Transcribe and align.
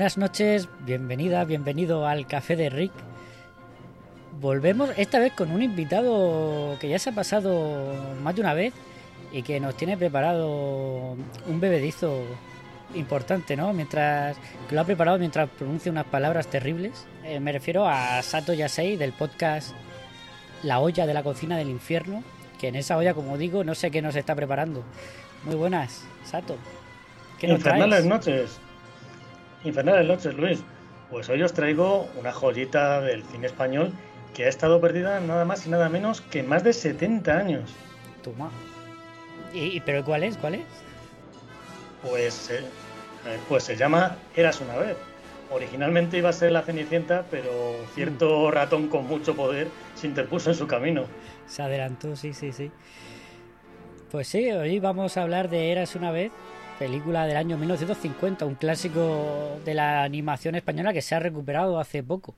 Buenas 0.00 0.16
noches, 0.16 0.66
bienvenida, 0.86 1.44
bienvenido 1.44 2.06
al 2.06 2.26
Café 2.26 2.56
de 2.56 2.70
Rick. 2.70 2.90
Volvemos 4.40 4.88
esta 4.96 5.18
vez 5.18 5.34
con 5.34 5.50
un 5.50 5.62
invitado 5.62 6.78
que 6.80 6.88
ya 6.88 6.98
se 6.98 7.10
ha 7.10 7.14
pasado 7.14 7.94
más 8.22 8.34
de 8.34 8.40
una 8.40 8.54
vez 8.54 8.72
y 9.30 9.42
que 9.42 9.60
nos 9.60 9.76
tiene 9.76 9.98
preparado 9.98 11.16
un 11.46 11.60
bebedizo 11.60 12.22
importante, 12.94 13.58
¿no? 13.58 13.74
Mientras 13.74 14.38
que 14.70 14.74
lo 14.74 14.80
ha 14.80 14.84
preparado 14.84 15.18
mientras 15.18 15.50
pronuncia 15.50 15.92
unas 15.92 16.06
palabras 16.06 16.46
terribles. 16.46 17.06
Eh, 17.22 17.38
me 17.38 17.52
refiero 17.52 17.86
a 17.86 18.22
Sato 18.22 18.54
Yasei 18.54 18.96
del 18.96 19.12
podcast 19.12 19.74
La 20.62 20.80
olla 20.80 21.06
de 21.06 21.12
la 21.12 21.22
cocina 21.22 21.58
del 21.58 21.68
infierno, 21.68 22.24
que 22.58 22.68
en 22.68 22.76
esa 22.76 22.96
olla, 22.96 23.12
como 23.12 23.36
digo, 23.36 23.64
no 23.64 23.74
sé 23.74 23.90
qué 23.90 24.00
nos 24.00 24.16
está 24.16 24.34
preparando. 24.34 24.82
Muy 25.44 25.56
buenas, 25.56 26.06
Sato. 26.24 26.56
¿Qué 27.38 27.48
nos 27.48 27.58
Infernales 27.58 28.06
noches. 28.06 28.60
Infernales 29.64 30.06
noches, 30.06 30.34
Luis. 30.36 30.62
Pues 31.10 31.28
hoy 31.28 31.42
os 31.42 31.52
traigo 31.52 32.08
una 32.18 32.32
joyita 32.32 33.00
del 33.00 33.22
cine 33.24 33.46
español 33.46 33.92
que 34.34 34.44
ha 34.44 34.48
estado 34.48 34.80
perdida 34.80 35.20
nada 35.20 35.44
más 35.44 35.66
y 35.66 35.70
nada 35.70 35.88
menos 35.88 36.20
que 36.20 36.42
más 36.42 36.64
de 36.64 36.72
70 36.72 37.36
años. 37.36 37.70
Toma. 38.22 38.50
¿Y, 39.52 39.80
pero 39.80 40.04
cuál 40.04 40.22
es? 40.22 40.36
¿Cuál 40.36 40.54
es? 40.54 40.62
Pues, 42.02 42.50
eh, 42.50 42.62
pues 43.48 43.64
se 43.64 43.76
llama 43.76 44.16
Eras 44.36 44.60
una 44.60 44.76
vez. 44.76 44.96
Originalmente 45.50 46.16
iba 46.16 46.28
a 46.28 46.32
ser 46.32 46.52
la 46.52 46.62
Cenicienta, 46.62 47.24
pero 47.30 47.50
cierto 47.94 48.48
mm. 48.48 48.52
ratón 48.52 48.88
con 48.88 49.06
mucho 49.06 49.34
poder 49.34 49.68
se 49.94 50.06
interpuso 50.06 50.50
en 50.50 50.56
su 50.56 50.66
camino. 50.66 51.04
Se 51.46 51.62
adelantó, 51.62 52.14
sí, 52.14 52.32
sí, 52.32 52.52
sí. 52.52 52.70
Pues 54.10 54.28
sí, 54.28 54.50
hoy 54.52 54.78
vamos 54.78 55.16
a 55.16 55.22
hablar 55.22 55.50
de 55.50 55.72
Eras 55.72 55.96
una 55.96 56.12
vez, 56.12 56.32
película 56.80 57.26
del 57.26 57.36
año 57.36 57.58
1950, 57.58 58.46
un 58.46 58.54
clásico 58.54 59.60
de 59.66 59.74
la 59.74 60.02
animación 60.02 60.54
española 60.54 60.94
que 60.94 61.02
se 61.02 61.14
ha 61.14 61.20
recuperado 61.20 61.78
hace 61.78 62.02
poco. 62.02 62.34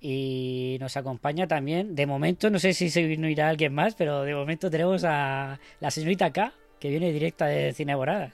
Y 0.00 0.78
nos 0.80 0.96
acompaña 0.96 1.46
también, 1.46 1.94
de 1.94 2.06
momento, 2.06 2.48
no 2.48 2.58
sé 2.58 2.72
si 2.72 2.88
se 2.88 3.02
irá 3.02 3.50
alguien 3.50 3.74
más, 3.74 3.94
pero 3.96 4.22
de 4.22 4.34
momento 4.34 4.70
tenemos 4.70 5.04
a 5.04 5.60
la 5.78 5.90
señorita 5.90 6.32
K, 6.32 6.54
que 6.78 6.88
viene 6.88 7.12
directa 7.12 7.44
de 7.44 7.74
Cineboradas. 7.74 8.32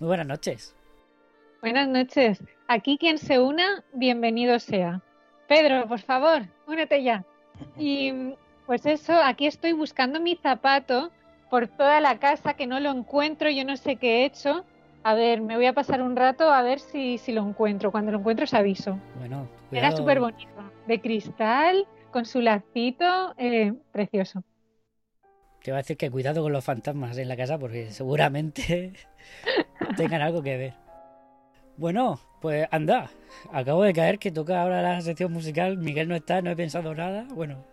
Muy 0.00 0.08
buenas 0.08 0.26
noches. 0.26 0.74
Buenas 1.62 1.88
noches. 1.88 2.38
Aquí 2.66 2.98
quien 2.98 3.16
se 3.16 3.40
una, 3.40 3.82
bienvenido 3.94 4.58
sea. 4.58 5.00
Pedro, 5.48 5.88
por 5.88 6.00
favor, 6.00 6.42
únete 6.66 7.02
ya. 7.02 7.24
Y 7.78 8.34
pues 8.66 8.84
eso, 8.84 9.14
aquí 9.14 9.46
estoy 9.46 9.72
buscando 9.72 10.20
mi 10.20 10.36
zapato 10.36 11.10
por 11.50 11.68
toda 11.68 12.00
la 12.00 12.18
casa 12.18 12.54
que 12.54 12.66
no 12.66 12.80
lo 12.80 12.90
encuentro, 12.90 13.50
yo 13.50 13.64
no 13.64 13.76
sé 13.76 13.96
qué 13.96 14.22
he 14.22 14.24
hecho. 14.24 14.64
A 15.02 15.14
ver, 15.14 15.40
me 15.40 15.56
voy 15.56 15.66
a 15.66 15.72
pasar 15.72 16.02
un 16.02 16.16
rato 16.16 16.52
a 16.52 16.62
ver 16.62 16.80
si, 16.80 17.18
si 17.18 17.32
lo 17.32 17.46
encuentro. 17.46 17.90
Cuando 17.90 18.12
lo 18.12 18.18
encuentro 18.18 18.44
os 18.44 18.54
aviso. 18.54 18.98
Bueno, 19.18 19.48
Era 19.72 19.92
súper 19.92 20.20
bonito 20.20 20.48
de 20.86 21.00
cristal, 21.00 21.86
con 22.10 22.24
su 22.24 22.40
lacito, 22.40 23.34
eh, 23.36 23.72
precioso. 23.92 24.42
Te 25.62 25.70
va 25.70 25.78
a 25.78 25.82
decir 25.82 25.96
que 25.96 26.10
cuidado 26.10 26.42
con 26.42 26.52
los 26.52 26.64
fantasmas 26.64 27.18
en 27.18 27.28
la 27.28 27.36
casa 27.36 27.58
porque 27.58 27.90
seguramente 27.90 28.94
tengan 29.96 30.22
algo 30.22 30.42
que 30.42 30.56
ver. 30.56 30.74
Bueno, 31.76 32.18
pues 32.40 32.66
anda, 32.70 33.10
acabo 33.52 33.82
de 33.82 33.92
caer 33.92 34.18
que 34.18 34.32
toca 34.32 34.62
ahora 34.62 34.82
la 34.82 35.00
sección 35.00 35.32
musical, 35.32 35.76
Miguel 35.76 36.08
no 36.08 36.16
está, 36.16 36.42
no 36.42 36.50
he 36.50 36.56
pensado 36.56 36.94
nada, 36.94 37.26
bueno, 37.30 37.64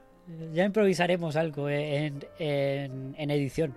ya 0.54 0.66
improvisaremos 0.66 1.36
algo 1.36 1.70
en, 1.70 2.26
en, 2.40 3.16
en 3.18 3.32
edición. 3.32 3.76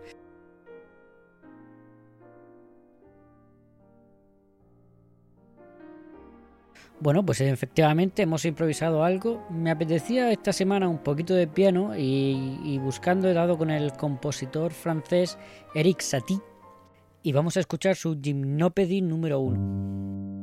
Bueno, 7.01 7.25
pues 7.25 7.41
efectivamente 7.41 8.23
hemos 8.23 8.45
improvisado 8.45 9.05
algo. 9.05 9.47
Me 9.51 9.71
apetecía 9.71 10.33
esta 10.33 10.53
semana 10.53 10.89
un 10.89 10.99
poquito 10.99 11.33
de 11.33 11.47
piano 11.47 11.93
y, 11.97 12.79
buscando 12.83 13.29
he 13.29 13.35
dado 13.35 13.57
con 13.57 13.71
el 13.71 13.93
compositor 13.93 14.73
francés 14.73 15.39
Eric 15.75 16.01
Satie 16.01 16.41
y 17.23 17.33
vamos 17.33 17.57
a 17.57 17.61
escuchar 17.61 17.95
su 17.95 18.19
Gymnopédie 18.21 19.03
número 19.03 19.39
uno. 19.39 20.38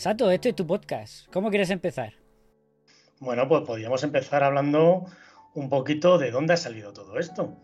Sato, 0.00 0.30
este 0.30 0.48
es 0.48 0.54
tu 0.56 0.66
podcast. 0.66 1.30
¿Cómo 1.30 1.50
quieres 1.50 1.68
empezar? 1.68 2.14
Bueno, 3.18 3.46
pues 3.46 3.64
podríamos 3.66 4.02
empezar 4.02 4.42
hablando 4.42 5.04
un 5.52 5.68
poquito 5.68 6.16
de 6.16 6.30
dónde 6.30 6.54
ha 6.54 6.56
salido 6.56 6.94
todo 6.94 7.18
esto. 7.18 7.54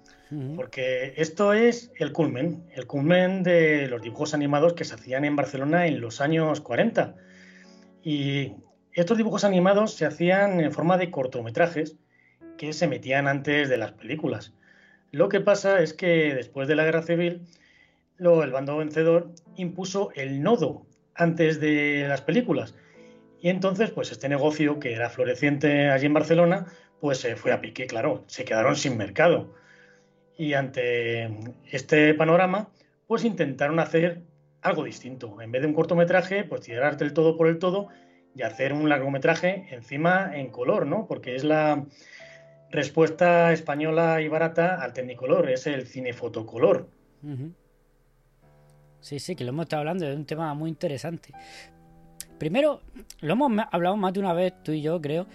Porque 0.54 1.14
esto 1.16 1.54
es 1.54 1.90
el 1.98 2.12
culmen, 2.12 2.68
el 2.74 2.86
culmen 2.86 3.42
de 3.42 3.88
los 3.88 4.02
dibujos 4.02 4.34
animados 4.34 4.74
que 4.74 4.84
se 4.84 4.96
hacían 4.96 5.24
en 5.24 5.34
Barcelona 5.34 5.86
en 5.86 5.98
los 6.02 6.20
años 6.20 6.60
40. 6.60 7.14
Y 8.02 8.52
estos 8.92 9.16
dibujos 9.16 9.44
animados 9.44 9.94
se 9.94 10.04
hacían 10.04 10.60
en 10.60 10.72
forma 10.72 10.98
de 10.98 11.10
cortometrajes 11.10 11.96
que 12.58 12.74
se 12.74 12.86
metían 12.86 13.28
antes 13.28 13.70
de 13.70 13.78
las 13.78 13.92
películas. 13.92 14.52
Lo 15.10 15.30
que 15.30 15.40
pasa 15.40 15.80
es 15.80 15.94
que 15.94 16.34
después 16.34 16.68
de 16.68 16.76
la 16.76 16.84
guerra 16.84 17.00
civil, 17.00 17.46
el 18.18 18.52
bando 18.52 18.76
vencedor 18.76 19.32
impuso 19.56 20.10
el 20.14 20.42
nodo 20.42 20.84
antes 21.16 21.60
de 21.60 22.06
las 22.08 22.22
películas. 22.22 22.74
Y 23.40 23.48
entonces, 23.48 23.90
pues 23.90 24.12
este 24.12 24.28
negocio 24.28 24.78
que 24.78 24.92
era 24.92 25.10
floreciente 25.10 25.90
allí 25.90 26.06
en 26.06 26.14
Barcelona, 26.14 26.66
pues 27.00 27.18
se 27.18 27.36
fue 27.36 27.52
a 27.52 27.60
pique, 27.60 27.86
claro, 27.86 28.24
se 28.26 28.44
quedaron 28.44 28.76
sin 28.76 28.96
mercado. 28.96 29.54
Y 30.38 30.54
ante 30.54 31.30
este 31.70 32.14
panorama, 32.14 32.70
pues 33.06 33.24
intentaron 33.24 33.78
hacer 33.78 34.22
algo 34.62 34.84
distinto. 34.84 35.40
En 35.40 35.52
vez 35.52 35.62
de 35.62 35.68
un 35.68 35.74
cortometraje, 35.74 36.44
pues 36.44 36.62
tirarte 36.62 37.04
el 37.04 37.12
todo 37.12 37.36
por 37.36 37.48
el 37.48 37.58
todo 37.58 37.88
y 38.34 38.42
hacer 38.42 38.72
un 38.72 38.88
largometraje 38.88 39.66
encima 39.70 40.36
en 40.36 40.50
color, 40.50 40.86
¿no? 40.86 41.06
Porque 41.06 41.36
es 41.36 41.44
la 41.44 41.86
respuesta 42.70 43.52
española 43.52 44.20
y 44.20 44.28
barata 44.28 44.82
al 44.82 44.92
Technicolor, 44.92 45.48
es 45.50 45.66
el 45.66 45.86
cinefotocolor. 45.86 46.88
Sí, 49.00 49.18
sí, 49.18 49.36
que 49.36 49.44
lo 49.44 49.50
hemos 49.50 49.64
estado 49.64 49.80
hablando, 49.80 50.06
de 50.06 50.14
un 50.14 50.24
tema 50.24 50.52
muy 50.54 50.70
interesante. 50.70 51.32
Primero, 52.38 52.80
lo 53.20 53.32
hemos 53.32 53.52
hablado 53.70 53.96
más 53.96 54.12
de 54.12 54.20
una 54.20 54.32
vez 54.32 54.54
tú 54.62 54.72
y 54.72 54.82
yo, 54.82 55.00
creo. 55.00 55.26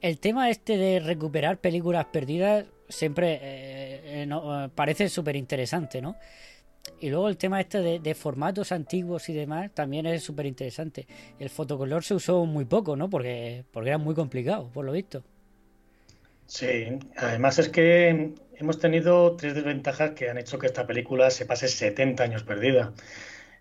el 0.00 0.18
tema 0.18 0.50
este 0.50 0.76
de 0.76 1.00
recuperar 1.00 1.58
películas 1.58 2.06
perdidas 2.06 2.64
siempre 2.88 3.34
eh, 3.34 4.22
eh, 4.22 4.28
eh, 4.30 4.68
parece 4.74 5.08
súper 5.08 5.36
interesante, 5.36 6.00
¿no? 6.00 6.16
Y 7.00 7.10
luego 7.10 7.28
el 7.28 7.36
tema 7.36 7.60
este 7.60 7.80
de, 7.98 8.14
formatos 8.14 8.72
antiguos 8.72 9.28
y 9.28 9.32
demás 9.32 9.72
también 9.72 10.06
es 10.06 10.22
súper 10.22 10.46
interesante. 10.46 11.06
El 11.38 11.48
fotocolor 11.50 12.04
se 12.04 12.14
usó 12.14 12.44
muy 12.44 12.64
poco, 12.64 12.96
¿no? 12.96 13.08
Porque, 13.08 13.64
porque 13.72 13.90
era 13.90 13.98
muy 13.98 14.14
complicado, 14.14 14.68
por 14.72 14.84
lo 14.84 14.92
visto. 14.92 15.22
Sí, 16.52 16.98
además 17.16 17.58
es 17.58 17.70
que 17.70 18.34
hemos 18.58 18.78
tenido 18.78 19.36
tres 19.36 19.54
desventajas 19.54 20.10
que 20.10 20.28
han 20.28 20.36
hecho 20.36 20.58
que 20.58 20.66
esta 20.66 20.86
película 20.86 21.30
se 21.30 21.46
pase 21.46 21.66
70 21.66 22.22
años 22.22 22.42
perdida. 22.42 22.92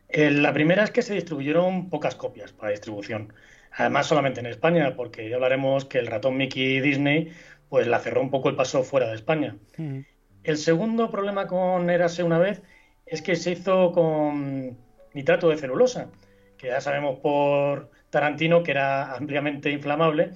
la 0.09 0.51
primera 0.51 0.83
es 0.83 0.91
que 0.91 1.01
se 1.01 1.13
distribuyeron 1.13 1.89
pocas 1.89 2.15
copias 2.15 2.51
para 2.51 2.71
distribución. 2.71 3.33
Además, 3.71 4.07
solamente 4.07 4.41
en 4.41 4.47
España, 4.47 4.93
porque 4.97 5.29
ya 5.29 5.35
hablaremos 5.35 5.85
que 5.85 5.99
el 5.99 6.07
ratón 6.07 6.35
Mickey 6.35 6.81
Disney 6.81 7.31
pues 7.69 7.87
la 7.87 7.97
cerró 7.99 8.19
un 8.19 8.29
poco 8.29 8.49
el 8.49 8.57
paso 8.57 8.83
fuera 8.83 9.07
de 9.07 9.15
España. 9.15 9.55
El 10.43 10.57
segundo 10.57 11.09
problema 11.09 11.47
con 11.47 11.89
Érase 11.89 12.23
una 12.23 12.39
vez 12.39 12.61
es 13.05 13.21
que 13.21 13.37
se 13.37 13.51
hizo 13.51 13.93
con 13.93 14.77
nitrato 15.13 15.47
de 15.47 15.57
celulosa, 15.57 16.09
que 16.57 16.67
ya 16.67 16.81
sabemos 16.81 17.19
por 17.19 17.89
Tarantino 18.09 18.63
que 18.63 18.71
era 18.71 19.13
ampliamente 19.15 19.71
inflamable. 19.71 20.33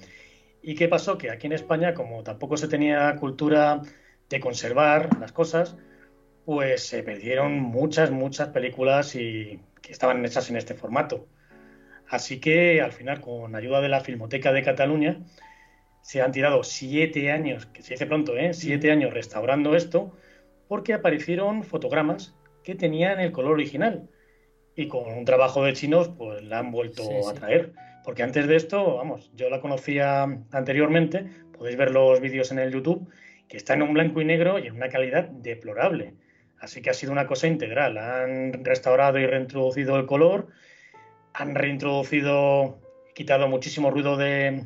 ¿Y 0.66 0.74
qué 0.74 0.88
pasó? 0.88 1.16
Que 1.16 1.30
aquí 1.30 1.46
en 1.46 1.52
España, 1.52 1.94
como 1.94 2.24
tampoco 2.24 2.56
se 2.56 2.66
tenía 2.66 3.14
cultura 3.20 3.82
de 4.28 4.40
conservar 4.40 5.16
las 5.20 5.30
cosas, 5.30 5.76
pues 6.44 6.84
se 6.84 7.04
perdieron 7.04 7.60
muchas, 7.60 8.10
muchas 8.10 8.48
películas 8.48 9.14
y 9.14 9.60
que 9.80 9.92
estaban 9.92 10.24
hechas 10.24 10.50
en 10.50 10.56
este 10.56 10.74
formato. 10.74 11.28
Así 12.08 12.40
que 12.40 12.80
al 12.80 12.90
final, 12.90 13.20
con 13.20 13.54
ayuda 13.54 13.80
de 13.80 13.88
la 13.88 14.00
Filmoteca 14.00 14.52
de 14.52 14.64
Cataluña, 14.64 15.20
se 16.02 16.20
han 16.20 16.32
tirado 16.32 16.64
siete 16.64 17.30
años, 17.30 17.66
que 17.66 17.82
se 17.82 17.94
dice 17.94 18.06
pronto, 18.06 18.36
¿eh? 18.36 18.52
siete 18.52 18.90
años 18.90 19.14
restaurando 19.14 19.76
esto, 19.76 20.16
porque 20.66 20.94
aparecieron 20.94 21.62
fotogramas 21.62 22.34
que 22.64 22.74
tenían 22.74 23.20
el 23.20 23.30
color 23.30 23.52
original. 23.52 24.10
Y 24.74 24.88
con 24.88 25.12
un 25.12 25.24
trabajo 25.24 25.62
de 25.62 25.74
chinos, 25.74 26.08
pues 26.08 26.42
la 26.42 26.58
han 26.58 26.72
vuelto 26.72 27.04
a 27.28 27.34
traer. 27.34 27.72
Porque 28.06 28.22
antes 28.22 28.46
de 28.46 28.54
esto, 28.54 28.98
vamos, 28.98 29.32
yo 29.34 29.50
la 29.50 29.60
conocía 29.60 30.22
anteriormente, 30.52 31.26
podéis 31.58 31.76
ver 31.76 31.90
los 31.90 32.20
vídeos 32.20 32.52
en 32.52 32.60
el 32.60 32.72
YouTube, 32.72 33.10
que 33.48 33.56
está 33.56 33.74
en 33.74 33.82
un 33.82 33.94
blanco 33.94 34.20
y 34.20 34.24
negro 34.24 34.60
y 34.60 34.68
en 34.68 34.76
una 34.76 34.88
calidad 34.88 35.24
deplorable. 35.24 36.14
Así 36.60 36.80
que 36.80 36.90
ha 36.90 36.94
sido 36.94 37.10
una 37.10 37.26
cosa 37.26 37.48
integral. 37.48 37.98
Han 37.98 38.64
restaurado 38.64 39.18
y 39.18 39.26
reintroducido 39.26 39.96
el 39.96 40.06
color, 40.06 40.46
han 41.34 41.56
reintroducido, 41.56 42.78
quitado 43.12 43.48
muchísimo 43.48 43.90
ruido 43.90 44.16
de, 44.16 44.64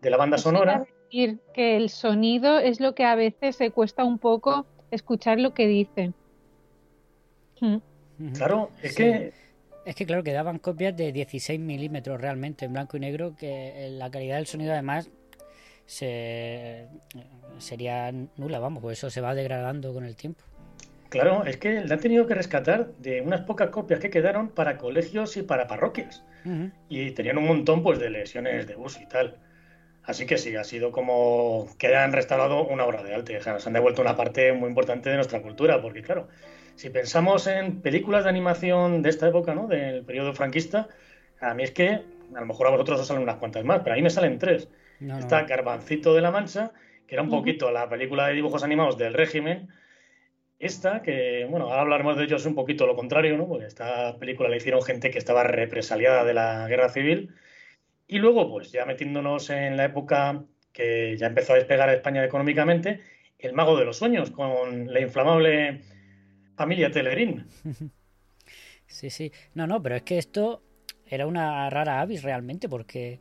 de 0.00 0.10
la 0.10 0.16
banda 0.16 0.36
sonora. 0.36 0.84
Decir 1.04 1.38
que 1.54 1.76
el 1.76 1.88
sonido 1.88 2.58
es 2.58 2.80
lo 2.80 2.96
que 2.96 3.04
a 3.04 3.14
veces 3.14 3.54
se 3.54 3.70
cuesta 3.70 4.02
un 4.02 4.18
poco 4.18 4.66
escuchar 4.90 5.38
lo 5.38 5.54
que 5.54 5.68
dice. 5.68 6.12
Hmm. 7.60 7.76
Claro, 8.34 8.70
es 8.82 8.96
que... 8.96 9.41
Es 9.84 9.96
que 9.96 10.06
claro, 10.06 10.22
quedaban 10.22 10.58
copias 10.58 10.96
de 10.96 11.12
16 11.12 11.58
milímetros 11.58 12.20
realmente 12.20 12.66
en 12.66 12.72
blanco 12.72 12.96
y 12.96 13.00
negro, 13.00 13.34
que 13.36 13.88
la 13.90 14.10
calidad 14.10 14.36
del 14.36 14.46
sonido 14.46 14.72
además 14.72 15.10
se, 15.86 16.86
sería 17.58 18.12
nula, 18.36 18.58
vamos, 18.60 18.82
pues 18.82 18.98
eso 18.98 19.10
se 19.10 19.20
va 19.20 19.34
degradando 19.34 19.92
con 19.92 20.04
el 20.04 20.14
tiempo. 20.14 20.44
Claro, 21.08 21.44
es 21.44 21.58
que 21.58 21.82
le 21.84 21.92
han 21.92 22.00
tenido 22.00 22.26
que 22.26 22.34
rescatar 22.34 22.92
de 22.94 23.20
unas 23.20 23.42
pocas 23.42 23.68
copias 23.68 24.00
que 24.00 24.08
quedaron 24.08 24.48
para 24.48 24.78
colegios 24.78 25.36
y 25.36 25.42
para 25.42 25.66
parroquias. 25.66 26.24
Y 26.88 27.10
tenían 27.10 27.38
un 27.38 27.46
montón 27.46 27.82
pues 27.82 27.98
de 27.98 28.08
lesiones 28.08 28.66
de 28.66 28.76
uso 28.76 29.00
y 29.02 29.06
tal. 29.06 29.36
Así 30.04 30.24
que 30.24 30.38
sí, 30.38 30.56
ha 30.56 30.64
sido 30.64 30.90
como 30.90 31.68
que 31.78 31.94
han 31.94 32.12
restaurado 32.12 32.66
una 32.66 32.84
obra 32.84 33.02
de 33.02 33.14
arte. 33.14 33.36
O 33.36 33.42
sea, 33.42 33.52
nos 33.52 33.66
han 33.66 33.74
devuelto 33.74 34.00
una 34.00 34.16
parte 34.16 34.52
muy 34.54 34.68
importante 34.68 35.10
de 35.10 35.16
nuestra 35.16 35.42
cultura, 35.42 35.82
porque 35.82 36.00
claro, 36.00 36.28
si 36.74 36.90
pensamos 36.90 37.46
en 37.46 37.80
películas 37.80 38.24
de 38.24 38.30
animación 38.30 39.02
de 39.02 39.10
esta 39.10 39.28
época, 39.28 39.54
¿no? 39.54 39.66
Del 39.66 40.04
periodo 40.04 40.34
franquista, 40.34 40.88
a 41.40 41.54
mí 41.54 41.62
es 41.62 41.70
que 41.72 41.88
a 41.88 42.40
lo 42.40 42.46
mejor 42.46 42.66
a 42.66 42.70
vosotros 42.70 43.00
os 43.00 43.06
salen 43.06 43.22
unas 43.22 43.36
cuantas 43.36 43.64
más, 43.64 43.80
pero 43.80 43.94
a 43.94 43.96
mí 43.96 44.02
me 44.02 44.10
salen 44.10 44.38
tres. 44.38 44.68
Está 45.18 45.42
Garbancito 45.42 46.14
de 46.14 46.20
la 46.20 46.30
Mancha, 46.30 46.72
que 47.06 47.16
era 47.16 47.22
un 47.22 47.30
poquito 47.30 47.70
la 47.70 47.88
película 47.88 48.28
de 48.28 48.34
dibujos 48.34 48.62
animados 48.62 48.96
del 48.96 49.14
régimen. 49.14 49.68
Esta, 50.58 51.02
que, 51.02 51.44
bueno, 51.50 51.66
ahora 51.66 51.80
hablaremos 51.80 52.16
de 52.16 52.24
ellos 52.24 52.46
un 52.46 52.54
poquito 52.54 52.86
lo 52.86 52.94
contrario, 52.94 53.36
¿no? 53.36 53.48
Porque 53.48 53.66
esta 53.66 54.16
película 54.18 54.48
la 54.48 54.56
hicieron 54.56 54.80
gente 54.82 55.10
que 55.10 55.18
estaba 55.18 55.42
represaliada 55.42 56.24
de 56.24 56.34
la 56.34 56.68
guerra 56.68 56.88
civil 56.88 57.34
y 58.12 58.18
luego, 58.18 58.50
pues 58.50 58.70
ya 58.70 58.84
metiéndonos 58.84 59.48
en 59.48 59.76
la 59.76 59.86
época 59.86 60.44
que 60.72 61.16
ya 61.16 61.28
empezó 61.28 61.54
a 61.54 61.56
despegar 61.56 61.88
a 61.88 61.94
España 61.94 62.22
económicamente, 62.22 63.00
El 63.38 63.54
Mago 63.54 63.76
de 63.76 63.86
los 63.86 63.96
Sueños, 63.96 64.30
con 64.30 64.92
la 64.92 65.00
inflamable 65.00 65.80
familia 66.62 66.90
Telerín. 66.90 67.46
Sí, 68.86 69.08
sí. 69.08 69.32
No, 69.54 69.66
no, 69.66 69.82
pero 69.82 69.96
es 69.96 70.02
que 70.02 70.18
esto 70.18 70.62
era 71.06 71.26
una 71.26 71.70
rara 71.70 72.02
avis 72.02 72.22
realmente, 72.22 72.68
porque 72.68 73.20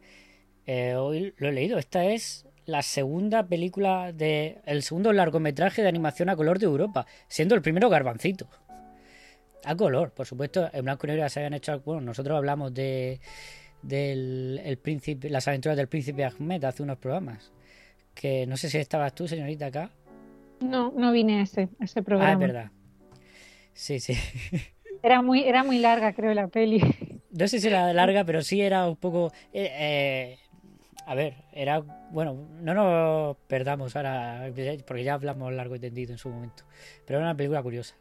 eh, 0.65 0.95
hoy 0.95 1.33
lo 1.37 1.47
he 1.47 1.53
leído. 1.53 1.77
Esta 1.77 2.03
es 2.03 2.45
la 2.65 2.81
segunda 2.81 3.47
película 3.47 4.11
de. 4.11 4.57
el 4.65 4.83
segundo 4.83 5.13
largometraje 5.13 5.81
de 5.81 5.87
animación 5.87 6.27
a 6.27 6.35
color 6.35 6.59
de 6.59 6.65
Europa, 6.65 7.05
siendo 7.29 7.55
el 7.55 7.61
primero 7.61 7.87
Garbancito. 7.87 8.49
A 9.63 9.73
color, 9.77 10.11
por 10.11 10.25
supuesto, 10.25 10.69
en 10.73 10.83
blanco 10.83 11.07
y 11.07 11.11
negro 11.11 11.23
ya 11.23 11.29
se 11.29 11.39
habían 11.39 11.53
hecho. 11.53 11.79
Bueno, 11.85 12.01
nosotros 12.01 12.35
hablamos 12.35 12.73
de 12.73 13.21
del 13.81 14.59
el 14.65 14.77
príncipe, 14.77 15.29
las 15.29 15.47
aventuras 15.47 15.77
del 15.77 15.87
príncipe 15.87 16.25
Ahmed 16.25 16.65
hace 16.65 16.83
unos 16.83 16.97
programas. 16.97 17.53
Que 18.13 18.45
no 18.45 18.57
sé 18.57 18.69
si 18.69 18.77
estabas 18.77 19.15
tú, 19.15 19.25
señorita, 19.25 19.67
acá. 19.67 19.89
No, 20.59 20.91
no 20.91 21.13
vine 21.13 21.39
a 21.39 21.43
ese, 21.43 21.69
ese 21.79 22.03
programa. 22.03 22.31
Ah, 22.31 22.33
es 22.33 22.39
verdad. 22.39 22.71
Sí, 23.73 23.99
sí. 23.99 24.13
Era 25.03 25.23
muy, 25.23 25.43
era 25.43 25.63
muy 25.63 25.79
larga, 25.79 26.13
creo, 26.13 26.31
la 26.35 26.47
peli. 26.47 26.79
No 27.31 27.47
sé 27.47 27.59
si 27.59 27.67
era 27.67 27.91
larga, 27.91 28.23
pero 28.23 28.43
sí 28.43 28.61
era 28.61 28.87
un 28.87 28.97
poco. 28.97 29.31
Eh, 29.51 29.71
eh, 29.73 30.39
a 31.07 31.15
ver, 31.15 31.33
era. 31.53 31.79
Bueno, 31.79 32.35
no 32.61 32.73
nos 32.75 33.37
perdamos 33.47 33.95
ahora, 33.95 34.51
porque 34.85 35.03
ya 35.03 35.15
hablamos 35.15 35.51
largo 35.53 35.75
y 35.75 35.79
tendido 35.79 36.11
en 36.11 36.19
su 36.19 36.29
momento. 36.29 36.65
Pero 37.03 37.17
era 37.17 37.29
una 37.29 37.35
película 37.35 37.63
curiosa. 37.63 37.95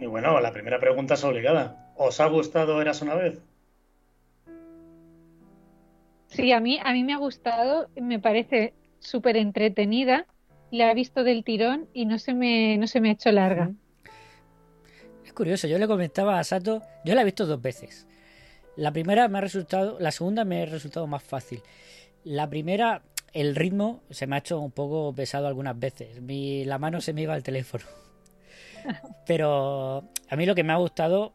Y 0.00 0.06
bueno, 0.06 0.40
la 0.40 0.52
primera 0.52 0.80
pregunta 0.80 1.14
es 1.14 1.22
obligada. 1.22 1.92
¿Os 1.96 2.18
ha 2.18 2.26
gustado 2.26 2.80
Eras 2.82 3.02
una 3.02 3.14
vez? 3.14 3.40
Sí, 6.26 6.50
a 6.50 6.58
mí, 6.58 6.80
a 6.82 6.92
mí 6.92 7.04
me 7.04 7.12
ha 7.12 7.18
gustado, 7.18 7.88
me 7.94 8.18
parece 8.18 8.74
súper 8.98 9.36
entretenida, 9.36 10.26
la 10.72 10.90
he 10.90 10.94
visto 10.94 11.22
del 11.22 11.44
tirón 11.44 11.88
y 11.92 12.06
no 12.06 12.18
se 12.18 12.34
me, 12.34 12.76
no 12.78 12.86
se 12.86 13.00
me 13.00 13.10
ha 13.10 13.12
hecho 13.12 13.30
larga. 13.30 13.70
Es 15.24 15.32
curioso, 15.34 15.68
yo 15.68 15.78
le 15.78 15.86
comentaba 15.86 16.38
a 16.38 16.44
Sato, 16.44 16.82
yo 17.04 17.14
la 17.14 17.22
he 17.22 17.24
visto 17.24 17.46
dos 17.46 17.60
veces. 17.60 18.06
La 18.76 18.90
primera 18.90 19.28
me 19.28 19.38
ha 19.38 19.40
resultado, 19.42 19.98
la 20.00 20.10
segunda 20.10 20.44
me 20.44 20.62
ha 20.62 20.66
resultado 20.66 21.06
más 21.06 21.22
fácil. 21.22 21.62
La 22.24 22.48
primera, 22.48 23.02
el 23.34 23.54
ritmo 23.54 24.02
se 24.10 24.26
me 24.26 24.36
ha 24.36 24.38
hecho 24.38 24.60
un 24.60 24.70
poco 24.70 25.14
pesado 25.14 25.46
algunas 25.46 25.78
veces. 25.78 26.22
Mi, 26.22 26.64
la 26.64 26.78
mano 26.78 27.02
se 27.02 27.12
me 27.12 27.22
iba 27.22 27.34
al 27.34 27.42
teléfono. 27.42 27.84
Pero 29.26 30.08
a 30.30 30.36
mí 30.36 30.46
lo 30.46 30.54
que 30.54 30.64
me 30.64 30.72
ha 30.72 30.76
gustado 30.76 31.34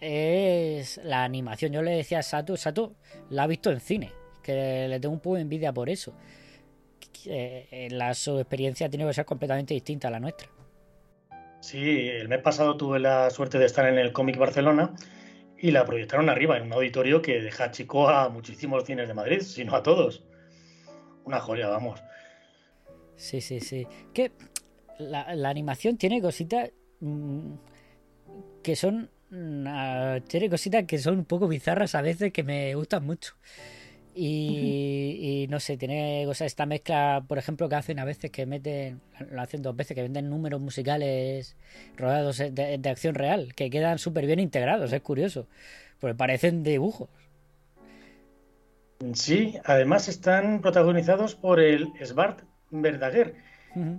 es 0.00 1.00
la 1.04 1.22
animación. 1.22 1.72
Yo 1.72 1.82
le 1.82 1.90
decía 1.90 2.20
a 2.20 2.22
Sato, 2.22 2.56
Sato 2.56 2.94
la 3.28 3.42
ha 3.42 3.46
visto 3.46 3.70
en 3.70 3.80
cine, 3.80 4.12
que 4.42 4.88
le 4.88 5.00
tengo 5.00 5.12
un 5.12 5.20
poco 5.20 5.36
de 5.36 5.42
envidia 5.42 5.72
por 5.72 5.90
eso. 5.90 6.14
Eh, 7.26 7.88
la, 7.90 8.14
su 8.14 8.38
experiencia 8.38 8.88
tiene 8.88 9.06
que 9.06 9.12
ser 9.12 9.24
completamente 9.24 9.74
distinta 9.74 10.08
a 10.08 10.10
la 10.10 10.20
nuestra. 10.20 10.48
Sí, 11.60 12.08
el 12.08 12.28
mes 12.28 12.40
pasado 12.40 12.76
tuve 12.76 12.98
la 12.98 13.30
suerte 13.30 13.58
de 13.58 13.66
estar 13.66 13.88
en 13.88 13.98
el 13.98 14.12
Cómic 14.12 14.36
Barcelona 14.36 14.94
y 15.58 15.70
la 15.70 15.84
proyectaron 15.84 16.28
arriba, 16.28 16.56
en 16.58 16.64
un 16.64 16.72
auditorio 16.74 17.22
que 17.22 17.40
deja 17.40 17.70
chico 17.70 18.08
a 18.08 18.28
muchísimos 18.28 18.84
cines 18.84 19.08
de 19.08 19.14
Madrid, 19.14 19.40
sino 19.40 19.74
a 19.74 19.82
todos. 19.82 20.24
Una 21.24 21.40
joya, 21.40 21.68
vamos. 21.68 22.02
Sí, 23.16 23.40
sí, 23.40 23.60
sí. 23.60 23.86
Que 24.12 24.32
la, 24.98 25.34
la 25.34 25.48
animación 25.48 25.96
tiene 25.96 26.20
cositas 26.20 26.70
mm, 27.00 27.54
que 28.62 28.76
son 28.76 29.10
tiene 30.28 30.48
cositas 30.48 30.84
que 30.84 30.98
son 30.98 31.18
un 31.18 31.24
poco 31.24 31.48
bizarras 31.48 31.94
a 31.94 32.02
veces 32.02 32.32
que 32.32 32.42
me 32.42 32.74
gustan 32.74 33.04
mucho. 33.04 33.34
Y, 34.16 35.46
no 35.50 35.58
sé, 35.58 35.76
tiene 35.76 36.22
cosas, 36.26 36.46
esta 36.46 36.66
mezcla, 36.66 37.24
por 37.26 37.38
ejemplo, 37.38 37.68
que 37.68 37.74
hacen 37.74 37.98
a 37.98 38.04
veces 38.04 38.30
que 38.30 38.46
meten, 38.46 39.00
lo 39.30 39.40
hacen 39.40 39.62
dos 39.62 39.74
veces, 39.74 39.96
que 39.96 40.02
venden 40.02 40.30
números 40.30 40.60
musicales 40.60 41.56
rodados 41.96 42.38
de, 42.38 42.80
acción 42.88 43.16
real, 43.16 43.54
que 43.54 43.70
quedan 43.70 43.98
súper 43.98 44.26
bien 44.26 44.38
integrados, 44.38 44.92
es 44.92 45.02
curioso, 45.02 45.48
porque 45.98 46.14
parecen 46.14 46.62
dibujos. 46.62 47.08
Sí, 49.14 49.58
además 49.64 50.08
están 50.08 50.60
protagonizados 50.60 51.34
por 51.34 51.58
el 51.60 51.92
Svart 52.02 52.42
Verdaguer, 52.70 53.34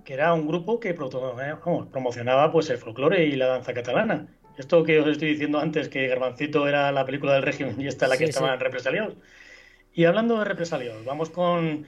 que 0.06 0.14
era 0.14 0.34
un 0.34 0.48
grupo 0.48 0.80
que 0.80 0.94
promocionaba 0.94 2.52
pues 2.54 2.70
el 2.70 2.78
folclore 2.78 3.26
y 3.26 3.36
la 3.36 3.48
danza 3.48 3.74
catalana. 3.74 4.28
Esto 4.58 4.86
que 4.86 5.02
os 5.02 5.08
estoy 5.08 5.30
diciendo 5.32 5.60
antes, 5.60 5.90
que 5.90 6.08
Garbancito 6.08 6.66
era 6.66 6.90
la 6.94 7.06
película 7.06 7.34
del 7.34 7.44
régimen 7.44 7.80
y 7.80 7.88
esta 7.88 8.08
la 8.08 8.18
que 8.18 8.24
estaban 8.24 8.58
represaliados. 8.58 9.16
Y 9.96 10.04
hablando 10.04 10.38
de 10.38 10.44
represaliados, 10.44 11.06
vamos 11.06 11.30
con 11.30 11.86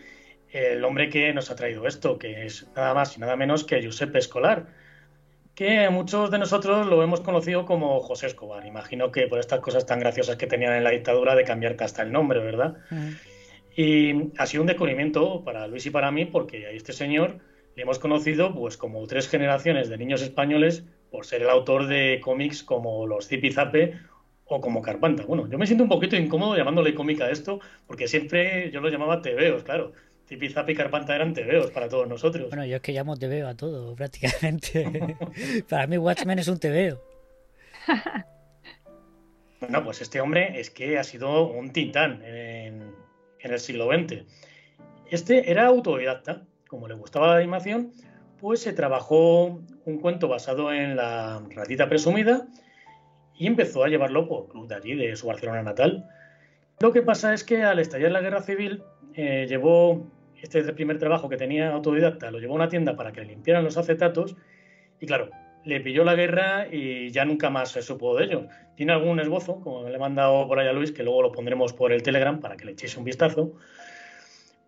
el 0.52 0.84
hombre 0.86 1.10
que 1.10 1.34
nos 1.34 1.52
ha 1.52 1.58
traído 1.58 1.86
esto, 1.86 2.18
que 2.18 2.46
es 2.46 2.66
nada 2.74 2.94
más 2.94 3.18
y 3.18 3.20
nada 3.20 3.36
menos 3.36 3.66
que 3.66 3.82
Giuseppe 3.82 4.18
Escolar, 4.18 4.68
que 5.54 5.90
muchos 5.90 6.32
de 6.32 6.40
nosotros 6.40 6.88
lo 6.88 7.04
hemos 7.04 7.20
conocido 7.20 7.66
como 7.66 8.00
José 8.00 8.28
Escobar. 8.28 8.66
Imagino 8.66 9.12
que 9.12 9.28
por 9.28 9.40
estas 9.40 9.60
cosas 9.60 9.86
tan 9.86 10.00
graciosas 10.00 10.38
que 10.38 10.48
tenían 10.48 10.72
en 10.72 10.86
la 10.86 10.92
dictadura 10.92 11.36
de 11.36 11.44
cambiarte 11.44 11.84
hasta 11.84 12.02
el 12.02 12.14
nombre, 12.14 12.40
¿verdad? 12.40 12.78
Y 13.76 14.32
ha 14.38 14.46
sido 14.46 14.64
un 14.64 14.68
descubrimiento 14.68 15.44
para 15.44 15.68
Luis 15.68 15.86
y 15.86 15.90
para 15.90 16.10
mí, 16.10 16.24
porque 16.24 16.66
a 16.66 16.70
este 16.72 16.94
señor 16.94 17.40
le 17.76 17.84
hemos 17.84 18.00
conocido 18.00 18.56
pues 18.56 18.78
como 18.78 19.06
tres 19.06 19.28
generaciones 19.28 19.90
de 19.90 19.98
niños 19.98 20.22
españoles 20.22 20.86
por 21.12 21.26
ser 21.26 21.42
el 21.42 21.50
autor 21.50 21.88
de 21.88 22.22
cómics 22.24 22.64
como 22.64 23.06
los 23.06 23.28
Zipizape 23.28 24.00
o 24.50 24.62
como 24.62 24.82
Carpanta. 24.82 25.24
Bueno, 25.26 25.48
yo 25.50 25.58
me 25.58 25.66
siento 25.66 25.84
un 25.84 25.90
poquito 25.90 26.16
incómodo 26.16 26.56
llamándole 26.56 26.94
cómica 26.94 27.26
a 27.26 27.32
esto, 27.32 27.60
porque 27.86 28.08
siempre 28.08 28.72
yo 28.72 28.82
lo 28.82 28.90
llamaba 28.90 29.22
tebeos, 29.22 29.64
claro. 29.64 29.94
Zap 30.52 30.70
y 30.70 30.76
Carpanta 30.76 31.16
eran 31.16 31.34
tebeos 31.34 31.72
para 31.72 31.88
todos 31.88 32.08
nosotros. 32.08 32.50
Bueno, 32.50 32.66
yo 32.66 32.76
es 32.78 32.82
que 32.82 32.92
llamo 32.92 33.16
tebeo 33.16 33.48
a 33.48 33.56
todo, 33.56 33.96
prácticamente. 33.96 35.16
para 35.70 35.88
mí 35.88 35.98
Watchmen 35.98 36.40
es 36.40 36.48
un 36.48 36.60
tebeo. 36.60 37.02
bueno, 39.62 39.84
pues 39.84 40.02
este 40.02 40.20
hombre 40.20 40.60
es 40.60 40.70
que 40.70 40.98
ha 40.98 41.04
sido 41.04 41.48
un 41.48 41.72
titán 41.72 42.22
en, 42.26 42.94
en 43.40 43.52
el 43.54 43.60
siglo 43.60 43.88
XX. 43.88 44.24
Este 45.10 45.50
era 45.50 45.68
autodidacta, 45.68 46.44
como 46.68 46.90
le 46.90 46.96
gustaba 46.96 47.28
la 47.28 47.38
animación, 47.38 47.94
pues 48.42 48.60
se 48.60 48.74
trabajó 48.74 49.62
un 49.86 50.00
cuento 50.00 50.28
basado 50.28 50.74
en 50.74 50.98
la 50.98 51.42
ratita 51.56 51.88
presumida 51.88 52.48
y 53.38 53.48
empezó 53.48 53.84
a 53.84 53.88
llevarlo 53.88 54.28
por 54.28 54.48
club 54.48 54.68
de 54.68 54.76
allí, 54.76 54.96
de 54.96 55.16
su 55.16 55.28
Barcelona 55.28 55.64
natal. 55.64 56.08
Lo 56.80 56.92
que 56.92 57.02
pasa 57.02 57.34
es 57.34 57.44
que 57.44 57.64
al 57.64 57.80
estallar 57.80 58.12
la 58.12 58.22
guerra 58.22 58.42
civil, 58.42 58.84
eh, 59.14 59.46
llevó 59.48 60.06
este 60.42 60.62
primer 60.74 61.00
trabajo 61.00 61.30
que 61.30 61.38
tenía 61.38 61.72
autodidacta, 61.72 62.32
lo 62.32 62.40
llevó 62.40 62.54
a 62.54 62.58
una 62.58 62.70
tienda 62.70 62.96
para 62.96 63.12
que 63.12 63.22
le 63.22 63.28
limpiaran 63.28 63.64
los 63.64 63.78
acetatos 63.78 64.36
y 65.00 65.06
claro, 65.06 65.30
le 65.66 65.82
pilló 65.82 66.04
la 66.04 66.16
guerra 66.16 66.68
y 66.72 67.10
ya 67.10 67.26
nunca 67.26 67.50
más 67.50 67.72
se 67.72 67.82
supo 67.82 68.16
de 68.16 68.26
ello. 68.26 68.48
Tiene 68.76 68.94
algún 68.94 69.20
esbozo, 69.20 69.60
como 69.60 69.88
le 69.90 69.96
he 69.96 70.00
mandado 70.00 70.48
por 70.48 70.60
ahí 70.60 70.68
a 70.68 70.74
Luis, 70.74 70.92
que 70.92 71.04
luego 71.04 71.22
lo 71.22 71.32
pondremos 71.32 71.74
por 71.74 71.92
el 71.92 72.04
Telegram 72.04 72.40
para 72.40 72.56
que 72.56 72.66
le 72.66 72.72
echéis 72.72 72.96
un 72.96 73.04
vistazo. 73.04 73.54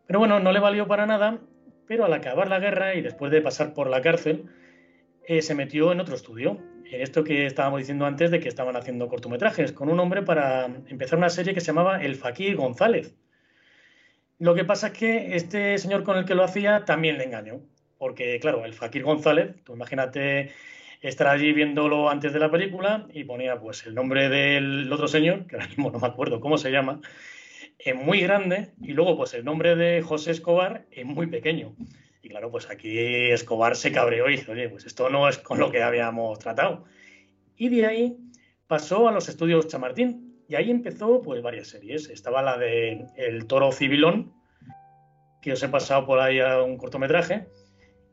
Pero 0.08 0.20
bueno, 0.20 0.40
no 0.40 0.52
le 0.52 0.60
valió 0.60 0.88
para 0.88 1.06
nada, 1.06 1.40
pero 1.88 2.06
al 2.06 2.14
acabar 2.14 2.50
la 2.50 2.60
guerra 2.60 2.96
y 2.96 3.02
después 3.02 3.32
de 3.32 3.42
pasar 3.42 3.74
por 3.74 3.90
la 3.90 4.02
cárcel, 4.02 4.46
eh, 5.30 5.42
se 5.42 5.56
metió 5.56 5.92
en 5.92 6.02
otro 6.02 6.16
estudio, 6.16 6.58
esto 6.92 7.24
que 7.24 7.46
estábamos 7.46 7.80
diciendo 7.80 8.06
antes 8.06 8.32
de 8.32 8.40
que 8.40 8.50
estaban 8.50 8.76
haciendo 8.76 9.08
cortometrajes, 9.08 9.72
con 9.72 9.90
un 9.90 10.00
hombre 10.00 10.24
para 10.24 10.66
empezar 10.66 11.18
una 11.18 11.30
serie 11.30 11.54
que 11.54 11.62
se 11.62 11.68
llamaba 11.68 12.02
El 12.02 12.16
Fakir 12.16 12.56
González 12.56 13.16
lo 14.40 14.56
que 14.56 14.64
pasa 14.64 14.88
es 14.88 14.94
que 14.94 15.36
este 15.36 15.78
señor 15.78 16.04
con 16.04 16.18
el 16.18 16.24
que 16.24 16.34
lo 16.34 16.46
hacía 16.46 16.86
también 16.86 17.18
le 17.18 17.26
engañó, 17.26 17.60
porque 17.98 18.40
claro, 18.40 18.64
el 18.64 18.74
Fakir 18.74 19.04
González, 19.04 19.54
tú 19.66 19.74
imagínate 19.74 20.54
estar 21.02 21.28
allí 21.28 21.52
viéndolo 21.52 22.10
antes 22.10 22.32
de 22.32 22.40
la 22.40 22.50
película 22.50 23.06
y 23.12 23.26
ponía 23.26 23.60
pues 23.60 23.86
el 23.86 23.96
nombre 23.96 24.30
del 24.30 24.92
otro 24.94 25.10
señor, 25.10 25.46
que 25.46 25.58
ahora 25.58 25.68
mismo 25.68 25.92
no 25.92 26.00
me 26.00 26.08
acuerdo 26.08 26.40
cómo 26.40 26.58
se 26.58 26.72
llama, 26.72 27.02
en 27.80 27.98
muy 27.98 28.22
grande 28.22 28.72
y 28.82 28.94
luego 28.94 29.18
pues 29.18 29.34
el 29.34 29.44
nombre 29.44 29.76
de 29.76 30.02
José 30.02 30.32
Escobar 30.32 30.86
en 30.92 31.08
muy 31.08 31.28
pequeño. 31.28 31.76
Y 32.22 32.30
claro, 32.30 32.52
pues 32.52 32.70
aquí 32.70 33.00
Escobar 33.32 33.76
se 33.76 33.92
cabreó 33.92 34.30
y 34.30 34.38
dijo, 34.38 34.52
oye, 34.52 34.70
pues 34.70 34.86
esto 34.86 35.10
no 35.10 35.30
es 35.30 35.38
con 35.38 35.60
lo 35.60 35.72
que 35.72 35.82
habíamos 35.82 36.38
tratado. 36.40 36.86
Y 37.56 37.70
de 37.70 37.86
ahí 37.86 38.18
pasó 38.68 39.08
a 39.08 39.12
los 39.12 39.30
estudios 39.30 39.68
Chamartín, 39.68 40.30
y 40.50 40.56
ahí 40.56 40.72
empezó 40.72 41.22
pues 41.22 41.42
varias 41.44 41.68
series. 41.68 42.10
Estaba 42.10 42.42
la 42.42 42.58
de 42.58 43.06
El 43.16 43.46
Toro 43.46 43.72
Civilón, 43.72 44.34
que 45.42 45.54
os 45.54 45.62
he 45.62 45.70
pasado 45.70 46.06
por 46.06 46.20
ahí 46.20 46.40
a 46.40 46.62
un 46.64 46.76
cortometraje, 46.78 47.48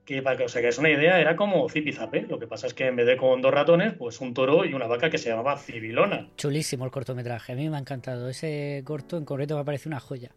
que 0.05 0.23
para 0.23 0.37
que 0.37 0.45
os 0.45 0.55
hagáis 0.55 0.79
una 0.79 0.91
idea 0.91 1.19
era 1.19 1.35
como 1.35 1.69
Zipizape. 1.69 2.27
Lo 2.29 2.39
que 2.39 2.47
pasa 2.47 2.67
es 2.67 2.75
que 2.75 2.87
en 2.87 2.97
vez 2.97 3.07
de 3.07 3.17
con 3.17 3.41
dos 3.41 3.53
ratones, 3.53 3.95
pues 3.95 4.21
un 4.21 4.35
toro 4.35 4.67
y 4.67 4.75
una 4.75 4.87
vaca 4.87 5.09
que 5.09 5.19
se 5.19 5.31
llamaba 5.31 5.57
Civilona. 5.57 6.29
Chulísimo 6.37 6.85
el 6.85 6.91
cortometraje, 6.91 7.53
a 7.53 7.57
mí 7.57 7.71
me 7.71 7.77
ha 7.77 7.81
encantado. 7.81 8.29
Ese 8.29 8.83
corto 8.85 9.17
en 9.17 9.25
concreto 9.25 9.57
me 9.57 9.65
parece 9.65 9.89
una 9.89 9.99
joya. 9.99 10.31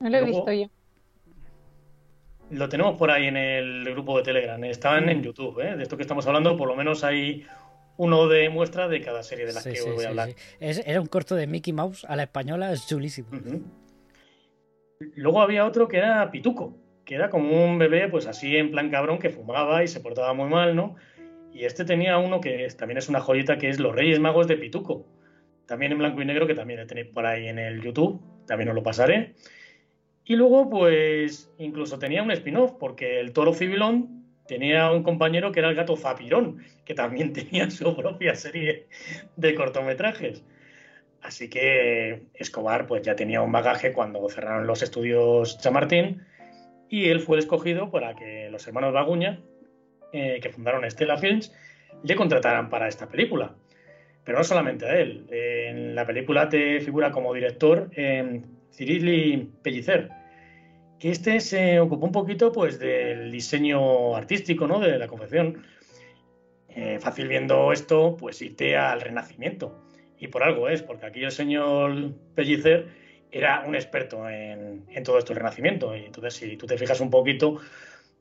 No 0.00 0.08
lo 0.08 0.16
he 0.16 0.24
visto 0.24 0.52
yo. 0.52 0.68
Lo 2.50 2.68
tenemos 2.68 2.96
por 2.96 3.10
ahí 3.10 3.26
en 3.26 3.36
el 3.36 3.84
grupo 3.90 4.16
de 4.16 4.24
Telegram. 4.24 4.62
Estaban 4.64 5.08
en 5.08 5.22
YouTube, 5.22 5.60
¿eh? 5.60 5.76
De 5.76 5.82
esto 5.82 5.96
que 5.96 6.02
estamos 6.02 6.26
hablando, 6.26 6.56
por 6.56 6.68
lo 6.68 6.76
menos 6.76 7.04
hay 7.04 7.46
uno 7.98 8.28
de 8.28 8.48
muestra 8.48 8.88
de 8.88 9.00
cada 9.00 9.22
serie 9.22 9.44
de 9.44 9.52
las 9.52 9.64
que 9.64 9.82
voy 9.82 10.04
a 10.04 10.08
hablar. 10.08 10.30
era 10.60 11.00
un 11.00 11.08
corto 11.08 11.34
de 11.34 11.46
Mickey 11.46 11.72
Mouse 11.72 12.04
a 12.08 12.16
la 12.16 12.22
española, 12.22 12.72
es 12.72 12.86
chulísimo. 12.86 13.28
Luego 15.14 15.42
había 15.42 15.66
otro 15.66 15.88
que 15.88 15.98
era 15.98 16.30
Pituco, 16.30 16.76
que 17.04 17.16
era 17.16 17.28
como 17.28 17.64
un 17.64 17.78
bebé, 17.78 18.08
pues 18.08 18.26
así 18.26 18.56
en 18.56 18.70
plan 18.70 18.90
cabrón, 18.90 19.18
que 19.18 19.30
fumaba 19.30 19.82
y 19.84 19.88
se 19.88 20.00
portaba 20.00 20.32
muy 20.32 20.48
mal, 20.48 20.74
¿no? 20.74 20.96
Y 21.52 21.64
este 21.64 21.84
tenía 21.84 22.18
uno 22.18 22.40
que 22.40 22.66
también 22.78 22.98
es 22.98 23.08
una 23.08 23.20
joyita, 23.20 23.58
que 23.58 23.68
es 23.68 23.80
Los 23.80 23.94
Reyes 23.94 24.20
Magos 24.20 24.46
de 24.46 24.56
Pituco. 24.56 25.06
También 25.66 25.92
en 25.92 25.98
blanco 25.98 26.22
y 26.22 26.24
negro, 26.24 26.46
que 26.46 26.54
también 26.54 26.86
tenéis 26.86 27.08
por 27.08 27.26
ahí 27.26 27.48
en 27.48 27.58
el 27.58 27.82
YouTube, 27.82 28.20
también 28.46 28.68
os 28.70 28.74
lo 28.74 28.82
pasaré. 28.82 29.34
Y 30.28 30.36
luego, 30.36 30.68
pues, 30.68 31.50
incluso 31.56 31.98
tenía 31.98 32.22
un 32.22 32.30
spin-off, 32.30 32.72
porque 32.78 33.18
el 33.18 33.32
toro 33.32 33.54
civilón 33.54 34.26
tenía 34.46 34.90
un 34.90 35.02
compañero 35.02 35.52
que 35.52 35.60
era 35.60 35.70
el 35.70 35.74
gato 35.74 35.96
Zapirón, 35.96 36.62
que 36.84 36.92
también 36.92 37.32
tenía 37.32 37.70
su 37.70 37.96
propia 37.96 38.34
serie 38.34 38.86
de 39.36 39.54
cortometrajes. 39.54 40.44
Así 41.22 41.48
que 41.48 42.26
Escobar 42.34 42.86
pues 42.86 43.02
ya 43.02 43.16
tenía 43.16 43.40
un 43.40 43.50
bagaje 43.50 43.94
cuando 43.94 44.28
cerraron 44.28 44.66
los 44.66 44.82
estudios 44.82 45.58
Chamartín 45.60 46.22
y 46.90 47.08
él 47.08 47.20
fue 47.20 47.38
escogido 47.38 47.90
para 47.90 48.14
que 48.14 48.50
los 48.50 48.66
hermanos 48.68 48.92
Baguña, 48.92 49.40
eh, 50.12 50.40
que 50.42 50.50
fundaron 50.50 50.84
Estela 50.84 51.16
Films, 51.16 51.54
le 52.02 52.14
contrataran 52.14 52.68
para 52.68 52.86
esta 52.86 53.08
película. 53.08 53.54
Pero 54.24 54.38
no 54.38 54.44
solamente 54.44 54.84
a 54.84 54.98
él. 54.98 55.26
En 55.30 55.94
la 55.94 56.06
película 56.06 56.50
te 56.50 56.80
figura 56.80 57.10
como 57.10 57.32
director 57.32 57.90
eh, 57.96 58.42
Pellicer, 59.62 60.10
que 60.98 61.10
este 61.10 61.40
se 61.40 61.80
ocupó 61.80 62.06
un 62.06 62.12
poquito 62.12 62.52
pues 62.52 62.78
del 62.78 63.30
diseño 63.30 64.16
artístico, 64.16 64.66
¿no? 64.66 64.80
De 64.80 64.98
la 64.98 65.06
confección. 65.06 65.64
Eh, 66.68 66.98
fácil 67.00 67.28
viendo 67.28 67.72
esto, 67.72 68.16
pues 68.16 68.40
irte 68.42 68.76
al 68.76 69.00
Renacimiento. 69.00 69.84
Y 70.18 70.28
por 70.28 70.42
algo 70.42 70.68
es, 70.68 70.82
porque 70.82 71.06
aquí 71.06 71.24
el 71.24 71.32
señor 71.32 72.12
Pellicer 72.34 72.88
era 73.30 73.64
un 73.66 73.74
experto 73.74 74.28
en, 74.28 74.84
todo 75.04 75.18
esto 75.18 75.32
del 75.32 75.42
Renacimiento. 75.42 75.96
Y 75.96 76.04
entonces, 76.04 76.34
si 76.34 76.56
tú 76.56 76.66
te 76.66 76.78
fijas 76.78 77.00
un 77.00 77.10
poquito, 77.10 77.60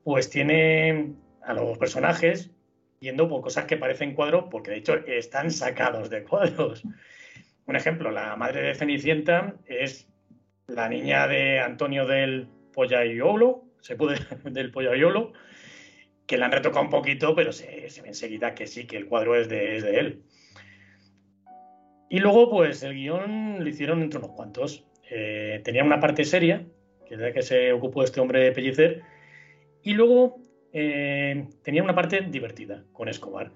pues 0.03 0.29
tiene 0.29 1.13
a 1.43 1.53
los 1.53 1.77
personajes 1.77 2.51
yendo 2.99 3.29
por 3.29 3.41
cosas 3.41 3.65
que 3.65 3.77
parecen 3.77 4.15
cuadros, 4.15 4.45
porque 4.49 4.71
de 4.71 4.77
hecho 4.77 4.95
están 5.05 5.51
sacados 5.51 6.09
de 6.09 6.23
cuadros. 6.23 6.83
Un 7.65 7.75
ejemplo, 7.75 8.11
la 8.11 8.35
madre 8.35 8.61
de 8.61 8.75
Cenicienta 8.75 9.55
es 9.65 10.07
la 10.67 10.89
niña 10.89 11.27
de 11.27 11.59
Antonio 11.59 12.07
del 12.07 12.47
Pollaiolo, 12.77 13.63
se 13.81 13.95
puede, 13.95 14.19
del 14.51 14.69
Pollaiolo, 14.69 15.33
que 16.27 16.37
le 16.37 16.45
han 16.45 16.51
retocado 16.51 16.85
un 16.85 16.91
poquito, 16.91 17.33
pero 17.33 17.51
se, 17.51 17.65
ve 17.65 18.09
enseguida 18.09 18.53
que 18.53 18.67
sí, 18.67 18.85
que 18.85 18.97
el 18.97 19.07
cuadro 19.07 19.35
es 19.35 19.49
de, 19.49 19.77
él. 19.99 20.21
Y 22.07 22.19
luego, 22.19 22.51
pues 22.51 22.83
el 22.83 22.93
guion 22.93 23.63
lo 23.63 23.67
hicieron 23.67 24.03
entre 24.03 24.19
unos 24.19 24.29
cuantos. 24.33 24.85
Eh, 25.09 25.59
tenía 25.63 25.83
una 25.83 25.99
parte 25.99 26.23
seria, 26.23 26.67
que 27.07 27.15
es 27.15 27.19
la 27.19 27.33
que 27.33 27.41
se 27.41 27.73
ocupó 27.73 28.03
este 28.03 28.19
hombre 28.19 28.41
de 28.41 28.51
Pellicer, 28.51 29.01
y 29.81 29.93
luego 29.93 30.39
eh, 30.71 31.47
tenía 31.63 31.81
una 31.81 31.95
parte 31.95 32.21
divertida 32.21 32.83
con 32.93 33.09
Escobar 33.09 33.51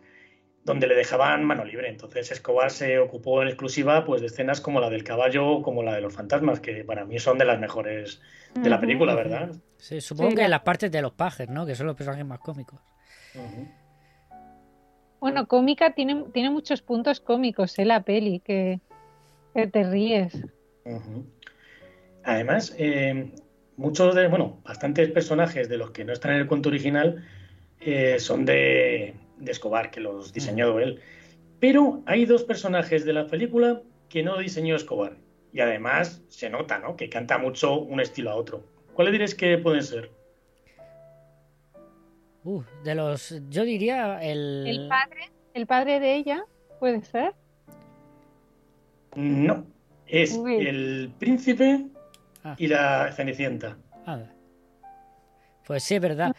donde 0.63 0.87
le 0.87 0.95
dejaban 0.95 1.43
mano 1.43 1.65
libre. 1.65 1.89
Entonces 1.89 2.31
Escobar 2.31 2.71
se 2.71 2.99
ocupó 2.99 3.41
en 3.41 3.47
exclusiva 3.47 4.05
pues, 4.05 4.21
de 4.21 4.27
escenas 4.27 4.61
como 4.61 4.79
la 4.79 4.89
del 4.89 5.03
caballo, 5.03 5.61
como 5.61 5.83
la 5.83 5.95
de 5.95 6.01
los 6.01 6.13
fantasmas, 6.13 6.59
que 6.59 6.83
para 6.83 7.05
mí 7.05 7.19
son 7.19 7.37
de 7.37 7.45
las 7.45 7.59
mejores 7.59 8.21
de 8.53 8.69
la 8.69 8.79
película, 8.79 9.15
¿verdad? 9.15 9.51
Sí, 9.77 10.01
supongo 10.01 10.35
que 10.35 10.47
las 10.47 10.61
partes 10.61 10.91
de 10.91 11.01
los 11.01 11.13
pajes, 11.13 11.49
¿no? 11.49 11.65
Que 11.65 11.75
son 11.75 11.87
los 11.87 11.95
personajes 11.95 12.25
más 12.25 12.39
cómicos. 12.39 12.79
Bueno, 15.19 15.47
cómica 15.47 15.93
tiene, 15.93 16.25
tiene 16.33 16.49
muchos 16.49 16.81
puntos 16.81 17.19
cómicos, 17.21 17.77
¿eh? 17.79 17.85
La 17.85 18.03
peli, 18.03 18.39
que, 18.39 18.81
te 19.53 19.83
ríes. 19.83 20.37
Además, 22.23 22.75
eh, 22.77 23.31
muchos 23.77 24.13
de, 24.15 24.27
bueno, 24.27 24.59
bastantes 24.63 25.09
personajes 25.09 25.69
de 25.69 25.77
los 25.77 25.91
que 25.91 26.05
no 26.05 26.13
están 26.13 26.33
en 26.33 26.39
el 26.39 26.47
cuento 26.47 26.69
original 26.69 27.25
eh, 27.79 28.19
son 28.19 28.45
de, 28.45 29.15
de 29.41 29.51
Escobar, 29.51 29.91
que 29.91 29.99
los 29.99 30.31
diseñó 30.33 30.79
él. 30.79 31.01
Pero 31.59 32.01
hay 32.05 32.25
dos 32.25 32.43
personajes 32.43 33.05
de 33.05 33.13
la 33.13 33.27
película 33.27 33.81
que 34.09 34.23
no 34.23 34.37
diseñó 34.37 34.75
Escobar. 34.75 35.17
Y 35.53 35.59
además 35.59 36.21
se 36.29 36.49
nota, 36.49 36.79
¿no? 36.79 36.95
Que 36.95 37.09
canta 37.09 37.37
mucho 37.37 37.79
un 37.79 37.99
estilo 37.99 38.31
a 38.31 38.35
otro. 38.35 38.63
¿Cuáles 38.93 39.11
diréis 39.11 39.35
que 39.35 39.57
pueden 39.57 39.83
ser? 39.83 40.09
Uh, 42.43 42.63
de 42.83 42.95
los. 42.95 43.35
Yo 43.49 43.63
diría 43.63 44.21
el. 44.23 44.65
El 44.67 44.87
padre. 44.87 45.31
El 45.53 45.67
padre 45.67 45.99
de 45.99 46.15
ella, 46.15 46.45
¿puede 46.79 47.01
ser? 47.03 47.33
No. 49.15 49.65
Es 50.07 50.35
el 50.35 51.13
príncipe 51.19 51.85
ah. 52.43 52.55
y 52.57 52.67
la 52.67 53.11
cenicienta. 53.11 53.77
Ah. 54.05 54.23
Pues 55.65 55.83
sí, 55.83 55.95
es 55.95 56.01
verdad. 56.01 56.35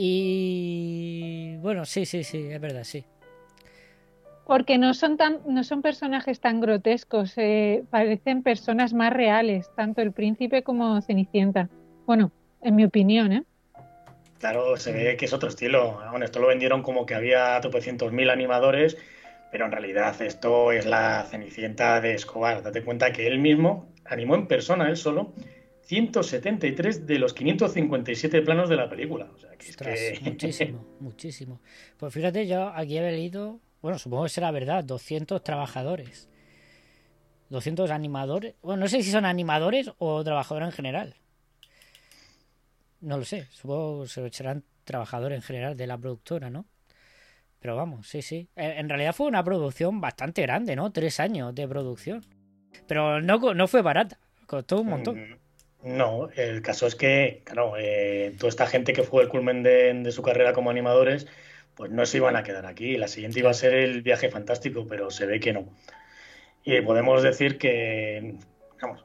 Y 0.00 1.56
bueno, 1.56 1.84
sí, 1.84 2.06
sí, 2.06 2.22
sí, 2.22 2.48
es 2.52 2.60
verdad, 2.60 2.84
sí. 2.84 3.04
Porque 4.46 4.78
no 4.78 4.94
son 4.94 5.16
tan, 5.16 5.40
no 5.44 5.64
son 5.64 5.82
personajes 5.82 6.38
tan 6.38 6.60
grotescos, 6.60 7.32
eh, 7.36 7.82
parecen 7.90 8.44
personas 8.44 8.94
más 8.94 9.12
reales, 9.12 9.68
tanto 9.74 10.00
el 10.00 10.12
príncipe 10.12 10.62
como 10.62 11.02
Cenicienta. 11.02 11.68
Bueno, 12.06 12.30
en 12.62 12.76
mi 12.76 12.84
opinión, 12.84 13.32
¿eh? 13.32 13.42
Claro, 14.38 14.76
se 14.76 14.92
ve 14.92 15.16
que 15.16 15.24
es 15.24 15.32
otro 15.32 15.48
estilo. 15.48 16.00
Bueno, 16.10 16.24
esto 16.24 16.38
lo 16.38 16.46
vendieron 16.46 16.82
como 16.82 17.04
que 17.04 17.16
había 17.16 17.60
tropecientos 17.60 18.12
mil 18.12 18.30
animadores, 18.30 18.96
Pero 19.50 19.64
en 19.64 19.72
realidad 19.72 20.20
esto 20.22 20.70
es 20.70 20.86
la 20.86 21.24
Cenicienta 21.24 22.00
de 22.00 22.14
Escobar. 22.14 22.62
Date 22.62 22.84
cuenta 22.84 23.12
que 23.12 23.26
él 23.26 23.38
mismo 23.38 23.88
animó 24.04 24.36
en 24.36 24.46
persona, 24.46 24.88
él 24.88 24.96
solo, 24.96 25.32
173 25.88 27.06
de 27.06 27.18
los 27.18 27.32
557 27.32 28.42
planos 28.42 28.68
de 28.68 28.76
la 28.76 28.90
película. 28.90 29.30
O 29.34 29.38
sea, 29.38 29.50
que 29.56 29.70
es 29.70 29.76
que... 29.76 30.20
Muchísimo, 30.22 30.86
muchísimo. 31.00 31.60
Pues 31.96 32.12
fíjate, 32.12 32.46
yo 32.46 32.68
aquí 32.68 32.98
he 32.98 33.10
leído, 33.10 33.58
bueno, 33.80 33.98
supongo 33.98 34.24
que 34.24 34.28
será 34.28 34.50
verdad, 34.50 34.84
200 34.84 35.42
trabajadores. 35.42 36.28
200 37.48 37.90
animadores. 37.90 38.54
Bueno, 38.60 38.82
no 38.82 38.88
sé 38.88 39.02
si 39.02 39.10
son 39.10 39.24
animadores 39.24 39.90
o 39.96 40.22
trabajadores 40.22 40.68
en 40.68 40.72
general. 40.72 41.14
No 43.00 43.16
lo 43.16 43.24
sé, 43.24 43.46
supongo 43.50 44.02
que 44.02 44.30
serán 44.30 44.64
trabajadores 44.84 45.36
en 45.36 45.42
general 45.42 45.74
de 45.74 45.86
la 45.86 45.96
productora, 45.96 46.50
¿no? 46.50 46.66
Pero 47.60 47.76
vamos, 47.76 48.06
sí, 48.08 48.20
sí. 48.20 48.50
En 48.56 48.90
realidad 48.90 49.14
fue 49.14 49.26
una 49.26 49.42
producción 49.42 50.02
bastante 50.02 50.42
grande, 50.42 50.76
¿no? 50.76 50.92
Tres 50.92 51.18
años 51.18 51.54
de 51.54 51.66
producción. 51.66 52.26
Pero 52.86 53.22
no, 53.22 53.54
no 53.54 53.68
fue 53.68 53.80
barata, 53.80 54.18
costó 54.46 54.82
un 54.82 54.88
montón. 54.88 55.47
Mm, 55.88 55.96
no, 55.96 56.28
el 56.36 56.62
caso 56.62 56.86
es 56.86 56.94
que, 56.94 57.42
claro, 57.44 57.74
eh, 57.78 58.34
toda 58.38 58.48
esta 58.48 58.66
gente 58.66 58.92
que 58.92 59.02
fue 59.02 59.22
el 59.22 59.28
culmen 59.28 59.62
de, 59.62 60.10
su 60.12 60.22
carrera 60.22 60.52
como 60.52 60.70
animadores, 60.70 61.26
pues 61.74 61.90
no 61.90 62.04
se 62.06 62.18
iban 62.18 62.36
a 62.36 62.42
quedar 62.42 62.66
aquí. 62.66 62.96
La 62.96 63.08
siguiente 63.08 63.40
iba 63.40 63.50
a 63.50 63.54
ser 63.54 63.74
el 63.74 64.02
viaje 64.02 64.30
fantástico, 64.30 64.86
pero 64.88 65.10
se 65.10 65.26
ve 65.26 65.40
que 65.40 65.52
no. 65.52 65.68
Y 66.64 66.80
podemos 66.82 67.22
decir 67.22 67.58
que, 67.58 68.36
vamos, 68.82 69.04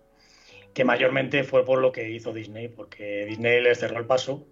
que 0.74 0.84
mayormente 0.84 1.44
fue 1.44 1.66
por 1.66 1.80
lo 1.80 1.92
que 1.92 2.10
hizo 2.10 2.34
Disney, 2.34 2.68
porque 2.68 3.26
Disney 3.26 3.62
les 3.62 3.80
cerró 3.80 4.00
el 4.00 4.06
paso, 4.06 4.46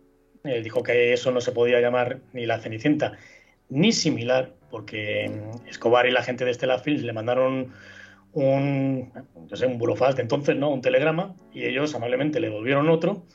él 0.43 0.63
dijo 0.63 0.83
que 0.83 1.13
eso 1.13 1.31
no 1.31 1.41
se 1.41 1.51
podía 1.51 1.81
llamar 1.81 2.19
ni 2.33 2.45
la 2.45 2.59
Cenicienta 2.59 3.17
ni 3.69 3.91
similar, 3.93 4.53
porque 4.69 5.31
Escobar 5.67 6.05
y 6.05 6.11
la 6.11 6.23
gente 6.23 6.45
de 6.45 6.53
Stella 6.53 6.79
Films 6.79 7.03
le 7.03 7.13
mandaron 7.13 7.73
un, 8.33 9.11
no 9.49 9.55
sé, 9.55 9.65
un 9.65 9.77
burofax 9.77 10.15
de 10.15 10.21
entonces, 10.23 10.55
¿no? 10.55 10.69
Un 10.69 10.81
telegrama, 10.81 11.35
y 11.53 11.65
ellos 11.65 11.93
amablemente 11.95 12.39
le 12.39 12.49
volvieron 12.49 12.89
otro, 12.89 13.25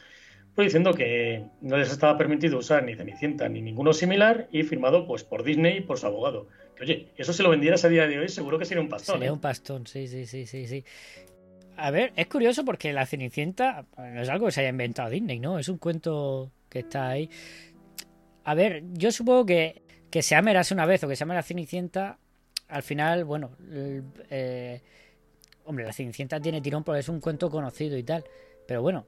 pues 0.55 0.67
diciendo 0.67 0.95
que 0.95 1.45
no 1.61 1.77
les 1.77 1.91
estaba 1.91 2.17
permitido 2.17 2.59
usar 2.59 2.83
ni 2.85 2.95
Cenicienta 2.95 3.49
ni 3.49 3.61
ninguno 3.61 3.93
similar, 3.93 4.49
y 4.51 4.63
firmado 4.63 5.07
pues 5.07 5.25
por 5.25 5.43
Disney 5.43 5.79
y 5.79 5.81
por 5.83 5.99
su 5.99 6.07
abogado. 6.07 6.49
Que, 6.77 6.85
oye, 6.85 7.09
eso 7.17 7.33
se 7.33 7.43
lo 7.43 7.51
vendieras 7.51 7.85
a 7.85 7.89
día 7.89 8.07
de 8.07 8.19
hoy, 8.19 8.29
seguro 8.29 8.59
que 8.59 8.65
sería 8.65 8.83
un 8.83 8.89
pastón. 8.89 9.17
Sería 9.17 9.29
¿eh? 9.29 9.33
un 9.33 9.41
pastón, 9.41 9.87
sí, 9.87 10.09
sí, 10.09 10.27
sí, 10.27 10.47
sí, 10.47 10.67
sí. 10.67 10.85
A 11.77 11.91
ver, 11.91 12.13
es 12.17 12.27
curioso 12.27 12.65
porque 12.65 12.93
la 12.93 13.05
Cenicienta 13.05 13.85
no 13.99 14.23
es 14.23 14.29
algo 14.29 14.47
que 14.47 14.53
se 14.53 14.61
haya 14.61 14.71
inventado 14.71 15.11
Disney, 15.11 15.39
¿no? 15.39 15.59
Es 15.59 15.69
un 15.69 15.77
cuento 15.77 16.51
que 16.71 16.81
está 16.81 17.09
ahí. 17.09 17.29
A 18.45 18.55
ver, 18.55 18.83
yo 18.95 19.13
supongo 19.13 19.45
que 19.45 19.83
que 20.11 20.23
se 20.23 20.35
ame 20.35 20.55
una 20.71 20.87
vez 20.87 21.05
o 21.05 21.09
que 21.09 21.17
se 21.17 21.25
ame 21.25 21.35
la 21.35 21.43
Cenicienta, 21.43 22.19
al 22.69 22.83
final, 22.83 23.25
bueno, 23.25 23.51
eh, 23.71 24.81
hombre, 25.65 25.85
la 25.85 25.93
Cenicienta 25.93 26.41
tiene 26.41 26.61
tirón 26.61 26.85
porque 26.85 27.01
es 27.01 27.09
un 27.09 27.21
cuento 27.21 27.51
conocido 27.51 27.97
y 27.97 28.03
tal, 28.03 28.25
pero 28.67 28.83
bueno, 28.83 29.07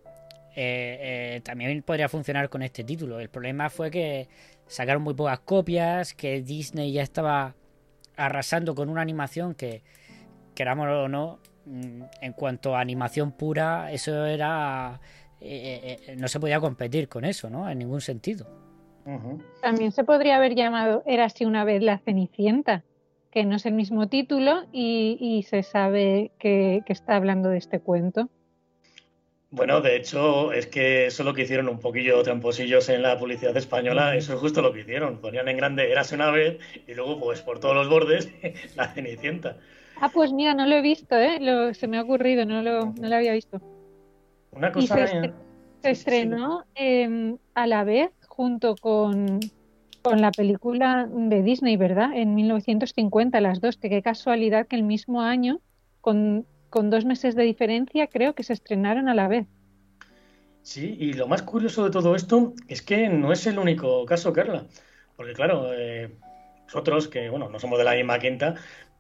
eh, 0.54 1.36
eh, 1.36 1.40
también 1.42 1.82
podría 1.82 2.08
funcionar 2.08 2.48
con 2.48 2.62
este 2.62 2.84
título. 2.84 3.20
El 3.20 3.28
problema 3.28 3.70
fue 3.70 3.90
que 3.90 4.28
sacaron 4.66 5.02
muy 5.02 5.14
pocas 5.14 5.40
copias, 5.40 6.14
que 6.14 6.42
Disney 6.42 6.92
ya 6.92 7.02
estaba 7.02 7.54
arrasando 8.16 8.74
con 8.74 8.88
una 8.88 9.00
animación 9.00 9.54
que, 9.54 9.82
queramos 10.54 10.88
o 10.88 11.08
no, 11.08 11.38
mm, 11.66 12.02
en 12.20 12.32
cuanto 12.32 12.76
a 12.76 12.80
animación 12.80 13.32
pura, 13.32 13.92
eso 13.92 14.26
era... 14.26 15.00
no 16.16 16.26
se 16.28 16.40
podía 16.40 16.58
competir 16.60 17.08
con 17.08 17.24
eso, 17.24 17.48
¿no? 17.48 17.70
En 17.70 17.78
ningún 17.78 18.00
sentido. 18.00 18.46
También 19.62 19.90
se 19.92 20.04
podría 20.04 20.36
haber 20.36 20.54
llamado 20.54 21.02
Era 21.06 21.24
así 21.24 21.46
una 21.46 21.64
vez 21.64 21.82
la 21.82 21.98
Cenicienta, 21.98 22.84
que 23.30 23.44
no 23.44 23.56
es 23.56 23.66
el 23.66 23.74
mismo 23.74 24.08
título 24.08 24.64
y, 24.72 25.44
se 25.48 25.62
sabe 25.62 26.30
que, 26.38 26.82
está 26.86 27.16
hablando 27.16 27.50
de 27.50 27.58
este 27.58 27.80
cuento. 27.80 28.28
Bueno, 29.50 29.80
de 29.80 29.96
hecho, 29.96 30.52
es 30.52 30.66
que 30.66 31.06
eso 31.06 31.22
es 31.22 31.26
lo 31.26 31.32
que 31.32 31.42
hicieron 31.42 31.68
un 31.68 31.78
poquillo 31.78 32.22
tramposillos 32.22 32.88
en 32.90 33.02
la 33.02 33.18
publicidad 33.18 33.56
española, 33.56 34.14
eso 34.14 34.34
es 34.34 34.40
justo 34.40 34.60
lo 34.60 34.72
que 34.72 34.80
hicieron. 34.80 35.20
Ponían 35.20 35.48
en 35.48 35.56
grande 35.56 35.90
Érase 35.90 36.14
una 36.14 36.30
vez 36.30 36.58
y 36.86 36.94
luego, 36.94 37.18
pues 37.18 37.40
por 37.40 37.58
todos 37.58 37.74
los 37.74 37.88
bordes, 37.88 38.30
la 38.76 38.88
Cenicienta. 38.88 39.56
Ah, 40.00 40.10
pues 40.12 40.32
mira, 40.32 40.54
no 40.54 40.66
lo 40.66 40.76
he 40.76 40.82
visto, 40.82 41.16
¿eh? 41.16 41.38
se 41.74 41.88
me 41.88 41.98
ha 41.98 42.02
ocurrido, 42.02 42.44
no 42.44 42.62
lo, 42.62 42.92
no 42.92 43.08
lo 43.08 43.16
había 43.16 43.32
visto. 43.32 43.60
Una 44.52 44.70
cosa. 44.70 44.96
se, 45.08 45.90
estrenó 45.90 46.64
em, 46.74 47.38
a 47.54 47.66
la 47.66 47.84
vez 47.84 48.10
junto 48.26 48.76
con, 48.76 49.40
la 50.16 50.32
película 50.32 51.08
de 51.10 51.42
Disney, 51.42 51.76
¿verdad? 51.76 52.10
En 52.14 52.34
1950, 52.34 53.40
las 53.40 53.60
dos, 53.60 53.76
que 53.76 53.88
qué 53.88 54.02
casualidad 54.02 54.66
que 54.66 54.76
el 54.76 54.82
mismo 54.82 55.22
año, 55.22 55.60
con, 56.00 56.46
dos 56.70 57.04
meses 57.04 57.34
de 57.34 57.44
diferencia, 57.44 58.06
creo 58.06 58.34
que 58.34 58.42
se 58.42 58.52
estrenaron 58.52 59.08
a 59.08 59.14
la 59.14 59.28
vez. 59.28 59.46
Sí, 60.62 60.96
y 60.98 61.12
lo 61.12 61.28
más 61.28 61.42
curioso 61.42 61.84
de 61.84 61.90
todo 61.90 62.14
esto 62.14 62.54
es 62.68 62.82
que 62.82 63.08
no 63.08 63.32
es 63.32 63.46
el 63.46 63.58
único 63.58 64.04
caso, 64.06 64.32
Carla. 64.32 64.66
Porque 65.16 65.32
claro, 65.32 65.72
eh, 65.74 66.10
nosotros 66.66 67.08
que, 67.08 67.28
bueno, 67.28 67.48
no 67.48 67.58
somos 67.58 67.78
de 67.78 67.84
la 67.84 67.94
misma 67.94 68.18
quinta, 68.18 68.54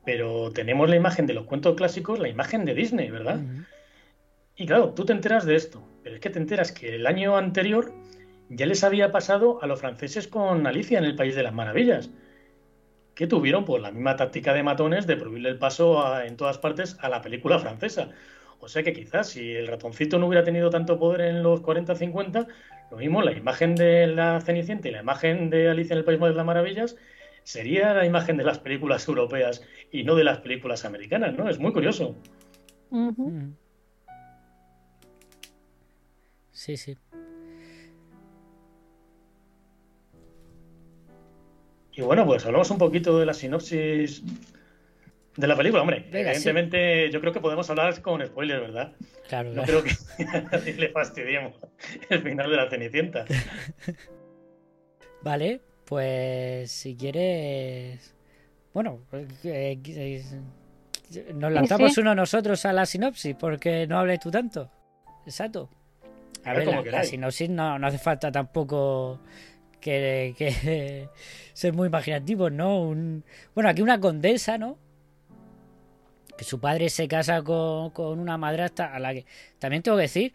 pero 0.04 0.50
tenemos 0.52 0.88
la 0.88 0.96
imagen 0.96 1.26
de 1.26 1.34
los 1.34 1.44
cuentos 1.44 1.76
clásicos, 1.76 2.18
la 2.18 2.28
imagen 2.28 2.64
de 2.64 2.74
Disney, 2.74 3.10
¿verdad? 3.10 3.40
Y 4.56 4.66
claro, 4.66 4.94
tú 4.94 5.04
te 5.04 5.12
enteras 5.12 5.44
de 5.44 5.54
esto, 5.54 5.82
pero 6.02 6.16
es 6.16 6.20
que 6.20 6.30
te 6.30 6.38
enteras 6.38 6.72
que 6.72 6.96
el 6.96 7.06
año 7.06 7.36
anterior 7.36 7.92
ya 8.50 8.66
les 8.66 8.84
había 8.84 9.12
pasado 9.12 9.62
a 9.62 9.66
los 9.66 9.80
franceses 9.80 10.28
con 10.28 10.66
Alicia 10.66 10.98
en 10.98 11.04
el 11.04 11.16
País 11.16 11.34
de 11.34 11.42
las 11.42 11.52
Maravillas, 11.52 12.10
que 13.14 13.26
tuvieron 13.26 13.64
pues, 13.64 13.82
la 13.82 13.90
misma 13.90 14.16
táctica 14.16 14.54
de 14.54 14.62
matones 14.62 15.06
de 15.06 15.16
prohibirle 15.16 15.50
el 15.50 15.58
paso 15.58 16.20
en 16.22 16.36
todas 16.36 16.58
partes 16.58 16.96
a 17.00 17.08
la 17.08 17.20
película 17.20 17.58
francesa. 17.58 18.10
O 18.60 18.68
sea 18.68 18.82
que 18.82 18.92
quizás 18.92 19.28
si 19.28 19.52
el 19.52 19.68
ratoncito 19.68 20.18
no 20.18 20.26
hubiera 20.26 20.44
tenido 20.44 20.70
tanto 20.70 20.98
poder 20.98 21.22
en 21.22 21.42
los 21.42 21.62
40-50, 21.62 22.46
lo 22.90 22.96
mismo 22.96 23.22
la 23.22 23.32
imagen 23.32 23.74
de 23.74 24.06
la 24.06 24.40
Cenicienta 24.40 24.88
y 24.88 24.92
la 24.92 25.00
imagen 25.00 25.50
de 25.50 25.68
Alicia 25.68 25.94
en 25.94 25.98
el 25.98 26.04
País 26.04 26.20
de 26.20 26.32
las 26.32 26.46
Maravillas 26.46 26.96
sería 27.44 27.94
la 27.94 28.04
imagen 28.04 28.36
de 28.36 28.44
las 28.44 28.58
películas 28.58 29.06
europeas 29.08 29.62
y 29.90 30.02
no 30.02 30.14
de 30.16 30.24
las 30.24 30.38
películas 30.38 30.84
americanas, 30.84 31.36
¿no? 31.36 31.48
Es 31.48 31.58
muy 31.58 31.72
curioso. 31.72 32.16
Mm. 32.90 33.52
Sí, 36.50 36.76
sí. 36.76 36.96
Y 41.98 42.02
bueno, 42.02 42.24
pues 42.24 42.46
hablamos 42.46 42.70
un 42.70 42.78
poquito 42.78 43.18
de 43.18 43.26
la 43.26 43.34
sinopsis 43.34 44.22
de 45.36 45.46
la 45.48 45.56
película. 45.56 45.82
Hombre, 45.82 46.06
evidentemente 46.12 47.10
yo 47.10 47.20
creo 47.20 47.32
que 47.32 47.40
podemos 47.40 47.68
hablar 47.70 48.00
con 48.02 48.24
spoilers, 48.24 48.60
¿verdad? 48.60 48.92
Claro, 49.28 49.50
No 49.52 49.64
creo 49.64 49.82
que 49.82 49.90
a 50.24 50.58
le 50.58 50.90
fastidiemos 50.90 51.56
el 52.08 52.22
final 52.22 52.50
de 52.50 52.56
la 52.56 52.70
Cenicienta. 52.70 53.24
Vale, 55.22 55.60
pues 55.86 56.70
si 56.70 56.94
quieres... 56.94 58.14
Bueno, 58.72 59.00
eh, 59.42 59.80
eh, 59.84 60.24
nos 61.34 61.50
lanzamos 61.50 61.98
uno 61.98 62.14
nosotros 62.14 62.64
a 62.64 62.72
la 62.72 62.86
sinopsis 62.86 63.34
porque 63.34 63.88
no 63.88 63.98
hables 63.98 64.20
tú 64.20 64.30
tanto. 64.30 64.70
Exacto. 65.26 65.68
A, 66.44 66.52
ver, 66.52 66.86
la, 66.86 67.02
sinopsis 67.02 67.50
no, 67.50 67.76
no 67.76 67.88
hace 67.88 67.98
falta 67.98 68.30
tampoco 68.30 69.18
que, 69.80 70.34
que 70.36 71.08
ser 71.52 71.72
muy 71.72 71.88
imaginativos, 71.88 72.52
¿no? 72.52 72.80
Un, 72.80 73.24
bueno, 73.54 73.70
aquí 73.70 73.82
una 73.82 74.00
condesa, 74.00 74.58
¿no? 74.58 74.78
Que 76.36 76.44
su 76.44 76.60
padre 76.60 76.88
se 76.88 77.08
casa 77.08 77.42
con, 77.42 77.90
con 77.90 78.18
una 78.18 78.38
madrastra 78.38 78.94
a 78.94 78.98
la 78.98 79.12
que 79.12 79.26
también 79.58 79.82
tengo 79.82 79.96
que 79.96 80.02
decir, 80.02 80.32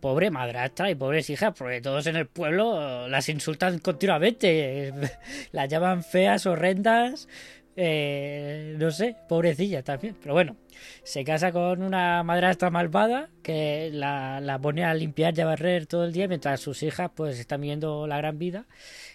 pobre 0.00 0.30
madrastra 0.30 0.90
y 0.90 0.94
pobres 0.94 1.30
hijas, 1.30 1.52
porque 1.56 1.80
todos 1.80 2.06
en 2.06 2.16
el 2.16 2.26
pueblo 2.26 3.06
las 3.08 3.28
insultan 3.28 3.78
continuamente, 3.78 4.92
las 5.52 5.68
llaman 5.68 6.02
feas, 6.02 6.46
horrendas, 6.46 7.28
eh, 7.76 8.76
no 8.78 8.90
sé, 8.90 9.16
pobrecilla 9.28 9.82
también. 9.82 10.16
Pero 10.20 10.34
bueno, 10.34 10.56
se 11.02 11.24
casa 11.24 11.52
con 11.52 11.82
una 11.82 12.22
madrastra 12.22 12.70
malvada 12.70 13.30
que 13.42 13.90
la, 13.92 14.40
la, 14.40 14.58
pone 14.58 14.84
a 14.84 14.94
limpiar 14.94 15.36
y 15.36 15.40
a 15.40 15.46
barrer 15.46 15.86
todo 15.86 16.04
el 16.04 16.12
día 16.12 16.28
mientras 16.28 16.60
sus 16.60 16.82
hijas 16.82 17.10
pues 17.14 17.38
están 17.38 17.60
viendo 17.60 18.06
la 18.06 18.18
gran 18.18 18.38
vida. 18.38 18.66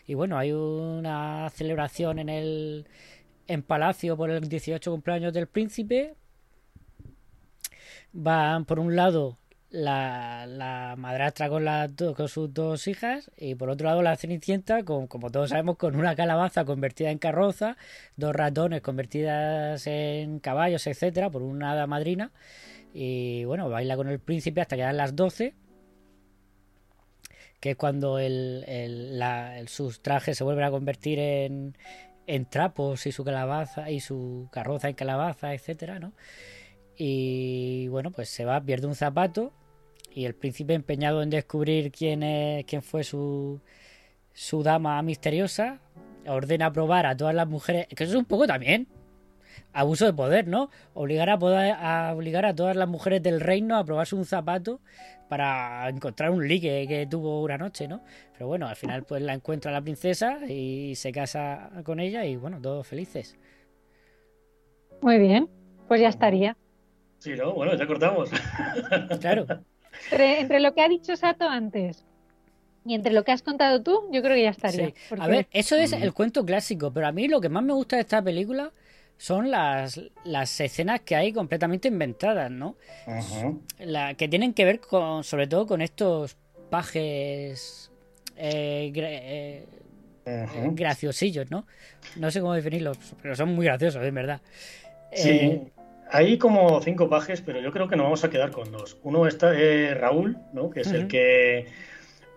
Y 0.07 0.13
bueno, 0.13 0.37
hay 0.37 0.51
una 0.51 1.49
celebración 1.51 2.19
en 2.19 2.29
el 2.29 2.87
en 3.47 3.61
Palacio 3.63 4.17
por 4.17 4.29
el 4.31 4.47
18 4.47 4.91
cumpleaños 4.91 5.33
del 5.33 5.47
príncipe. 5.47 6.15
Van 8.13 8.65
por 8.65 8.79
un 8.79 8.95
lado 8.95 9.37
la, 9.75 10.45
la 10.47 10.95
madrastra 10.97 11.49
con, 11.49 11.65
las 11.65 11.91
con 12.15 12.27
sus 12.29 12.53
dos 12.53 12.87
hijas 12.87 13.29
y 13.37 13.55
por 13.55 13.69
otro 13.69 13.87
lado 13.87 14.01
la 14.01 14.15
Cenicienta, 14.15 14.83
con, 14.83 15.07
como 15.07 15.29
todos 15.29 15.49
sabemos, 15.49 15.77
con 15.77 15.95
una 15.95 16.15
calabaza 16.15 16.65
convertida 16.65 17.11
en 17.11 17.17
carroza, 17.17 17.77
dos 18.15 18.33
ratones 18.33 18.81
convertidas 18.81 19.85
en 19.87 20.39
caballos, 20.39 20.87
etcétera, 20.87 21.29
por 21.29 21.41
una 21.41 21.71
hada 21.71 21.87
madrina. 21.87 22.31
Y 22.93 23.43
bueno, 23.45 23.69
baila 23.69 23.97
con 23.97 24.07
el 24.07 24.19
príncipe 24.19 24.61
hasta 24.61 24.77
que 24.77 24.83
dan 24.83 24.97
las 24.97 25.15
12 25.15 25.53
que 27.59 27.71
es 27.71 27.77
cuando 27.77 28.19
el, 28.19 28.63
el, 28.67 29.17
la, 29.17 29.57
sus 29.67 30.01
trajes 30.01 30.37
se 30.37 30.43
vuelven 30.43 30.65
a 30.65 30.71
convertir 30.71 31.19
en, 31.19 31.75
en 32.27 32.45
trapos 32.45 33.07
y 33.07 33.11
su 33.11 33.23
calabaza 33.23 33.89
y 33.89 33.99
su 34.01 34.47
carroza 34.51 34.87
en 34.89 34.95
calabaza, 34.95 35.53
etcétera, 35.53 35.99
¿no? 35.99 36.13
Y 36.95 37.87
bueno, 37.87 38.11
pues 38.11 38.29
se 38.29 38.45
va, 38.45 38.61
pierde 38.61 38.87
un 38.87 38.95
zapato 38.95 39.51
y 40.15 40.25
el 40.25 40.33
príncipe 40.33 40.73
empeñado 40.73 41.21
en 41.21 41.29
descubrir 41.29 41.91
quién 41.91 42.23
es, 42.23 42.65
quién 42.65 42.81
fue 42.81 43.03
su, 43.03 43.59
su 44.33 44.63
dama 44.63 45.01
misteriosa, 45.01 45.81
ordena 46.25 46.71
probar 46.71 47.05
a 47.05 47.17
todas 47.17 47.35
las 47.35 47.47
mujeres, 47.47 47.87
que 47.87 48.05
eso 48.05 48.13
es 48.13 48.19
un 48.19 48.25
poco 48.25 48.47
también 48.47 48.87
abuso 49.73 50.05
de 50.05 50.13
poder, 50.13 50.47
¿no? 50.47 50.69
Obligar 50.93 51.29
a, 51.29 51.37
poder, 51.37 51.75
a 51.77 52.13
obligar 52.15 52.45
a 52.45 52.55
todas 52.55 52.77
las 52.77 52.87
mujeres 52.87 53.21
del 53.21 53.41
reino 53.41 53.77
a 53.77 53.83
probarse 53.83 54.15
un 54.15 54.25
zapato 54.25 54.79
para 55.27 55.89
encontrar 55.89 56.31
un 56.31 56.47
ligue 56.47 56.87
que 56.87 57.05
tuvo 57.07 57.41
una 57.41 57.57
noche, 57.57 57.85
¿no? 57.85 58.01
Pero 58.33 58.47
bueno, 58.47 58.67
al 58.67 58.77
final 58.77 59.03
pues 59.03 59.21
la 59.21 59.33
encuentra 59.33 59.71
la 59.73 59.81
princesa 59.81 60.39
y 60.47 60.95
se 60.95 61.11
casa 61.11 61.71
con 61.83 61.99
ella 61.99 62.23
y 62.23 62.37
bueno, 62.37 62.61
todos 62.61 62.87
felices. 62.87 63.37
Muy 65.01 65.19
bien, 65.19 65.49
pues 65.89 65.99
ya 65.99 66.07
estaría. 66.07 66.55
Sí, 67.19 67.33
¿no? 67.33 67.53
Bueno, 67.53 67.75
ya 67.75 67.85
cortamos. 67.85 68.29
Claro. 69.19 69.45
Entre, 70.11 70.39
entre 70.41 70.59
lo 70.59 70.73
que 70.73 70.81
ha 70.81 70.89
dicho 70.89 71.15
Sato 71.15 71.47
antes 71.49 72.03
y 72.85 72.93
entre 72.93 73.13
lo 73.13 73.23
que 73.23 73.31
has 73.31 73.41
contado 73.41 73.81
tú, 73.81 74.01
yo 74.11 74.21
creo 74.21 74.35
que 74.35 74.43
ya 74.43 74.49
estaría. 74.51 74.87
Sí. 74.89 74.93
porque- 75.09 75.23
A 75.23 75.27
ver, 75.27 75.47
eso 75.51 75.75
es 75.75 75.91
el 75.93 76.13
cuento 76.13 76.45
clásico, 76.45 76.91
pero 76.93 77.07
a 77.07 77.11
mí 77.11 77.27
lo 77.27 77.41
que 77.41 77.49
más 77.49 77.63
me 77.63 77.73
gusta 77.73 77.95
de 77.95 78.03
esta 78.03 78.21
película 78.21 78.71
son 79.17 79.49
las, 79.49 79.99
las 80.23 80.59
escenas 80.59 81.01
que 81.01 81.15
hay 81.15 81.33
completamente 81.33 81.87
inventadas, 81.87 82.51
¿no? 82.51 82.75
La, 83.79 84.13
que 84.13 84.27
tienen 84.27 84.53
que 84.53 84.65
ver 84.65 84.79
con, 84.79 85.23
sobre 85.23 85.47
todo 85.47 85.65
con 85.65 85.81
estos 85.81 86.37
pajes 86.69 87.91
eh, 88.37 88.91
gra- 88.93 89.07
eh, 89.09 89.65
Ujú. 90.27 90.75
graciosillos, 90.75 91.49
¿no? 91.51 91.65
No 92.17 92.31
sé 92.31 92.39
cómo 92.41 92.53
definirlos, 92.53 92.97
pero 93.21 93.35
son 93.35 93.53
muy 93.55 93.65
graciosos, 93.65 94.03
en 94.03 94.13
verdad. 94.15 94.41
Sí, 95.11 95.29
Eh, 95.29 95.71
hay 96.15 96.37
como 96.37 96.81
cinco 96.81 97.09
pajes, 97.09 97.41
pero 97.41 97.59
yo 97.59 97.71
creo 97.71 97.87
que 97.87 97.95
nos 97.95 98.05
vamos 98.05 98.23
a 98.23 98.29
quedar 98.29 98.51
con 98.51 98.71
dos. 98.71 98.97
Uno 99.03 99.27
está 99.27 99.53
eh, 99.57 99.93
Raúl, 99.93 100.37
¿no? 100.53 100.69
que 100.69 100.81
es 100.81 100.87
el 100.87 100.99
Ujú. 101.01 101.07
que 101.09 101.65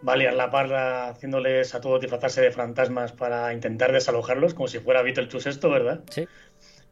va 0.06 0.12
a 0.12 0.16
liar 0.16 0.34
la 0.34 0.50
parda 0.50 1.08
haciéndoles 1.08 1.74
a 1.74 1.80
todos 1.80 2.00
disfrazarse 2.00 2.40
de 2.40 2.50
fantasmas 2.50 3.12
para 3.12 3.52
intentar 3.52 3.92
desalojarlos, 3.92 4.54
como 4.54 4.68
si 4.68 4.78
fuera 4.78 5.02
Beetlejuice 5.02 5.50
esto, 5.50 5.70
¿verdad? 5.70 6.00
Sí. 6.10 6.26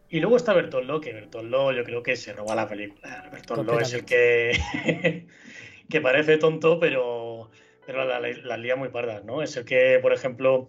Y 0.09 0.21
luego 0.21 0.37
está 0.37 0.53
Bertoldo, 0.53 1.01
que 1.01 1.13
Bertoldo 1.13 1.73
yo 1.73 1.83
creo 1.85 2.03
que 2.03 2.15
se 2.17 2.33
roba 2.33 2.55
la 2.55 2.69
película. 2.69 3.29
Bertoldo 3.33 3.81
es 3.81 3.93
el 3.93 4.05
que, 4.05 5.27
que 5.91 6.01
parece 6.01 6.39
tonto, 6.39 6.79
pero, 6.79 7.51
pero 7.85 8.05
la, 8.05 8.21
la- 8.21 8.29
las 8.29 8.59
lía 8.59 8.77
muy 8.77 8.89
pardas, 8.91 9.25
¿no? 9.25 9.43
Es 9.43 9.57
el 9.57 9.65
que, 9.65 9.99
por 10.01 10.13
ejemplo, 10.13 10.69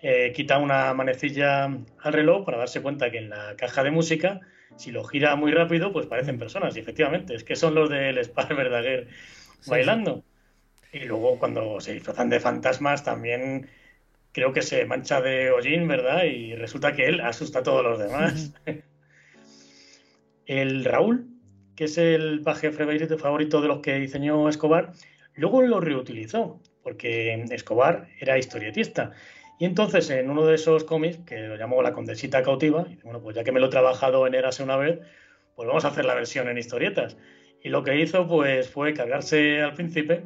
eh, 0.00 0.32
quita 0.34 0.58
una 0.58 0.94
manecilla 0.94 1.64
al 1.64 2.12
reloj 2.12 2.44
para 2.44 2.58
darse 2.58 2.80
cuenta 2.82 3.10
que 3.10 3.18
en 3.18 3.30
la 3.30 3.56
caja 3.56 3.82
de 3.82 3.90
música, 3.90 4.40
si 4.76 4.90
lo 4.90 5.04
gira 5.04 5.36
muy 5.36 5.52
rápido, 5.52 5.92
pues 5.92 6.06
parecen 6.06 6.38
personas. 6.38 6.76
Y 6.76 6.80
efectivamente, 6.80 7.34
es 7.34 7.44
que 7.44 7.56
son 7.56 7.74
los 7.74 7.90
del 7.90 8.18
Spar 8.18 8.54
Verdaguer 8.54 9.08
Sí, 9.60 9.70
bailando. 9.70 10.24
Y 10.92 11.00
luego 11.00 11.38
cuando 11.38 11.80
se 11.80 11.92
disfrazan 11.94 12.30
de 12.30 12.40
fantasmas 12.40 13.04
también 13.04 13.68
creo 14.32 14.52
que 14.52 14.62
se 14.62 14.84
mancha 14.86 15.20
de 15.20 15.50
hollín, 15.50 15.88
¿verdad? 15.88 16.24
Y 16.24 16.54
resulta 16.54 16.92
que 16.94 17.06
él 17.06 17.20
asusta 17.20 17.60
a 17.60 17.62
todos 17.62 17.84
los 17.84 17.98
demás. 17.98 18.54
El 20.46 20.84
Raúl, 20.84 21.26
que 21.76 21.84
es 21.84 21.98
el 21.98 22.40
paje 22.40 22.72
favorito 22.72 23.60
de 23.60 23.68
los 23.68 23.80
que 23.80 23.98
diseñó 23.98 24.48
Escobar, 24.48 24.92
luego 25.34 25.60
lo 25.60 25.78
reutilizó, 25.78 26.58
porque 26.82 27.34
Escobar 27.50 28.08
era 28.18 28.38
historietista. 28.38 29.12
Y 29.58 29.64
entonces 29.64 30.08
en 30.10 30.30
uno 30.30 30.46
de 30.46 30.54
esos 30.54 30.84
cómics, 30.84 31.18
que 31.26 31.40
lo 31.40 31.56
llamó 31.56 31.82
La 31.82 31.92
Condesita 31.92 32.42
Cautiva, 32.42 32.86
bueno, 33.02 33.20
pues 33.20 33.34
ya 33.34 33.44
que 33.44 33.52
me 33.52 33.60
lo 33.60 33.66
he 33.66 33.70
trabajado 33.70 34.26
en 34.26 34.34
Érase 34.34 34.62
una 34.62 34.76
vez, 34.76 35.00
pues 35.56 35.66
vamos 35.66 35.84
a 35.84 35.88
hacer 35.88 36.04
la 36.04 36.14
versión 36.14 36.48
en 36.48 36.58
historietas. 36.58 37.16
Y 37.62 37.70
lo 37.70 37.82
que 37.82 38.00
hizo 38.00 38.28
pues 38.28 38.68
fue 38.68 38.94
cargarse 38.94 39.60
al 39.60 39.74
príncipe 39.74 40.24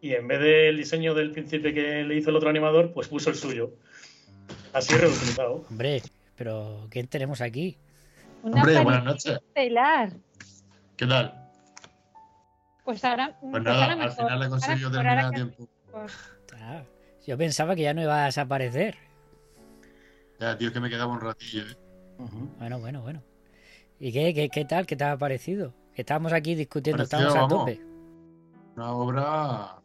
y 0.00 0.14
en 0.14 0.26
vez 0.26 0.40
del 0.40 0.76
diseño 0.76 1.14
del 1.14 1.30
príncipe 1.30 1.72
que 1.72 2.02
le 2.02 2.16
hizo 2.16 2.30
el 2.30 2.36
otro 2.36 2.50
animador, 2.50 2.92
pues 2.92 3.08
puso 3.08 3.30
el 3.30 3.36
suyo. 3.36 3.74
Así 4.72 4.94
reutilizado. 4.96 5.64
Hombre, 5.70 6.02
pero 6.36 6.88
¿quién 6.90 7.06
tenemos 7.06 7.40
aquí? 7.40 7.78
Una 8.42 8.56
Hombre, 8.56 8.82
buenas 8.82 9.04
noches. 9.04 9.32
estelar. 9.36 10.10
¿Qué 10.96 11.06
tal? 11.06 11.32
Pues 12.84 13.04
ahora. 13.04 13.36
Pues 13.40 13.52
pues 13.52 13.62
nada, 13.62 13.82
ahora 13.82 13.92
al 13.92 13.98
mejor, 14.00 14.16
final 14.16 14.42
he 14.42 14.48
conseguido 14.48 14.90
terminar 14.90 15.18
a 15.18 15.30
tiempo. 15.30 15.68
Ah, 16.54 16.82
yo 17.26 17.38
pensaba 17.38 17.74
que 17.74 17.82
ya 17.82 17.94
no 17.94 18.02
iba 18.02 18.22
a 18.22 18.26
desaparecer. 18.26 18.96
Ya, 20.40 20.56
tío, 20.58 20.68
es 20.68 20.74
que 20.74 20.80
me 20.80 20.90
quedaba 20.90 21.12
un 21.12 21.20
ratillo. 21.20 21.62
¿eh? 21.62 21.76
Bueno, 22.58 22.78
bueno, 22.80 23.02
bueno. 23.02 23.22
¿Y 23.98 24.12
qué, 24.12 24.34
qué, 24.34 24.48
qué 24.48 24.64
tal? 24.64 24.86
¿Qué 24.86 24.96
te 24.96 25.04
ha 25.04 25.16
parecido? 25.16 25.72
Que 25.94 26.02
estábamos 26.02 26.32
aquí 26.32 26.54
discutiendo, 26.54 27.04
Pareció, 27.06 27.28
estábamos 27.28 27.52
a 27.52 27.56
tope. 27.56 27.80
Una 28.76 28.92
obra 28.92 29.82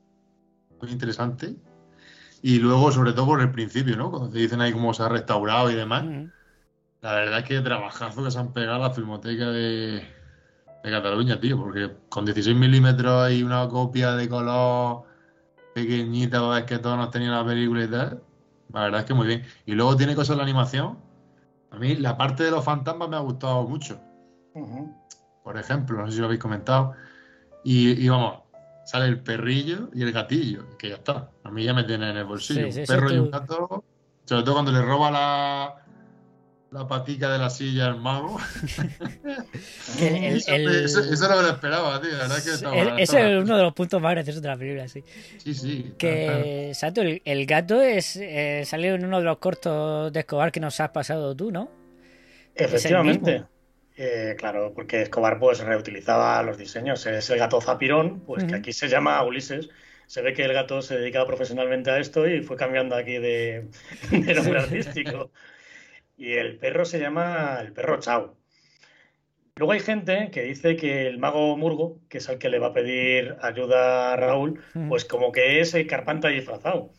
muy 0.82 0.92
interesante. 0.92 1.56
Y 2.42 2.60
luego, 2.60 2.92
sobre 2.92 3.14
todo 3.14 3.28
por 3.28 3.42
el 3.42 3.52
principio, 3.52 3.96
¿no? 3.96 4.10
Cuando 4.10 4.30
te 4.30 4.40
dicen 4.40 4.62
ahí 4.62 4.72
cómo 4.72 4.94
se 4.94 5.04
ha 5.04 5.10
restaurado 5.10 5.70
y 5.72 5.76
demás. 5.76 6.06
La 7.02 7.14
verdad 7.14 7.40
es 7.40 7.46
que 7.46 7.62
trabajazo 7.62 8.24
que 8.24 8.32
se 8.32 8.40
han 8.40 8.54
pegado 8.54 8.84
a 8.84 8.88
la 8.90 8.94
filmoteca 8.94 9.50
de, 9.52 10.04
de 10.84 10.92
Cataluña, 10.92 11.40
tío, 11.40 11.58
porque 11.58 11.92
con 12.10 12.26
16 12.26 12.56
milímetros 12.58 13.24
hay 13.24 13.44
una 13.44 13.68
copia 13.68 14.14
de 14.16 14.28
color 14.28 15.09
pequeñita, 15.74 16.40
para 16.40 16.54
ver 16.56 16.66
que 16.66 16.78
todos 16.80 16.98
nos 16.98 17.12
tenían 17.12 17.32
la 17.32 17.46
película 17.46 17.84
y 17.84 17.88
tal. 17.88 18.24
La 18.74 18.82
verdad 18.82 19.00
es 19.02 19.06
que 19.06 19.14
muy 19.14 19.28
bien. 19.28 19.44
Y 19.66 19.74
luego 19.74 19.96
tiene 19.96 20.16
cosas 20.16 20.30
de 20.32 20.38
la 20.38 20.44
animación. 20.44 20.98
A 21.72 21.78
mí 21.78 21.96
la 21.96 22.18
parte 22.18 22.44
de 22.44 22.52
los 22.52 22.64
fantasmas 22.64 23.10
me 23.10 23.16
ha 23.16 23.20
gustado 23.20 23.64
mucho. 23.68 24.00
Por 25.44 25.58
ejemplo, 25.58 25.98
no 25.98 26.08
sé 26.08 26.14
si 26.14 26.20
lo 26.20 26.26
habéis 26.26 26.42
comentado. 26.42 26.94
Y, 27.64 27.92
y 28.04 28.10
vamos, 28.10 28.40
sale 28.86 29.06
el 29.06 29.22
perrillo 29.22 29.90
y 29.94 30.02
el 30.04 30.12
gatillo, 30.12 30.78
que 30.78 30.90
ya 30.90 30.96
está. 30.96 31.32
A 31.44 31.52
mí 31.52 31.64
ya 31.64 31.74
me 31.74 31.84
tiene 31.84 32.10
en 32.12 32.18
el 32.18 32.26
bolsillo. 32.26 32.68
Sí, 32.68 32.72
sí, 32.72 32.80
un 32.82 32.86
perro 32.86 33.12
y 33.12 33.16
tú- 33.16 33.24
un 33.24 33.32
gato. 33.32 33.84
Sobre 34.26 34.44
todo 34.44 34.54
cuando 34.56 34.72
le 34.72 34.82
roba 34.82 35.10
la, 35.12 35.76
la 36.72 36.88
patica 36.88 37.32
de 37.32 37.40
la 37.40 37.50
silla 37.50 37.88
al 37.88 38.00
mago. 38.00 38.38
Que 39.98 40.08
el- 40.30 40.38
eso, 40.38 40.54
el- 40.54 40.86
eso- 40.86 41.04
eso 41.04 41.28
no 41.30 41.36
me 41.38 41.42
lo 41.44 41.50
esperaba, 41.50 42.00
tío. 42.02 42.12
La 42.12 42.18
verdad 42.20 42.38
es 42.38 42.44
que 42.46 42.52
estaba- 42.52 42.76
El- 42.76 42.80
estaba- 42.88 43.00
ese 43.02 43.38
es 43.38 43.44
uno 43.44 43.58
de 43.58 43.64
los 43.64 43.74
puntos 43.74 44.02
más 44.02 44.12
graciosos 44.14 44.42
de 44.42 44.48
la 44.48 44.58
película, 44.58 44.88
sí. 44.88 45.04
Sí, 45.38 45.54
sí. 45.54 45.94
Que, 45.98 46.72
Sato, 46.74 47.02
el, 47.02 47.22
el 47.26 47.46
gato 47.46 47.82
es 47.82 48.16
eh, 48.18 48.64
salió 48.66 48.94
en 48.96 49.06
uno 49.06 49.18
de 49.20 49.24
los 49.26 49.38
cortos 49.40 50.14
de 50.14 50.20
Escobar 50.20 50.52
que 50.52 50.60
nos 50.60 50.80
has 50.80 50.90
pasado 50.90 51.36
tú, 51.36 51.52
¿no? 51.52 51.72
El 52.56 52.66
Efectivamente. 52.66 53.44
Eh, 53.98 54.36
claro, 54.38 54.72
porque 54.74 55.02
Escobar 55.02 55.40
pues 55.40 55.60
reutilizaba 55.60 56.42
los 56.44 56.58
diseños. 56.58 57.06
Es 57.06 57.30
el 57.30 57.40
gato 57.40 57.60
Zapirón, 57.60 58.22
pues 58.22 58.46
que 58.46 58.56
aquí 58.56 58.72
se 58.74 58.88
llama 58.88 59.22
Ulises. 59.24 59.70
Se 60.08 60.22
ve 60.22 60.34
que 60.34 60.44
el 60.44 60.54
gato 60.54 60.82
se 60.82 60.98
dedicaba 60.98 61.28
profesionalmente 61.28 61.92
a 61.92 62.00
esto 62.00 62.28
y 62.28 62.42
fue 62.42 62.56
cambiando 62.56 62.96
aquí 62.96 63.18
de, 63.18 63.68
de 64.12 64.34
nombre 64.34 64.60
artístico. 64.60 65.32
Y 66.20 66.34
el 66.34 66.58
perro 66.58 66.84
se 66.84 67.00
llama 67.00 67.58
el 67.62 67.72
perro 67.72 67.98
Chao. 68.00 68.36
Luego 69.56 69.72
hay 69.72 69.80
gente 69.80 70.30
que 70.32 70.44
dice 70.44 70.76
que 70.76 71.08
el 71.08 71.18
mago 71.18 71.58
Murgo, 71.58 72.02
que 72.10 72.18
es 72.20 72.28
el 72.28 72.38
que 72.38 72.50
le 72.50 72.60
va 72.60 72.68
a 72.68 72.74
pedir 72.74 73.38
ayuda 73.42 74.14
a 74.14 74.16
Raúl, 74.18 74.62
pues 74.90 75.06
como 75.06 75.32
que 75.32 75.62
es 75.62 75.74
el 75.74 75.88
carpanta 75.88 76.28
disfrazado. 76.28 76.92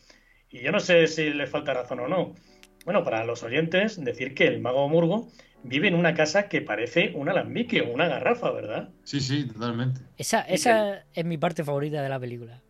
Y 0.49 0.61
yo 0.61 0.71
no 0.71 0.79
sé 0.79 1.07
si 1.07 1.29
le 1.29 1.47
falta 1.47 1.73
razón 1.73 1.99
o 2.01 2.07
no. 2.07 2.35
Bueno, 2.83 3.03
para 3.03 3.23
los 3.25 3.43
oyentes, 3.43 4.03
decir 4.03 4.33
que 4.33 4.47
el 4.47 4.59
mago 4.59 4.89
Murgo 4.89 5.29
vive 5.63 5.87
en 5.87 5.95
una 5.95 6.15
casa 6.15 6.49
que 6.49 6.61
parece 6.61 7.11
un 7.15 7.29
alambique 7.29 7.81
o 7.81 7.91
una 7.91 8.07
garrafa, 8.07 8.51
¿verdad? 8.51 8.89
Sí, 9.03 9.19
sí, 9.19 9.47
totalmente. 9.47 10.01
Esa, 10.17 10.41
esa 10.41 11.05
es 11.13 11.25
mi 11.25 11.37
parte 11.37 11.63
favorita 11.63 12.01
de 12.01 12.09
la 12.09 12.19
película. 12.19 12.61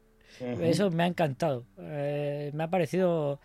Eso 0.61 0.89
me 0.89 1.03
ha 1.03 1.07
encantado. 1.07 1.65
Eh, 1.77 2.51
me 2.53 2.63
ha 2.63 2.69
parecido. 2.69 3.39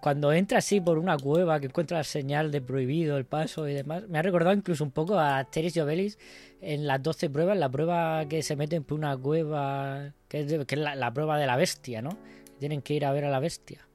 Cuando 0.00 0.32
entra 0.32 0.58
así 0.58 0.80
por 0.80 0.98
una 0.98 1.16
cueva 1.16 1.60
que 1.60 1.66
encuentra 1.66 1.98
la 1.98 2.04
señal 2.04 2.50
de 2.50 2.60
prohibido 2.60 3.16
el 3.18 3.24
paso 3.24 3.68
y 3.68 3.74
demás, 3.74 4.08
me 4.08 4.18
ha 4.18 4.22
recordado 4.22 4.52
incluso 4.54 4.82
un 4.82 4.90
poco 4.90 5.16
a 5.18 5.38
Asterix 5.38 5.76
y 5.76 5.80
Obelix 5.80 6.18
en 6.60 6.86
las 6.88 7.00
12 7.02 7.30
pruebas, 7.30 7.56
la 7.56 7.68
prueba 7.68 8.26
que 8.28 8.42
se 8.42 8.56
meten 8.56 8.82
por 8.82 8.98
una 8.98 9.16
cueva, 9.16 10.12
que 10.28 10.40
es, 10.40 10.48
de- 10.48 10.66
que 10.66 10.74
es 10.74 10.80
la, 10.80 10.96
la 10.96 11.12
prueba 11.14 11.38
de 11.38 11.46
la 11.46 11.56
bestia, 11.56 12.02
¿no? 12.02 12.10
Tienen 12.58 12.82
que 12.82 12.94
ir 12.94 13.04
a 13.04 13.12
ver 13.12 13.24
a 13.24 13.30
la 13.30 13.38
bestia. 13.38 13.86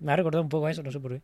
Me 0.00 0.12
ha 0.12 0.16
recordado 0.16 0.42
un 0.42 0.48
poco 0.50 0.66
a 0.66 0.70
eso, 0.70 0.82
no 0.82 0.92
sé 0.92 1.00
por 1.00 1.12
qué. 1.12 1.22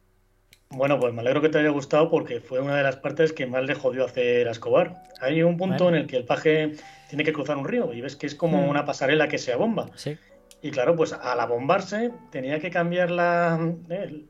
Bueno, 0.71 0.99
pues 0.99 1.13
me 1.13 1.21
alegro 1.21 1.41
que 1.43 1.51
te 1.51 1.59
haya 1.59 1.69
gustado 1.69 2.11
porque 2.11 2.41
fue 2.41 2.61
una 2.61 2.77
de 2.77 2.83
las 2.83 2.97
partes 2.97 3.33
que 3.35 3.47
más 3.47 3.65
le 3.65 3.75
jodió 3.75 4.05
hacer 4.07 4.49
a 4.49 4.51
Escobar. 4.51 5.03
Hay 5.21 5.43
un 5.43 5.57
punto 5.59 5.85
Bueno. 5.85 5.97
en 5.99 6.03
el 6.05 6.09
que 6.09 6.17
el 6.17 6.25
paje 6.25 6.73
tiene 7.09 7.23
que 7.23 7.33
cruzar 7.35 7.57
un 7.59 7.69
río 7.69 7.93
y 7.93 8.01
ves 8.01 8.17
que 8.17 8.27
es 8.27 8.35
como 8.35 8.63
Hmm. 8.63 8.69
una 8.71 8.85
pasarela 8.87 9.29
que 9.29 9.39
se 9.39 9.53
abomba. 9.53 9.91
Sí. 9.95 10.17
Y 10.65 10.71
claro, 10.71 10.97
pues 10.97 11.13
al 11.13 11.39
abombarse 11.41 12.11
tenía 12.31 12.59
que 12.59 12.71
cambiar 12.71 13.11
la, 13.11 13.61
eh, 13.91 14.25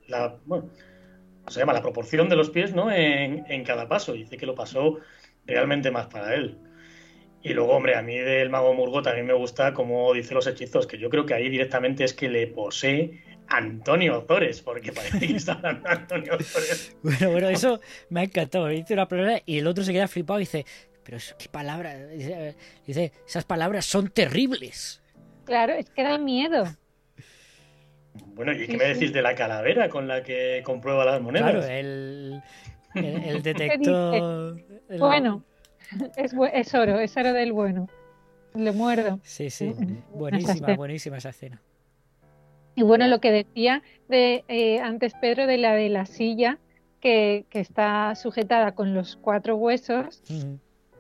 bueno, 0.47 0.69
¿cómo 1.39 1.51
se 1.51 1.61
llama? 1.61 1.73
La 1.73 1.81
proporción 1.81 2.29
de 2.29 2.35
los 2.35 2.51
pies, 2.51 2.75
¿no? 2.75 2.91
En, 2.91 3.45
en 3.49 3.63
cada 3.63 3.87
paso. 3.87 4.17
Y 4.17 4.25
dice 4.25 4.37
que 4.37 4.45
lo 4.45 4.57
pasó 4.57 4.99
realmente 5.47 5.93
más 5.93 6.09
para 6.09 6.35
él. 6.35 6.59
Y 7.41 7.51
luego, 7.51 7.75
hombre, 7.75 7.95
a 7.95 8.03
mí 8.03 8.19
del 8.19 8.51
mago 8.51 8.75
Murgo 8.75 9.01
también 9.01 9.27
me 9.27 9.33
gusta 9.33 9.73
cómo 9.75 10.13
dice 10.13 10.35
los 10.35 10.49
hechizos, 10.49 10.89
que 10.89 10.99
yo 10.99 11.09
creo 11.09 11.25
que 11.25 11.35
ahí 11.35 11.49
directamente 11.49 12.03
es 12.03 12.13
que 12.13 12.29
le 12.29 12.49
posee 12.49 13.23
Antonio 13.47 14.19
Ozores, 14.19 14.61
porque 14.61 14.91
parece 14.91 15.29
que 15.29 15.37
está 15.37 15.53
hablando 15.53 15.89
Antonio 15.89 16.35
Ozores. 16.35 16.97
Bueno, 17.05 17.31
bueno, 17.31 17.49
eso 17.49 17.81
me 18.09 18.23
ha 18.23 18.25
encantado. 18.25 18.67
Dice 18.67 18.95
una 18.95 19.07
palabra 19.07 19.41
y 19.47 19.59
el 19.59 19.69
otro 19.69 19.85
se 19.85 19.93
queda 19.93 20.09
flipado 20.09 20.41
y 20.41 20.43
dice, 20.43 20.67
pero 21.05 21.17
qué 21.39 21.49
palabra. 21.49 21.97
Dice, 22.09 23.13
esas 23.25 23.45
palabras 23.45 23.85
son 23.85 24.09
terribles. 24.09 25.01
Claro, 25.45 25.73
es 25.75 25.91
que 25.91 26.03
da 26.03 26.19
miedo. 26.19 26.65
Bueno, 28.35 28.53
¿y 28.53 28.67
qué 28.67 28.77
me 28.77 28.85
decís 28.85 29.13
de 29.13 29.23
la 29.23 29.35
calavera 29.35 29.89
con 29.89 30.09
la 30.09 30.23
que 30.23 30.63
comprueba 30.65 31.05
las 31.05 31.21
monedas? 31.21 31.51
Claro, 31.51 31.67
el, 31.67 32.43
el, 32.95 33.43
detector. 33.43 34.61
Bueno, 34.99 35.45
es, 36.17 36.35
es 36.53 36.75
oro, 36.75 36.99
es 36.99 37.17
oro 37.17 37.33
del 37.33 37.53
bueno. 37.53 37.89
Le 38.55 38.73
muerdo. 38.73 39.19
Sí, 39.23 39.51
sí. 39.51 39.75
Buenísima, 40.15 40.75
buenísima 40.77 41.19
esa 41.19 41.31
escena. 41.31 41.61
Y 42.77 42.83
bueno, 42.83 43.07
lo 43.09 43.21
que 43.21 43.31
decía 43.31 43.83
de 44.09 44.45
eh, 44.49 44.81
antes 44.81 45.15
Pedro 45.15 45.47
de 45.47 45.59
la 45.59 45.75
de 45.75 45.89
la 45.89 46.07
silla 46.07 46.59
que, 47.01 47.47
que 47.51 47.61
está 47.61 48.15
sujetada 48.15 48.75
con 48.75 48.95
los 48.95 49.17
cuatro 49.17 49.57
huesos 49.57 50.23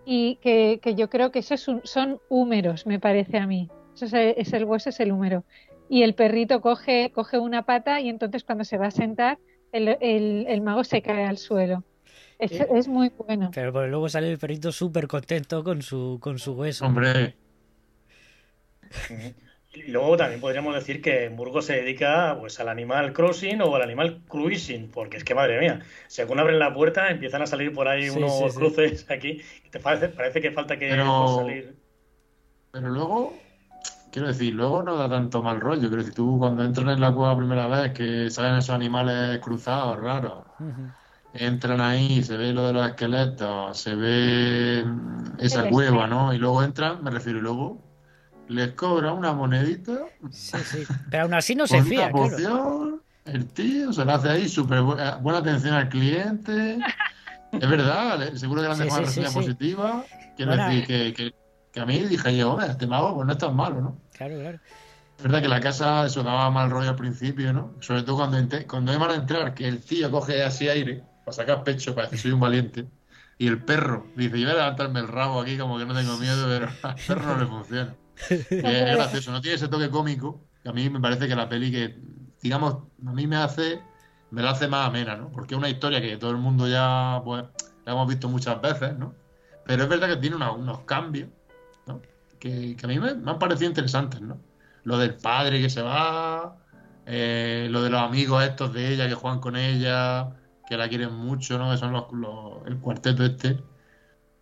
y 0.04 0.36
que, 0.36 0.78
que, 0.82 0.94
yo 0.94 1.08
creo 1.08 1.30
que 1.30 1.40
esos 1.40 1.68
son 1.84 2.20
húmeros, 2.28 2.86
me 2.86 3.00
parece 3.00 3.38
a 3.38 3.46
mí. 3.46 3.70
Eso 3.94 4.16
es, 4.16 4.52
el 4.52 4.64
hueso, 4.64 4.90
es 4.90 5.00
el 5.00 5.12
húmero. 5.12 5.44
Y 5.88 6.02
el 6.02 6.14
perrito 6.14 6.60
coge, 6.60 7.12
coge 7.14 7.38
una 7.38 7.62
pata 7.62 8.00
y 8.00 8.08
entonces 8.08 8.44
cuando 8.44 8.64
se 8.64 8.78
va 8.78 8.86
a 8.86 8.90
sentar, 8.90 9.38
el, 9.72 9.96
el, 10.00 10.46
el 10.48 10.60
mago 10.60 10.84
se 10.84 11.02
cae 11.02 11.24
al 11.24 11.38
suelo. 11.38 11.84
Es, 12.38 12.52
es 12.52 12.88
muy 12.88 13.10
bueno. 13.10 13.50
Pero, 13.54 13.86
luego 13.86 14.08
sale 14.08 14.30
el 14.30 14.38
perrito 14.38 14.72
súper 14.72 15.06
contento 15.06 15.62
con 15.62 15.82
su, 15.82 16.18
con 16.20 16.38
su 16.38 16.52
hueso. 16.54 16.86
Hombre. 16.86 17.36
Y 19.74 19.90
luego 19.90 20.16
también 20.16 20.40
podríamos 20.40 20.74
decir 20.74 21.02
que 21.02 21.28
Burgos 21.30 21.66
se 21.66 21.74
dedica 21.74 22.36
pues 22.38 22.60
al 22.60 22.68
animal 22.68 23.12
crossing 23.12 23.60
o 23.60 23.74
al 23.74 23.82
animal 23.82 24.22
cruising, 24.28 24.88
porque 24.88 25.16
es 25.16 25.24
que 25.24 25.34
madre 25.34 25.58
mía, 25.58 25.80
según 26.06 26.38
abren 26.38 26.60
la 26.60 26.72
puerta 26.72 27.10
empiezan 27.10 27.42
a 27.42 27.46
salir 27.46 27.72
por 27.72 27.88
ahí 27.88 28.08
unos 28.08 28.54
cruces 28.54 29.10
aquí 29.10 29.40
y 29.64 29.70
te 29.70 29.80
parece, 29.80 30.10
parece 30.10 30.40
que 30.40 30.52
falta 30.52 30.78
que 30.78 30.90
pero, 30.90 31.38
salir. 31.38 31.74
Pero 32.70 32.88
luego, 32.88 33.36
quiero 34.14 34.28
decir, 34.28 34.54
luego 34.54 34.80
no 34.84 34.94
da 34.94 35.08
tanto 35.08 35.42
mal 35.42 35.60
rollo. 35.60 35.80
Quiero 35.80 35.96
decir, 35.96 36.14
tú 36.14 36.38
cuando 36.38 36.62
entras 36.62 36.86
en 36.94 37.00
la 37.00 37.12
cueva 37.12 37.36
primera 37.36 37.66
vez 37.66 37.92
que 37.92 38.30
salen 38.30 38.58
esos 38.58 38.70
animales 38.70 39.40
cruzados, 39.40 39.98
raros. 39.98 40.44
Entran 41.32 41.80
ahí, 41.80 42.22
se 42.22 42.36
ve 42.36 42.52
lo 42.52 42.68
de 42.68 42.74
los 42.74 42.86
esqueletos, 42.86 43.76
se 43.76 43.96
ve 43.96 44.84
esa 45.38 45.68
cueva, 45.68 46.06
¿no? 46.06 46.32
Y 46.32 46.38
luego 46.38 46.62
entran, 46.62 47.02
me 47.02 47.10
refiero, 47.10 47.40
y 47.40 47.42
luego 47.42 47.82
les 48.46 48.70
cobra 48.74 49.12
una 49.12 49.32
monedita. 49.32 50.06
Sí, 50.30 50.58
sí. 50.58 50.84
Pero 51.10 51.24
aún 51.24 51.34
así 51.34 51.56
no 51.56 51.66
se 51.66 51.82
fía. 51.82 52.12
El 53.24 53.46
tío 53.48 53.92
se 53.92 54.04
le 54.04 54.12
hace 54.12 54.28
ahí 54.28 54.48
súper 54.48 54.82
buena, 54.82 55.38
atención 55.38 55.74
al 55.74 55.88
cliente. 55.88 56.78
Es 57.52 57.70
verdad, 57.70 58.34
seguro 58.34 58.62
que 58.62 58.66
le 58.66 58.72
han 58.72 58.78
dejado 58.80 58.98
una 58.98 59.06
reseña 59.06 59.30
positiva. 59.30 60.04
Quiero 60.36 60.56
decir 60.56 60.86
que, 60.88 61.14
que, 61.14 61.34
a 61.80 61.86
mí 61.86 61.98
dije 61.98 62.36
yo, 62.36 62.58
este 62.60 62.86
mago 62.86 63.14
pues 63.14 63.26
no 63.26 63.32
es 63.32 63.38
tan 63.38 63.56
malo, 63.56 63.80
¿no? 63.80 64.00
Claro, 64.12 64.38
claro. 64.38 64.60
Es 65.16 65.22
verdad 65.22 65.42
que 65.42 65.48
la 65.48 65.60
casa 65.60 66.06
eso 66.06 66.22
daba 66.22 66.50
mal 66.50 66.70
rollo 66.70 66.90
al 66.90 66.96
principio, 66.96 67.52
¿no? 67.52 67.74
Sobre 67.80 68.02
todo 68.02 68.16
cuando, 68.16 68.38
cuando 68.66 68.92
iban 68.92 69.10
a 69.10 69.14
entrar, 69.14 69.54
que 69.54 69.68
el 69.68 69.80
tío 69.80 70.10
coge 70.10 70.42
así 70.42 70.68
aire 70.68 71.04
para 71.24 71.32
sacar 71.32 71.64
pecho, 71.64 71.94
parece 71.94 72.16
que 72.16 72.22
soy 72.22 72.32
un 72.32 72.40
valiente. 72.40 72.86
Y 73.38 73.48
el 73.48 73.62
perro 73.62 74.06
dice, 74.16 74.38
yo 74.38 74.46
voy 74.46 74.56
a 74.56 74.58
levantarme 74.60 75.00
el 75.00 75.08
rabo 75.08 75.40
aquí 75.40 75.56
como 75.56 75.78
que 75.78 75.86
no 75.86 75.94
tengo 75.94 76.16
miedo, 76.18 76.46
pero 76.48 76.68
al 76.82 76.96
perro 77.06 77.26
no 77.26 77.38
le 77.38 77.46
funciona. 77.46 77.94
es 78.28 78.48
gracioso, 78.50 79.32
no 79.32 79.40
tiene 79.40 79.56
ese 79.56 79.68
toque 79.68 79.90
cómico, 79.90 80.44
que 80.62 80.68
a 80.68 80.72
mí 80.72 80.88
me 80.90 81.00
parece 81.00 81.26
que 81.26 81.34
la 81.34 81.48
peli 81.48 81.70
que, 81.70 81.98
digamos, 82.42 82.78
a 83.06 83.12
mí 83.12 83.26
me 83.26 83.36
hace, 83.36 83.80
me 84.30 84.42
la 84.42 84.50
hace 84.50 84.68
más 84.68 84.88
amena, 84.88 85.16
¿no? 85.16 85.30
Porque 85.30 85.54
es 85.54 85.58
una 85.58 85.68
historia 85.68 86.00
que 86.00 86.16
todo 86.16 86.30
el 86.30 86.38
mundo 86.38 86.68
ya, 86.68 87.20
pues, 87.24 87.44
la 87.84 87.92
hemos 87.92 88.08
visto 88.08 88.28
muchas 88.28 88.60
veces, 88.60 88.96
¿no? 88.96 89.14
Pero 89.66 89.84
es 89.84 89.88
verdad 89.88 90.08
que 90.08 90.16
tiene 90.16 90.36
unos 90.36 90.80
cambios, 90.80 91.30
Que, 92.44 92.76
a 92.82 92.86
mí 92.86 92.98
me, 92.98 93.10
han 93.10 93.38
parecido 93.38 93.68
interesantes, 93.68 94.20
¿no? 94.20 94.38
Lo 94.84 94.98
del 94.98 95.14
padre 95.14 95.60
que 95.60 95.70
se 95.70 95.80
va, 95.82 96.58
eh, 97.06 97.68
lo 97.70 97.82
de 97.82 97.90
los 97.90 98.00
amigos 98.00 98.44
estos 98.44 98.72
de 98.74 98.92
ella 98.92 99.08
que 99.08 99.14
juegan 99.14 99.40
con 99.40 99.56
ella, 99.56 100.30
que 100.68 100.76
la 100.76 100.88
quieren 100.88 101.14
mucho, 101.14 101.58
¿no? 101.58 101.70
Que 101.70 101.78
son 101.78 101.92
los, 101.92 102.04
el 102.66 102.78
cuarteto 102.78 103.24
este, 103.24 103.62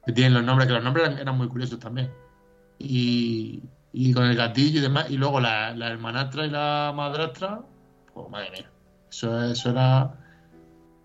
que 0.04 0.12
tienen 0.12 0.34
los 0.34 0.42
nombres, 0.42 0.66
que 0.66 0.74
los 0.74 0.84
nombres 0.84 1.18
eran 1.18 1.38
muy 1.38 1.48
curiosos 1.48 1.78
también 1.78 2.10
y, 2.82 4.12
con 4.14 4.24
el 4.24 4.36
gatillo 4.36 4.78
y 4.78 4.82
demás. 4.82 5.10
Y 5.10 5.16
luego 5.16 5.40
la, 5.40 5.70
hermanastra 5.70 6.46
y 6.46 6.50
la 6.50 6.92
madrastra, 6.94 7.60
pues 8.12 8.28
madre 8.30 8.50
mía, 8.50 8.70
eso, 9.10 9.42
eso 9.44 9.70
era 9.70 10.18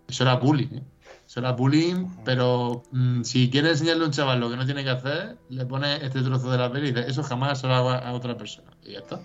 eso 0.08 0.24
era 0.24 0.36
bullying, 0.36 0.78
¿eh? 0.78 0.84
Eso 1.28 1.42
era 1.42 1.52
bullying, 1.52 2.08
pero 2.24 2.84
mm, 2.92 3.24
si 3.24 3.50
quieres 3.50 3.74
enseñarle 3.74 4.04
a 4.04 4.08
un 4.08 4.14
chaval 4.14 4.40
lo 4.40 4.50
que 4.50 4.56
no 4.56 4.66
tiene 4.66 4.84
que 4.86 4.92
hacer, 4.92 5.38
le 5.50 5.66
pones 5.66 6.02
este 6.02 6.22
trozo 6.22 6.50
de 6.50 6.58
la 6.58 6.72
peli 6.72 6.88
y 6.88 6.92
dices, 6.94 7.12
eso 7.12 7.22
jamás 7.22 7.60
se 7.60 7.68
lo 7.68 7.74
hago 7.74 7.90
a 7.90 8.14
otra 8.14 8.38
persona. 8.38 8.72
Y 8.82 8.94
ya 8.94 9.00
está. 9.00 9.20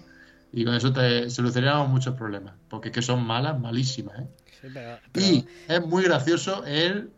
Y 0.53 0.65
con 0.65 0.75
eso 0.75 0.93
te 0.93 1.31
solucionamos 1.31 1.88
muchos 1.88 2.17
problemas, 2.17 2.55
porque 2.69 2.88
es 2.88 2.95
que 2.95 3.03
son 3.03 3.25
malas, 3.25 3.59
malísimas. 3.61 4.19
¿eh? 4.19 4.99
Y 5.15 5.47
es 5.69 5.87
muy 5.87 6.03
gracioso 6.03 6.65
el, 6.67 7.12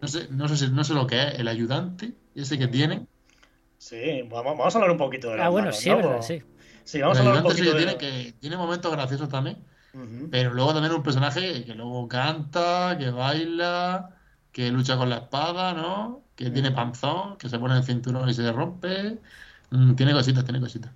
no 0.00 0.06
sé, 0.06 0.28
no 0.30 0.46
sé, 0.48 0.68
no 0.68 0.84
sé 0.84 0.94
lo 0.94 1.08
que 1.08 1.20
es, 1.20 1.40
el 1.40 1.48
ayudante, 1.48 2.12
ese 2.36 2.56
que 2.56 2.68
tienen, 2.68 3.08
Sí, 3.84 4.22
vamos, 4.30 4.74
a 4.74 4.78
hablar 4.78 4.92
un 4.92 4.96
poquito 4.96 5.28
de 5.28 5.36
la 5.36 5.46
Ah, 5.46 5.48
bueno, 5.50 5.70
sí, 5.70 5.90
verdad, 5.90 6.22
sí. 6.22 6.42
Sí, 6.84 7.02
vamos 7.02 7.18
a 7.18 7.20
hablar 7.20 7.36
un 7.36 7.42
poquito 7.42 7.72
de... 7.72 7.76
tiene, 7.76 7.96
que, 7.98 8.34
tiene 8.40 8.56
momentos 8.56 8.90
graciosos 8.90 9.28
también, 9.28 9.58
pero 10.30 10.52
luego 10.52 10.72
también 10.72 10.94
un 10.94 11.02
personaje 11.02 11.64
que 11.64 11.74
luego 11.74 12.08
canta, 12.08 12.96
que 12.98 13.10
baila, 13.10 14.10
que 14.50 14.70
lucha 14.70 14.96
con 14.96 15.10
la 15.10 15.18
espada, 15.18 15.72
¿no? 15.72 16.22
Que 16.34 16.50
tiene 16.50 16.72
panzón, 16.72 17.36
que 17.36 17.48
se 17.48 17.58
pone 17.58 17.76
el 17.76 17.84
cinturón 17.84 18.28
y 18.28 18.34
se 18.34 18.50
rompe. 18.50 19.18
Mm, 19.70 19.94
tiene 19.94 20.12
cositas, 20.12 20.44
tiene 20.44 20.60
cositas. 20.60 20.92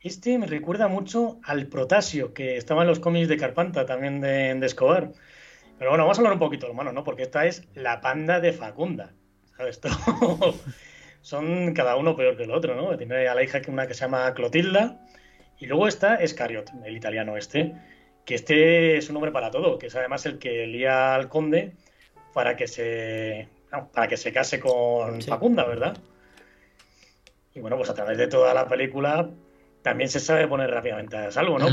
Este 0.00 0.38
me 0.38 0.46
recuerda 0.46 0.88
mucho 0.88 1.40
al 1.42 1.66
Protasio, 1.66 2.32
que 2.32 2.56
estaba 2.56 2.82
en 2.82 2.88
los 2.88 3.00
cómics 3.00 3.28
de 3.28 3.36
Carpanta, 3.36 3.84
también 3.84 4.20
de, 4.20 4.54
de 4.54 4.66
Escobar. 4.66 5.12
Pero 5.78 5.90
bueno, 5.90 6.04
vamos 6.04 6.18
a 6.18 6.20
hablar 6.20 6.34
un 6.34 6.38
poquito, 6.38 6.66
hermano, 6.66 6.92
¿no? 6.92 7.04
Porque 7.04 7.22
esta 7.22 7.46
es 7.46 7.66
la 7.74 8.00
panda 8.00 8.38
de 8.38 8.52
Facunda. 8.52 9.12
¿Sabes? 9.56 9.80
Son 11.22 11.74
cada 11.74 11.96
uno 11.96 12.16
peor 12.16 12.36
que 12.36 12.44
el 12.44 12.50
otro, 12.50 12.74
¿no? 12.76 12.96
Tiene 12.96 13.28
a 13.28 13.34
la 13.34 13.42
hija 13.42 13.60
una 13.68 13.86
que 13.86 13.94
se 13.94 14.02
llama 14.02 14.32
Clotilda 14.34 15.00
y 15.58 15.66
luego 15.66 15.86
está 15.86 16.16
Escariot, 16.16 16.70
el 16.84 16.96
italiano 16.96 17.36
este, 17.36 17.74
que 18.24 18.34
este 18.34 18.96
es 18.96 19.10
un 19.10 19.16
hombre 19.16 19.32
para 19.32 19.50
todo, 19.50 19.78
que 19.78 19.86
es 19.86 19.96
además 19.96 20.24
el 20.26 20.38
que 20.38 20.66
lía 20.66 21.14
al 21.14 21.28
conde 21.28 21.72
para 22.32 22.56
que 22.56 22.68
se 22.68 23.48
para 23.92 24.08
que 24.08 24.16
se 24.16 24.32
case 24.32 24.58
con 24.60 25.22
Facunda, 25.22 25.64
¿verdad? 25.64 25.96
Y 27.54 27.60
bueno, 27.60 27.76
pues 27.76 27.90
a 27.90 27.94
través 27.94 28.18
de 28.18 28.26
toda 28.26 28.54
la 28.54 28.68
película 28.68 29.28
también 29.82 30.08
se 30.10 30.20
sabe 30.20 30.46
poner 30.46 30.70
rápidamente 30.70 31.16
a 31.16 31.30
salvo, 31.30 31.58
¿no? 31.58 31.66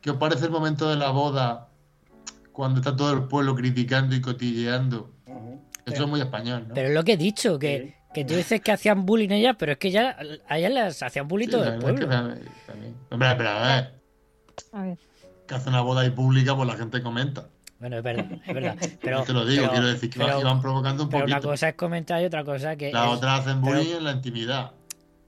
¿Qué 0.00 0.10
os 0.10 0.16
parece 0.16 0.46
el 0.46 0.50
momento 0.50 0.88
de 0.88 0.96
la 0.96 1.10
boda 1.10 1.68
cuando 2.52 2.80
está 2.80 2.96
todo 2.96 3.12
el 3.12 3.24
pueblo 3.24 3.54
criticando 3.54 4.16
y 4.16 4.20
cotilleando? 4.20 5.10
Eso 5.86 6.04
es 6.04 6.08
muy 6.08 6.20
español, 6.20 6.66
¿no? 6.68 6.74
Pero 6.74 6.88
es 6.88 6.94
lo 6.94 7.04
que 7.04 7.12
he 7.12 7.16
dicho, 7.16 7.58
que, 7.58 7.94
que 8.12 8.24
tú 8.24 8.34
dices 8.34 8.60
que 8.60 8.72
hacían 8.72 9.04
bullying 9.04 9.30
ella, 9.30 9.54
pero 9.54 9.72
es 9.72 9.78
que 9.78 9.90
ya 9.90 10.16
a 10.48 10.58
ellas 10.58 10.72
las 10.72 11.02
hacían 11.02 11.28
bullying 11.28 11.48
todo 11.48 11.64
el 11.64 11.78
pueblo. 11.78 12.08
Hombre, 13.10 13.34
pero 13.36 13.48
a 13.48 13.76
ver. 13.76 13.92
A 14.72 14.82
ver. 14.82 14.98
Que 15.52 15.56
hace 15.56 15.68
una 15.68 15.82
boda 15.82 16.00
ahí 16.00 16.08
pública, 16.08 16.56
pues 16.56 16.66
la 16.66 16.76
gente 16.76 17.02
comenta. 17.02 17.46
Bueno, 17.78 17.98
es 17.98 18.02
verdad, 18.02 18.26
es 18.46 18.54
verdad. 18.54 18.76
Pero, 19.02 19.22
te 19.22 19.34
lo 19.34 19.44
digo, 19.44 19.68
quiero 19.68 19.86
decir 19.86 20.08
que 20.08 20.18
iban 20.18 20.62
provocando 20.62 21.02
un 21.02 21.10
pero 21.10 21.24
poquito. 21.24 21.36
una 21.36 21.46
cosa 21.46 21.68
es 21.68 21.74
comentar 21.74 22.22
y 22.22 22.24
otra 22.24 22.42
cosa 22.42 22.74
que. 22.74 22.90
La 22.90 23.10
otra 23.10 23.34
hacen 23.34 23.60
bullying 23.60 23.96
en 23.96 24.04
la 24.04 24.12
intimidad. 24.12 24.72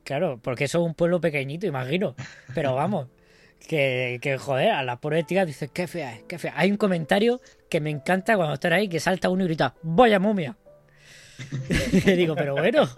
Claro, 0.03 0.41
porque 0.43 0.65
eso 0.65 0.79
es 0.81 0.87
un 0.87 0.95
pueblo 0.95 1.21
pequeñito, 1.21 1.67
imagino. 1.67 2.15
Pero 2.55 2.75
vamos, 2.75 3.09
que, 3.69 4.19
que 4.23 4.39
joder, 4.39 4.71
a 4.71 4.83
la 4.83 4.99
pobre 4.99 5.25
tía 5.25 5.45
dices, 5.45 5.71
qué 5.75 5.87
fea 5.87 6.15
es, 6.15 6.23
qué 6.23 6.39
fea. 6.39 6.55
Hay 6.57 6.71
un 6.71 6.79
comentario 6.79 7.43
que 7.69 7.83
me 7.83 7.91
encanta 7.91 8.35
cuando 8.35 8.55
están 8.55 8.73
ahí, 8.73 8.89
que 8.89 8.99
salta 8.99 9.29
uno 9.29 9.45
y 9.45 9.49
grita, 9.49 9.75
vaya 9.83 10.19
momia. 10.19 10.57
Le 12.07 12.17
digo, 12.17 12.35
pero 12.35 12.55
bueno, 12.55 12.89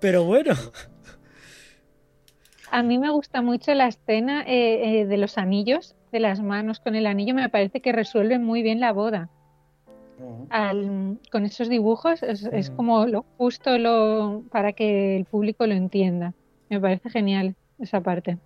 pero 0.00 0.24
bueno. 0.24 0.56
A 2.72 2.82
mí 2.82 2.98
me 2.98 3.10
gusta 3.10 3.42
mucho 3.42 3.72
la 3.74 3.86
escena 3.86 4.42
eh, 4.42 5.02
eh, 5.02 5.06
de 5.06 5.16
los 5.18 5.38
anillos, 5.38 5.94
de 6.10 6.20
las 6.20 6.40
manos 6.40 6.80
con 6.80 6.94
el 6.94 7.06
anillo, 7.06 7.34
me 7.34 7.48
parece 7.48 7.80
que 7.80 7.92
resuelve 7.92 8.38
muy 8.38 8.62
bien 8.62 8.80
la 8.80 8.92
boda. 8.92 9.28
con 11.30 11.44
esos 11.44 11.68
dibujos 11.68 12.22
es, 12.22 12.70
como 12.70 13.06
lo 13.06 13.24
justo 13.36 13.78
lo, 13.78 14.42
para 14.50 14.72
que 14.72 15.16
el 15.16 15.24
público 15.24 15.66
lo 15.66 15.74
entienda. 15.74 16.34
Me 16.68 16.80
parece 16.80 17.10
genial 17.10 17.54
esa 17.78 18.00
parte. 18.00 18.38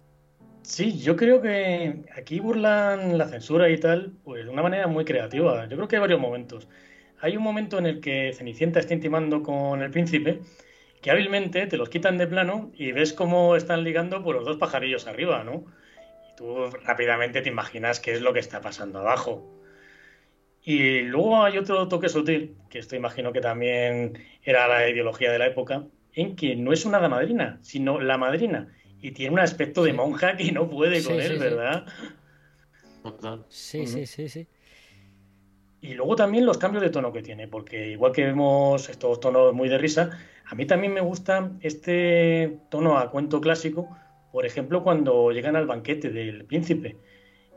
Sí, 0.63 1.01
yo 1.01 1.17
creo 1.17 1.41
que 1.43 2.05
aquí 2.17 2.39
burlan 2.39 3.19
la 3.19 3.27
censura 3.27 3.69
y 3.69 3.79
tal, 3.79 4.13
pues 4.23 4.45
de 4.45 4.51
una 4.51 4.63
manera 4.63 4.87
muy 4.87 5.05
creativa. 5.05 5.67
Yo 5.69 5.77
creo 5.77 5.89
que 5.89 5.97
hay 5.97 6.01
varios 6.01 6.21
momentos 6.21 6.69
hay 7.23 7.37
un 7.37 7.43
momento 7.45 7.79
en 7.79 7.87
el 7.87 8.01
que 8.01 8.33
Cenicienta 8.35 8.81
está 8.81 8.95
intimando 8.95 9.43
con 9.43 9.81
el 9.81 9.91
príncipe 9.91 10.41
que 11.01 11.11
hábilmente 11.11 11.67
te 11.69 11.77
los 11.77 11.89
quitan 11.89 12.19
de 12.19 12.27
plano 12.27 12.73
y 12.75 12.91
ves 12.93 13.13
cómo 13.13 13.55
están 13.57 13.85
ligando 13.85 14.23
por 14.23 14.35
los 14.35 14.45
dos 14.45 14.57
pajarillos 14.57 15.07
arriba, 15.07 15.43
¿no? 15.45 15.65
Tú 16.43 16.71
rápidamente 16.85 17.41
te 17.41 17.51
imaginas 17.51 18.01
qué 18.01 18.15
es 18.15 18.21
lo 18.21 18.33
que 18.33 18.41
está 18.41 18.61
pasando 18.61 18.99
abajo. 18.99 19.49
Y 20.61 21.03
luego 21.03 21.45
hay 21.45 21.57
otro 21.57 21.87
toque 21.87 22.09
sutil, 22.09 22.57
que 22.69 22.81
esto 22.81 22.97
imagino 22.97 23.33
que 23.33 23.41
también 23.41 24.19
era 24.43 24.67
la 24.67 24.89
ideología 24.89 25.31
de 25.31 25.39
la 25.39 25.47
época, 25.47 25.85
en 26.13 26.35
que 26.35 26.57
no 26.57 26.73
es 26.73 26.85
una 26.85 26.99
hada 26.99 27.09
madrina, 27.09 27.61
sino 27.63 28.01
la 28.01 28.19
madrina. 28.19 28.75
Y 29.01 29.13
tiene 29.13 29.35
un 29.35 29.39
aspecto 29.39 29.85
de 29.85 29.93
monja 29.93 30.37
que 30.37 30.51
no 30.51 30.69
puede 30.69 31.05
con 31.05 31.21
él, 31.21 31.39
¿verdad? 31.39 31.87
Sí, 33.49 33.87
sí, 33.87 34.07
sí, 34.07 34.29
sí. 34.29 34.49
Y 35.81 35.95
luego 35.95 36.17
también 36.17 36.45
los 36.45 36.59
cambios 36.59 36.83
de 36.83 36.91
tono 36.91 37.13
que 37.13 37.23
tiene, 37.23 37.47
porque 37.47 37.87
igual 37.87 38.11
que 38.11 38.25
vemos 38.25 38.89
estos 38.89 39.21
tonos 39.21 39.55
muy 39.55 39.69
de 39.69 39.79
risa, 39.79 40.19
a 40.45 40.57
mí 40.57 40.67
también 40.67 40.93
me 40.93 41.03
gusta 41.03 41.53
este 41.61 42.59
tono 42.69 42.99
a 42.99 43.13
cuento 43.13 43.41
clásico, 43.41 43.97
por 44.33 44.47
ejemplo, 44.47 44.83
cuando 44.83 45.31
llegan 45.31 45.57
al 45.57 45.67
banquete 45.67 46.11
del 46.11 46.45
príncipe. 46.47 46.97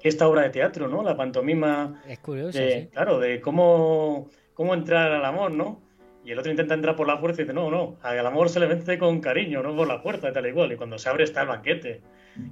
Esta 0.03 0.27
obra 0.27 0.43
de 0.43 0.51
teatro, 0.51 0.87
¿no? 0.87 1.01
La 1.01 1.17
pantomima. 1.17 2.03
Es 2.07 2.19
curioso. 2.19 2.59
De, 2.59 2.89
Claro, 2.93 3.19
de 3.19 3.41
cómo, 3.41 4.29
cómo 4.53 4.75
entrar 4.75 5.11
al 5.11 5.25
amor, 5.25 5.51
¿no? 5.51 5.81
Y 6.23 6.31
el 6.31 6.37
otro 6.37 6.51
intenta 6.51 6.75
entrar 6.75 6.95
por 6.95 7.07
la 7.07 7.17
fuerza 7.17 7.41
y 7.41 7.45
dice, 7.45 7.55
no, 7.55 7.71
no, 7.71 7.97
al 8.01 8.25
amor 8.25 8.49
se 8.49 8.59
le 8.59 8.67
vence 8.67 8.99
con 8.99 9.19
cariño, 9.19 9.63
no 9.63 9.75
por 9.75 9.87
la 9.87 9.99
fuerza, 9.99 10.31
tal 10.31 10.47
y 10.47 10.53
cual. 10.53 10.71
Y 10.71 10.75
cuando 10.75 10.99
se 10.99 11.09
abre 11.09 11.23
está 11.23 11.41
el 11.41 11.47
banquete, 11.47 12.01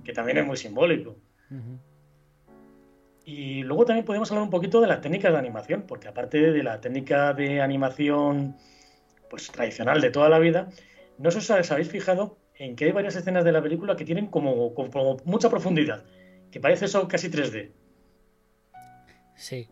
que 0.04 0.14
también 0.14 0.40
es 0.40 0.46
muy 0.46 0.58
simbólico. 0.58 1.16
Y 3.26 3.64
luego 3.64 3.86
también 3.86 4.06
podemos 4.06 4.32
hablar 4.32 4.44
un 4.44 4.50
poquito 4.50 4.82
de 4.82 4.88
las 4.88 5.02
técnicas 5.02 5.32
de 5.32 5.38
animación, 5.38 5.84
porque 5.88 6.08
aparte 6.08 6.52
de 6.52 6.64
la 6.64 6.82
técnica 6.82 7.34
de 7.34 7.62
animación 7.62 8.56
pues 9.30 9.52
tradicional 9.52 10.02
de 10.02 10.12
toda 10.12 10.30
la 10.30 10.40
vida, 10.40 10.70
no 11.18 11.32
sé 11.32 11.42
si 11.42 11.54
os 11.54 11.72
habéis 11.72 11.90
fijado 11.90 12.38
en 12.58 12.76
que 12.76 12.86
hay 12.86 12.92
varias 12.92 13.16
escenas 13.16 13.44
de 13.44 13.52
la 13.52 13.62
película 13.62 13.96
que 13.96 14.06
tienen 14.06 14.28
como, 14.28 14.74
como 14.74 15.18
mucha 15.26 15.50
profundidad, 15.50 16.04
que 16.52 16.60
parece 16.60 16.86
eso 16.86 17.08
casi 17.08 17.30
3D. 17.30 17.72
Sí, 19.36 19.68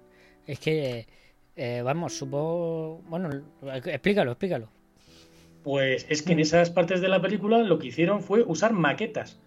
es 0.47 0.59
que, 0.59 1.07
eh, 1.55 1.81
vamos, 1.83 2.17
supongo... 2.17 3.01
Bueno, 3.07 3.29
explícalo, 3.85 4.31
explícalo. 4.31 4.69
Pues 5.63 6.07
es 6.09 6.23
que 6.23 6.33
en 6.33 6.39
esas 6.39 6.71
partes 6.71 7.01
de 7.01 7.07
la 7.07 7.21
película 7.21 7.59
lo 7.59 7.77
que 7.77 7.87
hicieron 7.87 8.21
fue 8.21 8.41
usar 8.41 8.73
maquetas 8.73 9.39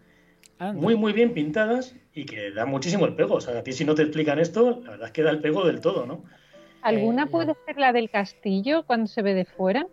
muy, 0.73 0.97
muy 0.97 1.13
bien 1.13 1.35
pintadas 1.35 1.97
y 2.13 2.25
que 2.25 2.51
da 2.53 2.65
muchísimo 2.67 3.07
el 3.07 3.15
pego. 3.15 3.35
O 3.35 3.41
sea, 3.41 3.59
a 3.59 3.63
ti 3.63 3.73
si 3.73 3.85
no 3.85 3.95
te 3.95 4.03
explican 4.03 4.39
esto, 4.39 4.81
la 4.85 4.91
verdad 4.91 5.07
es 5.07 5.13
que 5.13 5.23
da 5.23 5.31
el 5.31 5.41
pego 5.41 5.67
del 5.67 5.81
todo, 5.81 6.07
¿no? 6.07 6.25
¿Alguna 6.83 7.27
puede 7.27 7.55
ser 7.67 7.79
la 7.79 7.93
del 7.93 8.11
castillo 8.11 8.85
cuando 8.87 9.07
se 9.07 9.23
ve 9.23 9.35
de 9.35 9.45
fuera? 9.45 9.87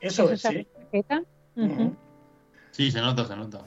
Eso 0.00 0.30
es, 0.30 0.42
sí. 0.42 0.66
Sí, 2.80 2.90
se 2.90 3.02
nota, 3.02 3.26
se 3.26 3.36
nota. 3.36 3.60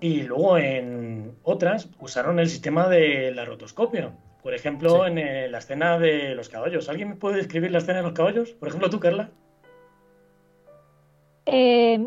Y 0.00 0.22
luego 0.22 0.58
en 0.58 1.34
otras 1.42 1.88
usaron 1.98 2.38
el 2.38 2.48
sistema 2.48 2.88
de 2.88 3.32
la 3.34 3.44
rotoscopia. 3.44 4.12
Por 4.44 4.54
ejemplo, 4.54 5.08
en 5.08 5.18
eh, 5.18 5.48
la 5.48 5.58
escena 5.58 5.98
de 5.98 6.36
los 6.36 6.48
caballos. 6.48 6.88
¿Alguien 6.88 7.08
me 7.08 7.16
puede 7.16 7.38
describir 7.38 7.72
la 7.72 7.78
escena 7.78 7.96
de 7.96 8.04
los 8.04 8.12
caballos? 8.12 8.52
Por 8.52 8.68
ejemplo, 8.68 8.90
tú, 8.90 9.00
Carla. 9.00 9.28
Eh, 11.46 12.06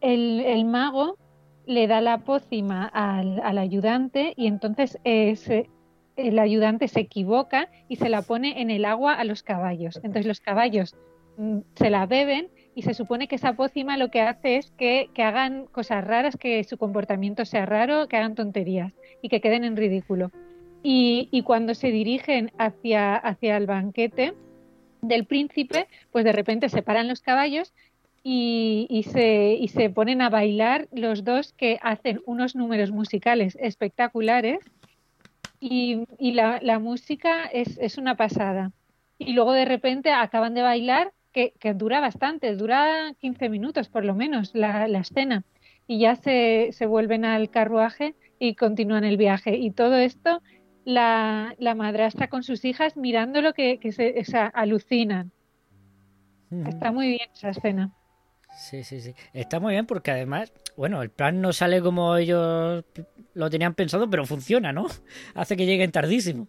el, 0.00 0.40
el, 0.46 0.64
mago 0.64 1.18
le 1.66 1.88
da 1.88 2.00
la 2.00 2.18
pócima 2.18 2.86
al, 2.86 3.40
al 3.40 3.58
ayudante 3.58 4.32
y 4.36 4.46
entonces 4.46 4.96
eh, 5.02 5.66
el 6.14 6.38
ayudante 6.38 6.86
se 6.86 7.00
equivoca 7.00 7.68
y 7.88 7.96
se 7.96 8.08
la 8.08 8.22
pone 8.22 8.62
en 8.62 8.70
el 8.70 8.84
agua 8.84 9.14
a 9.14 9.24
los 9.24 9.42
caballos. 9.42 9.96
Entonces 9.96 10.26
los 10.26 10.38
caballos 10.38 10.94
mm, 11.36 11.58
se 11.74 11.90
la 11.90 12.06
beben 12.06 12.46
y 12.74 12.82
se 12.82 12.94
supone 12.94 13.28
que 13.28 13.36
esa 13.36 13.54
pócima 13.54 13.96
lo 13.96 14.10
que 14.10 14.20
hace 14.20 14.56
es 14.56 14.70
que, 14.72 15.08
que, 15.14 15.22
hagan 15.22 15.66
cosas 15.66 16.04
raras, 16.04 16.36
que 16.36 16.62
su 16.64 16.76
comportamiento 16.76 17.44
sea 17.44 17.66
raro, 17.66 18.08
que 18.08 18.16
hagan 18.16 18.34
tonterías 18.34 18.92
y 19.22 19.28
que 19.28 19.40
queden 19.40 19.64
en 19.64 19.76
ridículo. 19.76 20.30
Y, 20.82 21.28
y 21.30 21.42
cuando 21.42 21.74
se 21.74 21.90
dirigen 21.90 22.52
hacia, 22.58 23.16
hacia 23.16 23.56
el 23.56 23.66
banquete 23.66 24.34
del 25.00 25.24
príncipe, 25.24 25.86
pues 26.10 26.24
de 26.24 26.32
repente 26.32 26.68
se 26.68 26.82
paran 26.82 27.08
los 27.08 27.20
caballos 27.20 27.72
y, 28.22 28.86
y, 28.90 29.04
se, 29.04 29.54
y 29.54 29.68
se 29.68 29.90
ponen 29.90 30.20
a 30.20 30.30
bailar 30.30 30.88
los 30.92 31.24
dos 31.24 31.52
que 31.52 31.78
hacen 31.82 32.20
unos 32.26 32.56
números 32.56 32.90
musicales 32.90 33.56
espectaculares 33.60 34.58
y, 35.60 36.04
y 36.18 36.32
la, 36.32 36.58
la, 36.62 36.78
música 36.78 37.44
es, 37.44 37.78
es, 37.78 37.96
una 37.96 38.16
pasada. 38.16 38.72
Y 39.16 39.32
luego 39.32 39.52
de 39.52 39.64
repente 39.64 40.10
acaban 40.10 40.52
de 40.52 40.60
bailar, 40.60 41.12
que, 41.34 41.52
que, 41.58 41.74
dura 41.74 42.00
bastante, 42.00 42.56
dura 42.56 43.12
15 43.18 43.50
minutos 43.50 43.88
por 43.88 44.04
lo 44.06 44.14
menos 44.14 44.54
la, 44.54 44.88
la 44.88 45.00
escena, 45.00 45.44
y 45.86 45.98
ya 45.98 46.16
se, 46.16 46.70
se, 46.72 46.86
vuelven 46.86 47.26
al 47.26 47.50
carruaje 47.50 48.14
y 48.38 48.54
continúan 48.54 49.04
el 49.04 49.18
viaje. 49.18 49.56
Y 49.56 49.70
todo 49.70 49.96
esto, 49.96 50.40
la, 50.84 51.54
la 51.58 51.74
madrastra 51.74 52.28
con 52.28 52.42
sus 52.42 52.64
hijas 52.64 52.96
mirándolo 52.96 53.52
que, 53.52 53.78
que 53.78 53.92
se, 53.92 54.18
o 54.18 54.24
sea, 54.24 54.46
alucinan. 54.46 55.30
Está 56.66 56.92
muy 56.92 57.08
bien 57.08 57.28
esa 57.34 57.50
escena. 57.50 57.92
Sí, 58.56 58.84
sí, 58.84 59.00
sí. 59.00 59.14
Está 59.32 59.58
muy 59.58 59.72
bien 59.72 59.86
porque 59.86 60.12
además, 60.12 60.52
bueno, 60.76 61.02
el 61.02 61.10
plan 61.10 61.40
no 61.40 61.52
sale 61.52 61.82
como 61.82 62.16
ellos 62.16 62.84
lo 63.34 63.50
tenían 63.50 63.74
pensado, 63.74 64.08
pero 64.08 64.24
funciona, 64.24 64.72
¿no? 64.72 64.86
Hace 65.34 65.56
que 65.56 65.66
lleguen 65.66 65.90
tardísimo. 65.90 66.48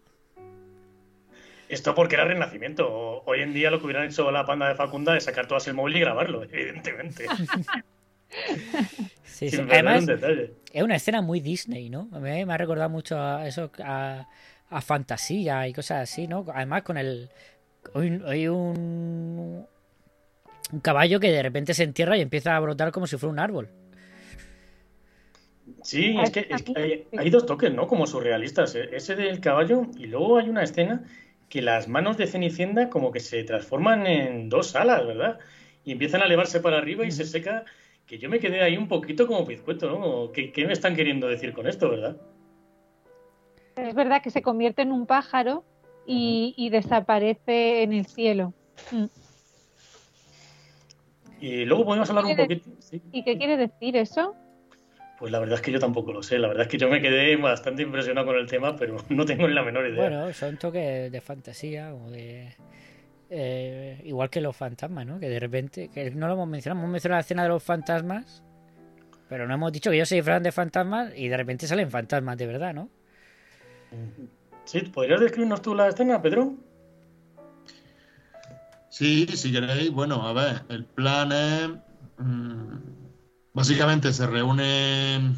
Esto 1.70 1.96
porque 1.96 2.16
era 2.16 2.26
Renacimiento. 2.26 3.24
Hoy 3.26 3.42
en 3.42 3.54
día 3.54 3.72
lo 3.72 3.80
que 3.80 3.86
hubieran 3.86 4.08
hecho 4.08 4.30
la 4.32 4.46
panda 4.46 4.68
de 4.68 4.76
Facunda 4.76 5.18
es 5.18 5.24
sacar 5.24 5.48
todas 5.48 5.68
el 5.68 5.74
móvil 5.74 5.98
y 5.98 6.00
grabarlo, 6.02 6.44
evidentemente. 6.44 7.26
sí, 9.24 9.50
sí. 9.50 9.62
Además, 9.70 10.06
es 10.72 10.84
una 10.84 10.96
escena 10.96 11.22
muy 11.22 11.40
Disney, 11.40 11.90
¿no? 11.90 12.10
A 12.12 12.20
mí 12.20 12.46
me 12.46 12.54
ha 12.54 12.58
recordado 12.58 12.90
mucho 12.90 13.20
a 13.20 13.48
eso, 13.48 13.72
a, 13.84 14.28
a 14.70 14.82
fantasía 14.82 15.68
y 15.68 15.74
cosas 15.74 16.10
así, 16.10 16.28
¿no? 16.28 16.46
Además 16.54 16.84
con 16.84 16.98
el... 16.98 17.30
Hoy, 17.94 18.22
hoy 18.26 18.48
un, 18.48 19.66
un 20.72 20.80
caballo 20.80 21.20
que 21.20 21.32
de 21.32 21.44
repente 21.44 21.74
se 21.74 21.84
entierra 21.84 22.18
y 22.18 22.22
empieza 22.22 22.56
a 22.56 22.60
brotar 22.60 22.92
como 22.92 23.08
si 23.08 23.18
fuera 23.18 23.32
un 23.32 23.40
árbol. 23.40 23.70
Sí, 25.84 26.16
es 26.22 26.32
que, 26.32 26.48
es 26.50 26.64
que 26.64 26.74
hay, 26.76 27.08
hay, 27.18 27.30
dos 27.30 27.46
toques, 27.46 27.74
¿no? 27.74 27.88
Como 27.88 28.08
surrealistas. 28.08 28.76
E, 28.76 28.96
ese 28.96 29.16
del 29.16 29.40
caballo 29.40 29.88
y 29.98 30.08
luego 30.08 30.38
hay 30.38 30.50
una 30.50 30.64
escena 30.64 31.04
que 31.56 31.62
las 31.62 31.88
manos 31.88 32.18
de 32.18 32.28
Cenicienta 32.28 32.90
como 32.90 33.14
que 33.14 33.22
se 33.22 33.42
transforman 33.46 34.06
en 34.08 34.50
dos 34.50 34.76
alas, 34.76 35.08
¿verdad? 35.08 35.40
Y 35.86 35.94
empiezan 35.94 36.22
a 36.22 36.26
elevarse 36.26 36.60
para 36.60 36.80
arriba 36.80 37.06
y 37.06 37.12
se 37.12 37.24
seca, 37.24 37.64
que 38.06 38.18
yo 38.18 38.30
me 38.30 38.40
quedé 38.42 38.62
ahí 38.62 38.76
un 38.76 38.90
poquito 38.90 39.26
como 39.26 39.46
pizcueto, 39.46 39.88
¿no? 39.90 40.34
¿Qué, 40.34 40.52
qué 40.52 40.68
me 40.68 40.74
están 40.74 40.98
queriendo 40.98 41.30
decir 41.30 41.54
con 41.54 41.66
esto, 41.66 41.90
verdad? 41.90 42.18
Es 43.78 43.96
verdad 43.96 44.22
que 44.22 44.32
se 44.32 44.42
convierte 44.42 44.82
en 44.82 44.92
un 44.92 45.06
pájaro 45.06 45.64
y, 46.06 46.54
y 46.58 46.72
desaparece 46.72 47.84
en 47.84 47.94
el 47.94 48.06
cielo. 48.06 48.52
Mm. 48.92 49.06
Y 51.40 51.64
luego 51.64 51.86
podemos 51.86 52.10
hablar 52.10 52.26
un 52.26 52.36
poquito. 52.36 52.70
¿sí? 52.80 53.02
¿Y 53.14 53.24
qué 53.24 53.38
quiere 53.38 53.56
decir 53.56 53.96
eso? 53.96 54.36
Pues 55.18 55.32
la 55.32 55.40
verdad 55.40 55.56
es 55.56 55.62
que 55.62 55.72
yo 55.72 55.80
tampoco 55.80 56.12
lo 56.12 56.22
sé. 56.22 56.38
La 56.40 56.48
verdad 56.48 56.64
es 56.64 56.68
que 56.70 56.78
yo 56.78 56.90
me 56.90 57.02
quedé 57.02 57.36
bastante 57.38 57.84
impresionado 57.84 58.28
con 58.28 58.36
el 58.36 58.48
tema, 58.48 58.76
pero 58.76 58.98
no 59.10 59.26
tengo 59.26 59.48
ni 59.48 59.54
la 59.54 59.64
menor 59.64 59.88
idea. 59.88 60.10
Bueno, 60.10 60.34
son 60.34 60.58
toques 60.58 61.12
de 61.12 61.22
fantasía 61.22 61.94
o 61.94 62.10
de. 62.10 62.54
Eh, 63.30 64.02
igual 64.04 64.30
que 64.30 64.42
los 64.42 64.56
fantasmas, 64.56 65.06
¿no? 65.06 65.20
Que 65.20 65.30
de 65.30 65.40
repente. 65.40 65.90
Que 65.90 66.12
no 66.12 66.28
lo 66.28 66.34
hemos 66.34 66.48
mencionado. 66.48 66.82
Hemos 66.82 66.92
mencionado 66.92 67.18
la 67.18 67.22
escena 67.22 67.44
de 67.44 67.50
los 67.50 67.64
fantasmas, 67.64 68.44
pero 69.30 69.48
no 69.48 69.54
hemos 69.54 69.72
dicho 69.72 69.90
que 69.90 69.96
ellos 69.96 70.10
se 70.10 70.16
disfrazan 70.16 70.44
de 70.44 70.52
fantasmas 70.52 71.14
y 71.16 71.30
de 71.30 71.38
repente 71.38 71.66
salen 71.66 71.90
fantasmas 71.90 72.38
de 72.38 72.48
verdad, 72.48 72.74
¿no? 72.74 72.90
Sí, 74.66 74.82
¿podrías 74.82 75.22
describirnos 75.22 75.62
tú 75.62 75.74
la 75.76 75.88
escena, 75.88 76.22
Pedro? 76.22 76.56
Sí, 78.90 79.28
si 79.28 79.52
queréis, 79.52 79.92
bueno, 79.92 80.28
a 80.28 80.34
ver, 80.34 80.62
el 80.70 80.86
plan 80.86 81.32
es. 81.32 81.70
Mmm, 82.18 83.05
básicamente 83.56 84.14
se 84.14 84.28
reúnen 84.28 85.36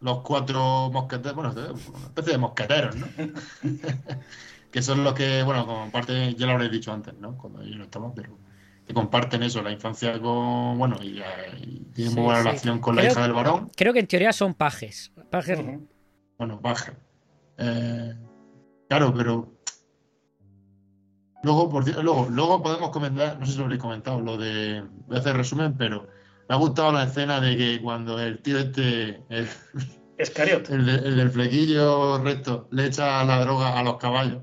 los 0.00 0.20
cuatro 0.22 0.90
mosqueteros, 0.90 1.36
bueno, 1.36 1.52
una 1.52 2.06
especie 2.06 2.32
de 2.32 2.38
mosqueteros, 2.38 2.96
¿no? 2.96 3.06
que 4.72 4.82
son 4.82 5.04
los 5.04 5.14
que, 5.14 5.44
bueno, 5.44 5.64
comparten, 5.64 6.34
ya 6.34 6.46
lo 6.46 6.52
habréis 6.52 6.72
dicho 6.72 6.92
antes, 6.92 7.14
¿no? 7.14 7.36
Cuando 7.36 7.62
yo 7.62 7.76
no 7.76 7.84
estaba, 7.84 8.12
pero 8.12 8.36
que 8.84 8.92
comparten 8.92 9.44
eso, 9.44 9.62
la 9.62 9.70
infancia 9.70 10.20
con, 10.20 10.76
bueno, 10.76 10.96
y, 11.00 11.22
y 11.58 11.86
tienen 11.94 12.14
sí, 12.14 12.16
muy 12.16 12.24
buena 12.24 12.40
sí. 12.40 12.48
relación 12.48 12.80
con 12.80 12.96
creo, 12.96 13.04
la 13.04 13.12
hija 13.12 13.22
del 13.22 13.32
varón. 13.32 13.70
Creo 13.76 13.92
que 13.92 14.00
en 14.00 14.08
teoría 14.08 14.32
son 14.32 14.54
pajes. 14.54 15.12
pajes. 15.30 15.60
Uh 15.60 15.62
-huh. 15.62 15.88
Bueno, 16.38 16.60
pajes. 16.60 16.94
Eh, 17.58 18.14
claro, 18.88 19.14
pero 19.14 19.52
Luego, 21.42 21.68
por, 21.68 21.88
luego, 22.02 22.28
luego 22.30 22.62
podemos 22.62 22.90
comentar, 22.90 23.38
no 23.38 23.46
sé 23.46 23.52
si 23.52 23.58
lo 23.58 23.64
habréis 23.64 23.82
comentado, 23.82 24.20
lo 24.20 24.36
de. 24.36 24.84
Voy 25.08 25.16
a 25.16 25.20
hacer 25.20 25.36
resumen, 25.36 25.76
pero 25.76 26.06
me 26.48 26.54
ha 26.54 26.58
gustado 26.58 26.92
la 26.92 27.04
escena 27.04 27.40
de 27.40 27.56
que 27.56 27.80
cuando 27.82 28.20
el 28.20 28.38
tío 28.38 28.58
este. 28.58 29.22
El, 29.28 29.48
Escariot. 30.18 30.68
El, 30.70 30.86
de, 30.86 30.94
el, 30.94 31.16
del 31.16 31.30
flequillo 31.30 32.22
recto 32.22 32.68
le 32.70 32.86
echa 32.86 33.24
la 33.24 33.40
droga 33.40 33.78
a 33.78 33.82
los 33.82 33.96
caballos. 33.96 34.42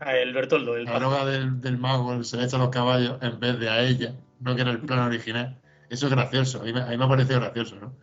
A 0.00 0.14
el 0.16 0.32
Bertoldo. 0.34 0.76
El 0.76 0.84
la 0.84 0.98
droga 0.98 1.24
del, 1.24 1.60
del, 1.60 1.78
mago 1.78 2.22
se 2.22 2.36
le 2.36 2.44
echa 2.44 2.56
a 2.56 2.60
los 2.60 2.68
caballos 2.68 3.18
en 3.22 3.40
vez 3.40 3.58
de 3.58 3.68
a 3.68 3.82
ella, 3.82 4.14
no 4.40 4.54
que 4.54 4.62
era 4.62 4.70
el 4.70 4.80
plan 4.80 5.00
original. 5.00 5.60
Eso 5.88 6.06
es 6.06 6.12
gracioso, 6.12 6.60
a 6.60 6.64
mí 6.64 6.72
me, 6.72 6.82
a 6.82 6.86
mí 6.86 6.96
me 6.96 7.04
ha 7.04 7.08
parecido 7.08 7.40
gracioso, 7.40 7.76
¿no? 7.76 7.94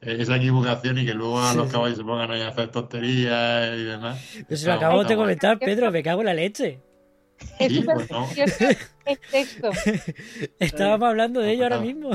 esa 0.00 0.36
equivocación 0.36 0.98
y 0.98 1.06
que 1.06 1.14
luego 1.14 1.40
a 1.40 1.54
los 1.54 1.66
sí. 1.66 1.72
caballos 1.72 1.98
se 1.98 2.04
pongan 2.04 2.30
ahí 2.30 2.42
a 2.42 2.48
hacer 2.48 2.68
tonterías 2.68 3.76
y 3.76 3.84
demás. 3.84 4.38
Yo 4.48 4.56
se 4.56 4.66
lo 4.66 4.74
acabo 4.74 5.04
de 5.04 5.16
comentar, 5.16 5.58
Pedro, 5.58 5.90
me 5.90 6.02
cago 6.02 6.20
en 6.20 6.26
la 6.26 6.34
leche. 6.34 6.80
Es 7.58 7.72
Sí, 7.72 7.80
súper 7.80 7.94
bueno. 7.96 8.26
precioso 8.34 8.64
el 9.06 9.18
texto. 9.30 9.70
Estábamos 10.58 11.08
hablando 11.08 11.40
de 11.40 11.52
ello 11.52 11.64
ahora 11.64 11.78
Pues 11.78 11.94
mismo. 11.94 12.10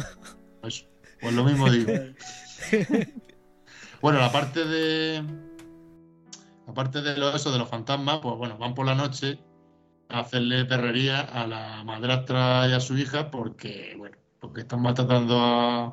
Pues, 0.62 0.86
pues 1.22 1.34
lo 1.34 1.44
mismo 1.44 1.70
digo. 1.70 1.92
Bueno, 4.02 4.20
la 4.20 4.32
parte 4.32 4.66
de. 4.66 5.24
Aparte 6.68 7.02
de 7.02 7.16
lo, 7.18 7.34
eso 7.36 7.52
de 7.52 7.58
los 7.60 7.70
fantasmas, 7.70 8.20
pues 8.22 8.36
bueno, 8.38 8.58
van 8.58 8.74
por 8.74 8.86
la 8.86 8.96
noche 8.96 9.40
a 10.10 10.20
hacerle 10.20 10.66
perrería 10.66 11.22
a 11.22 11.48
la 11.48 11.84
madrastra 11.86 12.68
y 12.68 12.74
a 12.74 12.80
su 12.80 12.98
hija 12.98 13.32
porque, 13.32 13.96
bueno, 13.98 14.18
porque 14.40 14.62
están 14.62 14.82
maltratando 14.82 15.40
a, 15.40 15.86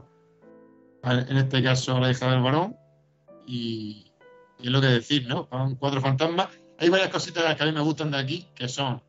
a- 1.02 1.12
en 1.20 1.36
este 1.36 1.62
caso 1.62 1.96
a 1.96 2.00
la 2.00 2.10
hija 2.10 2.30
del 2.30 2.42
varón 2.42 2.76
y, 3.46 4.12
y 4.58 4.66
es 4.66 4.70
lo 4.70 4.80
que 4.80 4.88
decir, 4.88 5.26
¿no? 5.28 5.46
Van 5.50 5.74
cuatro 5.76 6.00
fantasmas. 6.00 6.48
Hay 6.78 6.88
varias 6.88 7.10
cositas 7.10 7.54
que 7.56 7.62
a 7.62 7.66
mí 7.66 7.72
me 7.72 7.80
gustan 7.80 8.10
de 8.10 8.18
aquí, 8.18 8.48
que 8.54 8.68
son, 8.68 9.00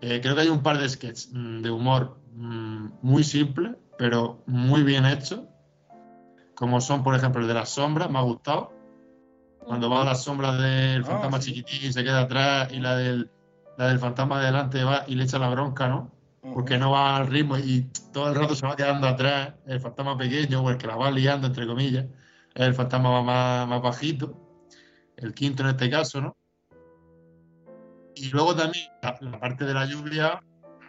eh, 0.00 0.20
creo 0.22 0.34
que 0.34 0.42
hay 0.42 0.48
un 0.48 0.62
par 0.62 0.78
de 0.78 0.88
sketches 0.88 1.30
mm, 1.32 1.62
de 1.62 1.70
humor 1.70 2.18
mm, 2.34 2.86
muy 3.02 3.24
simple, 3.24 3.76
pero 3.98 4.42
muy 4.46 4.82
bien 4.82 5.06
hechos, 5.06 5.40
como 6.54 6.80
son, 6.80 7.02
por 7.02 7.14
ejemplo, 7.14 7.40
el 7.42 7.48
de 7.48 7.54
las 7.54 7.70
sombras, 7.70 8.10
me 8.10 8.18
ha 8.18 8.22
gustado. 8.22 8.72
Cuando 9.66 9.88
va 9.88 10.02
a 10.02 10.04
las 10.04 10.22
sombras 10.22 10.60
del 10.60 11.02
Ah, 11.02 11.06
fantasma 11.06 11.40
sí. 11.40 11.52
chiquitín 11.52 11.88
y 11.88 11.92
se 11.92 12.04
queda 12.04 12.20
atrás 12.20 12.70
y 12.72 12.80
la 12.80 12.96
del, 12.96 13.30
la 13.78 13.88
del 13.88 13.98
fantasma 13.98 14.38
de 14.40 14.46
delante 14.46 14.84
va 14.84 15.04
y 15.06 15.14
le 15.14 15.24
echa 15.24 15.38
la 15.38 15.48
bronca, 15.48 15.88
¿no? 15.88 16.12
Porque 16.52 16.76
no 16.76 16.90
va 16.90 17.16
al 17.16 17.26
ritmo 17.28 17.56
y 17.56 17.88
todo 18.12 18.28
el 18.28 18.34
rato 18.34 18.54
se 18.54 18.66
va 18.66 18.76
quedando 18.76 19.08
atrás 19.08 19.54
el 19.66 19.80
fantasma 19.80 20.18
pequeño 20.18 20.60
o 20.60 20.68
el 20.70 20.76
que 20.76 20.86
la 20.86 20.96
va 20.96 21.10
liando, 21.10 21.46
entre 21.46 21.66
comillas. 21.66 22.04
Es 22.54 22.66
el 22.66 22.74
fantasma 22.74 23.22
más, 23.22 23.66
más 23.66 23.80
bajito, 23.80 24.38
el 25.16 25.32
quinto 25.32 25.62
en 25.62 25.70
este 25.70 25.88
caso, 25.88 26.20
¿no? 26.20 26.36
Y 28.16 28.30
luego 28.30 28.54
también 28.54 28.86
la, 29.02 29.16
la 29.20 29.40
parte 29.40 29.64
de 29.64 29.74
la 29.74 29.86
lluvia, 29.86 30.32
a 30.32 30.40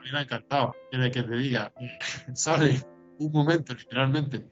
mí 0.04 0.12
me 0.12 0.20
ha 0.20 0.22
encantado. 0.22 0.76
Quiere 0.92 1.12
que 1.12 1.24
te 1.24 1.36
diga, 1.36 1.74
sale 2.34 2.86
un 3.20 3.32
momento, 3.32 3.74
literalmente, 3.74 4.48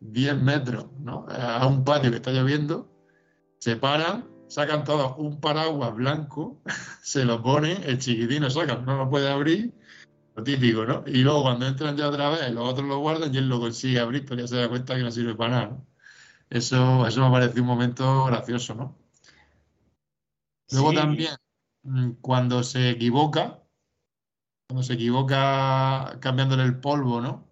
10 0.00 0.36
metros, 0.40 0.86
¿no? 1.00 1.26
A 1.28 1.66
un 1.66 1.84
patio 1.84 2.10
que 2.10 2.16
está 2.16 2.30
lloviendo, 2.32 2.90
se 3.58 3.76
paran, 3.76 4.28
sacan 4.48 4.84
todos 4.84 5.14
un 5.18 5.40
paraguas 5.40 5.94
blanco, 5.94 6.60
se 7.02 7.24
lo 7.24 7.42
ponen, 7.42 7.82
el 7.84 7.98
chiquitín 7.98 8.42
lo 8.42 8.50
sacan, 8.50 8.84
no 8.84 8.96
lo 8.96 9.10
puede 9.10 9.30
abrir, 9.30 9.72
lo 10.34 10.42
típico, 10.42 10.84
¿no? 10.84 11.04
Y 11.06 11.22
luego 11.22 11.42
cuando 11.42 11.66
entran 11.66 11.96
ya 11.96 12.08
otra 12.08 12.30
vez, 12.30 12.50
los 12.52 12.68
otros 12.68 12.86
lo 12.86 12.98
guardan 12.98 13.34
y 13.34 13.38
él 13.38 13.48
lo 13.48 13.60
consigue 13.60 14.00
abrir, 14.00 14.24
pero 14.24 14.40
ya 14.40 14.48
se 14.48 14.56
da 14.56 14.68
cuenta 14.68 14.94
que 14.94 15.02
no 15.02 15.10
sirve 15.10 15.34
para 15.34 15.50
nada, 15.50 15.66
¿no? 15.68 15.86
Eso, 16.50 17.06
eso 17.06 17.24
me 17.24 17.30
pareció 17.32 17.62
un 17.62 17.68
momento 17.68 18.26
gracioso, 18.26 18.74
¿no? 18.74 18.96
Luego 20.70 20.90
Sí. 20.90 20.96
también, 20.96 21.34
cuando 22.20 22.62
se 22.62 22.90
equivoca, 22.90 23.60
cuando 24.68 24.82
se 24.82 24.94
equivoca 24.94 26.18
cambiándole 26.20 26.64
el 26.64 26.78
polvo, 26.80 27.20
¿no? 27.20 27.46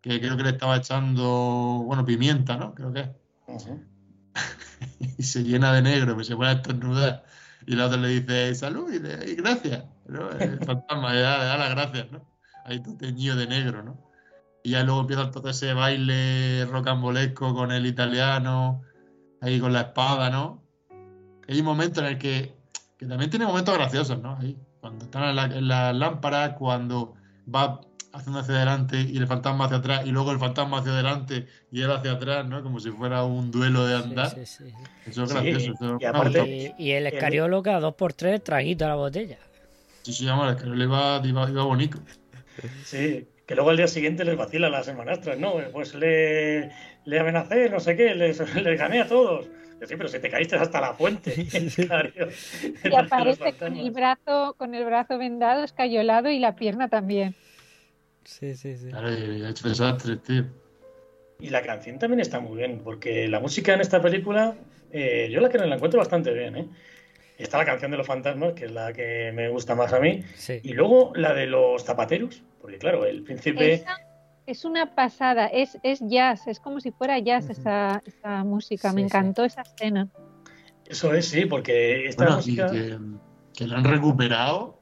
Que 0.00 0.20
creo 0.20 0.36
que 0.36 0.42
le 0.42 0.50
estaba 0.50 0.76
echando, 0.76 1.82
bueno, 1.86 2.04
pimienta, 2.04 2.56
¿no? 2.56 2.74
Creo 2.74 2.92
que 2.92 3.00
es. 3.00 3.08
Ujú. 3.46 3.82
y 5.18 5.22
se 5.22 5.42
llena 5.44 5.72
de 5.72 5.82
negro, 5.82 6.16
que 6.16 6.24
se 6.24 6.36
pone 6.36 6.50
a 6.50 6.52
estornudar. 6.52 7.24
Y 7.66 7.76
la 7.76 7.86
otra 7.86 7.96
le 7.98 8.08
dice, 8.08 8.54
salud 8.54 8.92
y, 8.92 8.98
le- 8.98 9.30
y 9.30 9.34
gracias. 9.36 9.84
¿no? 10.06 10.30
El 10.30 10.58
fantasma 10.64 11.14
le 11.14 11.20
da, 11.22 11.38
le 11.38 11.44
da 11.44 11.56
las 11.56 11.70
gracias, 11.70 12.10
¿no? 12.12 12.28
Ahí 12.66 12.80
todo 12.82 12.96
teñido 12.96 13.36
de 13.36 13.46
negro, 13.46 13.82
¿no? 13.82 13.98
Y 14.62 14.70
ya 14.70 14.82
luego 14.82 15.00
empieza 15.00 15.30
todo 15.30 15.48
ese 15.50 15.72
baile 15.74 16.64
rocambolesco 16.66 17.54
con 17.54 17.72
el 17.72 17.86
italiano, 17.86 18.82
ahí 19.40 19.60
con 19.60 19.72
la 19.72 19.82
espada, 19.82 20.30
¿no? 20.30 20.62
Hay 21.48 21.60
un 21.60 21.66
momento 21.66 22.00
en 22.00 22.06
el 22.06 22.18
que, 22.18 22.54
que 23.04 23.08
también 23.10 23.30
tiene 23.30 23.46
momentos 23.46 23.74
graciosos, 23.74 24.20
¿no? 24.20 24.36
Ahí, 24.38 24.58
cuando 24.80 25.04
están 25.06 25.24
en 25.30 25.36
la, 25.36 25.44
en 25.44 25.68
la 25.68 25.92
lámpara, 25.92 26.54
cuando 26.54 27.14
va 27.52 27.80
haciendo 28.12 28.40
hacia 28.40 28.54
adelante 28.56 29.00
y 29.00 29.16
el 29.16 29.26
fantasma 29.26 29.64
hacia 29.66 29.78
atrás, 29.78 30.06
y 30.06 30.10
luego 30.10 30.30
el 30.32 30.38
fantasma 30.38 30.78
hacia 30.78 30.92
adelante 30.92 31.46
y 31.70 31.82
él 31.82 31.90
hacia 31.90 32.12
atrás, 32.12 32.46
¿no? 32.46 32.62
Como 32.62 32.78
si 32.80 32.90
fuera 32.90 33.24
un 33.24 33.50
duelo 33.50 33.86
de 33.86 33.96
andar. 33.96 34.30
Sí, 34.30 34.46
sí, 34.46 34.64
sí. 34.64 34.74
Eso 35.10 35.24
es 35.24 35.30
Sí, 35.30 35.34
gracioso. 35.34 35.72
eso 35.72 35.98
y 36.00 36.04
aparte-. 36.04 36.74
Y, 36.78 36.84
y 36.84 36.90
el 36.92 37.06
escariolo 37.06 37.62
cada 37.62 37.80
dos 37.80 37.94
por 37.94 38.12
tres 38.12 38.42
traguito 38.44 38.84
a 38.84 38.88
la 38.88 38.94
botella. 38.94 39.38
Sí, 40.02 40.12
sí, 40.12 40.26
vamos, 40.26 40.54
es 40.54 40.62
que 40.62 40.68
le 40.68 40.84
iba, 40.84 41.20
iba, 41.24 41.50
iba 41.50 41.62
bonito. 41.64 41.98
Sí, 42.84 43.28
que 43.46 43.54
luego 43.54 43.70
al 43.70 43.76
día 43.76 43.88
siguiente 43.88 44.24
les 44.24 44.36
vacila 44.36 44.68
las 44.68 44.86
hermanastras, 44.86 45.38
¿no? 45.38 45.54
Pues 45.72 45.94
le, 45.94 46.70
le 47.04 47.18
amenacé, 47.18 47.68
no 47.68 47.80
sé 47.80 47.96
qué, 47.96 48.14
les, 48.14 48.38
les 48.62 48.78
gané 48.78 49.00
a 49.00 49.08
todos. 49.08 49.48
Sí, 49.82 49.96
pero 49.96 50.08
si 50.08 50.18
te 50.18 50.30
caíste 50.30 50.56
hasta 50.56 50.80
la 50.80 50.94
fuente. 50.94 51.34
Y 52.84 52.94
aparece 52.94 53.52
con 53.54 53.76
el 53.76 53.90
brazo, 53.90 54.54
con 54.56 54.74
el 54.74 54.84
brazo 54.84 55.18
vendado, 55.18 55.64
escayolado 55.64 56.30
y 56.30 56.38
la 56.38 56.54
pierna 56.56 56.88
también. 56.88 57.34
Sí, 58.24 58.54
sí, 58.54 58.76
sí. 58.76 58.88
Claro, 58.88 59.12
y 59.12 59.44
ha 59.44 59.50
hecho 59.50 59.68
desastres, 59.68 60.22
tío. 60.22 60.44
Y 61.40 61.50
la 61.50 61.62
canción 61.62 61.98
también 61.98 62.20
está 62.20 62.40
muy 62.40 62.56
bien, 62.56 62.80
porque 62.82 63.28
la 63.28 63.40
música 63.40 63.74
en 63.74 63.80
esta 63.80 64.00
película, 64.00 64.54
eh, 64.92 65.28
yo 65.30 65.40
la 65.40 65.48
que 65.48 65.58
la 65.58 65.74
encuentro 65.74 65.98
bastante 65.98 66.32
bien, 66.32 66.56
¿eh? 66.56 66.68
Está 67.36 67.58
la 67.58 67.64
canción 67.64 67.90
de 67.90 67.96
los 67.96 68.06
fantasmas, 68.06 68.52
que 68.54 68.66
es 68.66 68.72
la 68.72 68.92
que 68.92 69.32
me 69.34 69.48
gusta 69.48 69.74
más 69.74 69.92
a 69.92 69.98
mí, 69.98 70.22
Sí. 70.36 70.60
y 70.62 70.72
luego 70.72 71.12
la 71.16 71.34
de 71.34 71.46
los 71.46 71.84
zapateros, 71.84 72.42
porque 72.60 72.78
claro, 72.78 73.04
el 73.04 73.22
príncipe... 73.24 73.74
Esa 73.74 73.98
es 74.46 74.64
una 74.64 74.94
pasada, 74.94 75.46
es, 75.46 75.78
es 75.82 76.00
jazz, 76.00 76.46
es 76.46 76.60
como 76.60 76.80
si 76.80 76.90
fuera 76.90 77.18
jazz 77.18 77.48
esa, 77.50 78.02
esa 78.04 78.44
música. 78.44 78.90
Sí, 78.90 78.96
Me 78.96 79.00
sí. 79.02 79.06
encantó 79.06 79.44
esa 79.44 79.62
escena. 79.62 80.08
Eso 80.86 81.14
es, 81.14 81.28
sí, 81.28 81.46
porque 81.46 82.06
esta 82.06 82.24
Bueno, 82.24 82.36
música... 82.36 82.66
que, 82.66 82.98
que 83.54 83.66
lo 83.66 83.76
han 83.76 83.84
recuperado 83.84 84.80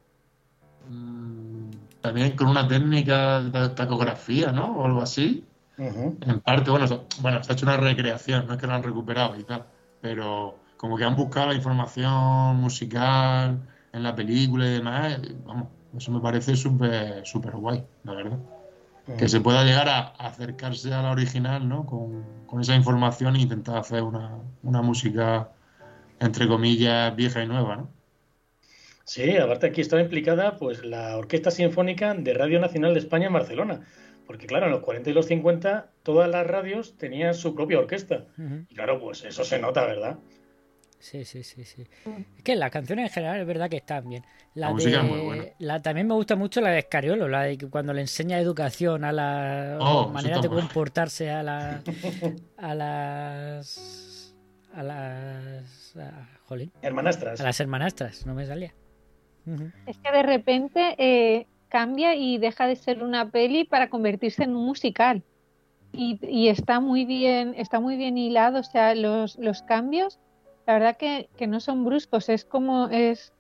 mm, 0.89 1.71
también 2.01 2.37
con 2.37 2.49
una 2.49 2.67
técnica 2.67 3.41
de 3.43 3.69
tacografía, 3.71 4.51
¿no? 4.53 4.77
O 4.79 4.87
algo 4.87 5.03
así. 5.03 5.45
En 5.79 6.41
parte, 6.41 6.71
bueno, 6.71 6.87
so- 6.87 7.07
bueno, 7.21 7.43
se 7.43 7.53
ha 7.53 7.55
hecho 7.55 7.67
una 7.67 7.77
recreación, 7.77 8.47
no 8.47 8.55
es 8.55 8.61
que 8.61 8.67
lo 8.67 8.75
han 8.75 8.83
recuperado 8.83 9.39
y 9.39 9.45
tal, 9.45 9.65
pero 10.01 10.57
como 10.77 10.97
que 10.97 11.05
han 11.05 11.17
buscado 11.17 11.49
la 11.49 11.55
información 11.55 12.57
musical 12.57 13.61
en 13.93 14.03
la 14.03 14.15
película 14.15 14.67
y 14.67 14.71
demás, 14.75 15.19
y, 15.23 15.33
vamos, 15.45 15.69
eso 15.97 16.13
me 16.13 16.21
parece 16.21 16.55
súper 16.57 17.27
súper 17.27 17.57
guay, 17.57 17.85
la 18.05 18.13
verdad. 18.15 18.39
Que 19.19 19.29
se 19.29 19.41
pueda 19.41 19.65
llegar 19.65 19.89
a, 19.89 20.01
acercarse 20.01 20.93
a 20.95 21.03
la 21.03 21.11
original, 21.11 21.69
¿no? 21.69 21.87
Con, 21.87 22.25
con 22.47 22.61
esa 22.61 22.77
información 22.77 23.37
e 23.37 23.41
intentar 23.41 23.77
hacer 23.77 24.03
una, 24.03 24.39
una 24.63 24.81
música, 24.81 25.51
entre 26.21 26.47
comillas, 26.47 27.15
vieja 27.17 27.43
y 27.43 27.47
nueva, 27.49 27.77
¿no? 27.77 27.91
Sí, 29.05 29.37
aparte 29.37 29.67
aquí 29.67 29.81
estaba 29.81 30.01
implicada 30.01 30.57
pues 30.57 30.85
la 30.85 31.17
Orquesta 31.17 31.51
Sinfónica 31.51 32.15
de 32.15 32.35
Radio 32.35 32.61
Nacional 32.61 32.95
de 32.95 33.01
España 33.01 33.27
en 33.27 33.33
Barcelona. 33.33 33.81
Porque 34.27 34.47
claro, 34.47 34.67
en 34.67 34.73
los 34.73 34.81
40 34.83 35.11
y 35.11 35.13
los 35.13 35.27
50 35.27 35.91
todas 36.03 36.31
las 36.31 36.47
radios 36.47 36.97
tenían 36.97 37.35
su 37.35 37.55
propia 37.55 37.79
orquesta. 37.79 38.27
Y 38.69 38.75
claro, 38.75 39.01
pues 39.01 39.25
eso 39.25 39.45
se 39.45 39.59
nota, 39.59 39.85
¿verdad? 39.85 40.19
Sí, 41.03 41.25
sí, 41.25 41.43
sí, 41.43 41.65
sí. 41.65 41.85
Es 42.39 42.45
que 42.45 42.55
las 42.55 42.71
canciones 42.71 43.09
en 43.09 43.13
general 43.13 43.41
es 43.41 43.47
verdad 43.47 43.69
que 43.69 43.79
están 43.79 44.09
bien. 44.09 44.23
La, 44.55 44.69
La 44.69 44.73
música 44.73 44.99
de- 44.99 45.05
es 45.05 45.11
muy 45.11 45.19
buena. 45.27 45.45
la- 45.59 45.83
también 45.83 46.07
me 46.07 46.15
gusta 46.15 46.37
mucho 46.37 46.61
la 46.61 46.71
de 46.71 46.79
Escariolo, 46.79 47.27
la 47.29 47.43
de 47.43 47.59
que 47.59 47.69
cuando 47.69 47.93
le 47.93 48.03
enseña 48.03 48.39
educación 48.39 49.05
a 49.05 49.11
las 49.11 49.79
Oh, 49.81 50.13
está 50.17 50.41
de 50.41 50.49
comportarse 50.49 51.31
a 51.31 51.43
la, 51.43 51.83
a 52.57 52.75
las 52.75 54.35
a 54.75 54.83
las 54.85 55.97
a, 55.97 56.29
jolín, 56.47 56.73
Hermanastras. 56.83 57.41
a 57.41 57.43
las 57.45 57.59
hermanastras, 57.61 58.25
no 58.25 58.35
me 58.35 58.47
salía. 58.47 58.73
Es 59.87 59.99
que 59.99 60.13
de 60.13 60.23
repente 60.23 60.95
eh, 60.99 61.47
cambia 61.69 62.15
y 62.15 62.39
deja 62.39 62.67
de 62.69 62.77
ser 62.77 63.03
una 63.03 63.29
peli 63.31 63.65
para 63.65 63.91
convertirse 63.91 64.45
en 64.45 64.55
un 64.55 64.65
musical. 64.67 65.25
Y, 65.93 66.19
y 66.27 66.49
está 66.49 66.81
muy 66.81 67.05
bien, 67.05 67.55
está 67.57 67.81
muy 67.81 67.97
bien 67.97 68.17
hilado, 68.17 68.61
o 68.61 68.63
sea, 68.63 68.95
los, 68.95 69.37
los 69.39 69.63
cambios, 69.63 70.19
la 70.67 70.75
verdad 70.75 70.97
que, 70.97 71.29
que 71.37 71.47
no 71.47 71.61
son 71.61 71.85
bruscos, 71.85 72.29
es 72.29 72.45
como 72.45 72.89
es, 72.89 73.33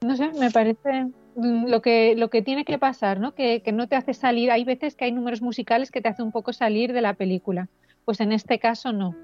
no 0.00 0.16
sé, 0.16 0.30
me 0.38 0.50
parece 0.50 1.06
mm, 1.36 1.66
lo 1.66 1.82
que, 1.82 2.14
lo 2.16 2.30
que 2.30 2.42
tiene 2.42 2.64
que 2.64 2.78
pasar, 2.78 3.20
¿no? 3.20 3.34
Que, 3.34 3.62
que 3.62 3.72
no 3.72 3.88
te 3.88 3.96
hace 3.96 4.14
salir, 4.14 4.50
hay 4.50 4.64
veces 4.64 4.94
que 4.94 5.04
hay 5.04 5.12
números 5.12 5.42
musicales 5.42 5.90
que 5.90 6.00
te 6.00 6.08
hace 6.08 6.22
un 6.22 6.32
poco 6.32 6.52
salir 6.52 6.92
de 6.92 7.02
la 7.02 7.14
película. 7.14 7.68
Pues 8.04 8.20
en 8.20 8.32
este 8.32 8.58
caso 8.58 8.92
no. 8.92 9.14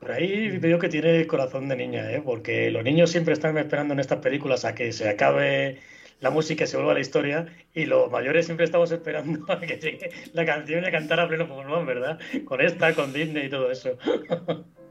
Por 0.00 0.12
ahí 0.12 0.58
veo 0.58 0.78
que 0.78 0.88
tiene 0.88 1.26
corazón 1.26 1.68
de 1.68 1.76
niña, 1.76 2.10
¿eh? 2.10 2.20
Porque 2.22 2.70
los 2.70 2.84
niños 2.84 3.10
siempre 3.10 3.32
están 3.32 3.56
esperando 3.56 3.94
en 3.94 4.00
estas 4.00 4.18
películas 4.18 4.64
a 4.64 4.74
que 4.74 4.92
se 4.92 5.08
acabe 5.08 5.78
la 6.20 6.30
música 6.30 6.64
y 6.64 6.66
se 6.66 6.76
vuelva 6.76 6.94
la 6.94 7.00
historia. 7.00 7.46
Y 7.72 7.86
los 7.86 8.10
mayores 8.10 8.46
siempre 8.46 8.64
estamos 8.64 8.90
esperando 8.90 9.44
a 9.52 9.60
que 9.60 9.78
llegue 9.78 10.10
la 10.32 10.44
canción 10.44 10.84
y 10.84 10.88
a 10.88 10.90
cantar 10.90 11.20
a 11.20 11.28
pleno 11.28 11.48
pulmón, 11.48 11.86
¿verdad? 11.86 12.18
Con 12.44 12.60
esta, 12.60 12.94
con 12.94 13.12
Disney 13.12 13.46
y 13.46 13.50
todo 13.50 13.70
eso. 13.70 13.96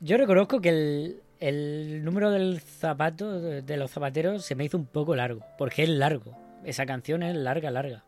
Yo 0.00 0.16
reconozco 0.16 0.60
que 0.60 0.68
el, 0.70 1.22
el 1.42 2.04
número 2.04 2.30
del 2.30 2.60
zapato, 2.60 3.40
de, 3.40 3.76
los 3.76 3.90
zapateros, 3.90 4.44
se 4.44 4.54
me 4.54 4.64
hizo 4.64 4.78
un 4.78 4.86
poco 4.86 5.16
largo, 5.16 5.44
porque 5.58 5.82
es 5.82 5.88
largo. 5.88 6.36
Esa 6.64 6.86
canción 6.86 7.24
es 7.24 7.34
larga, 7.34 7.72
larga. 7.72 8.04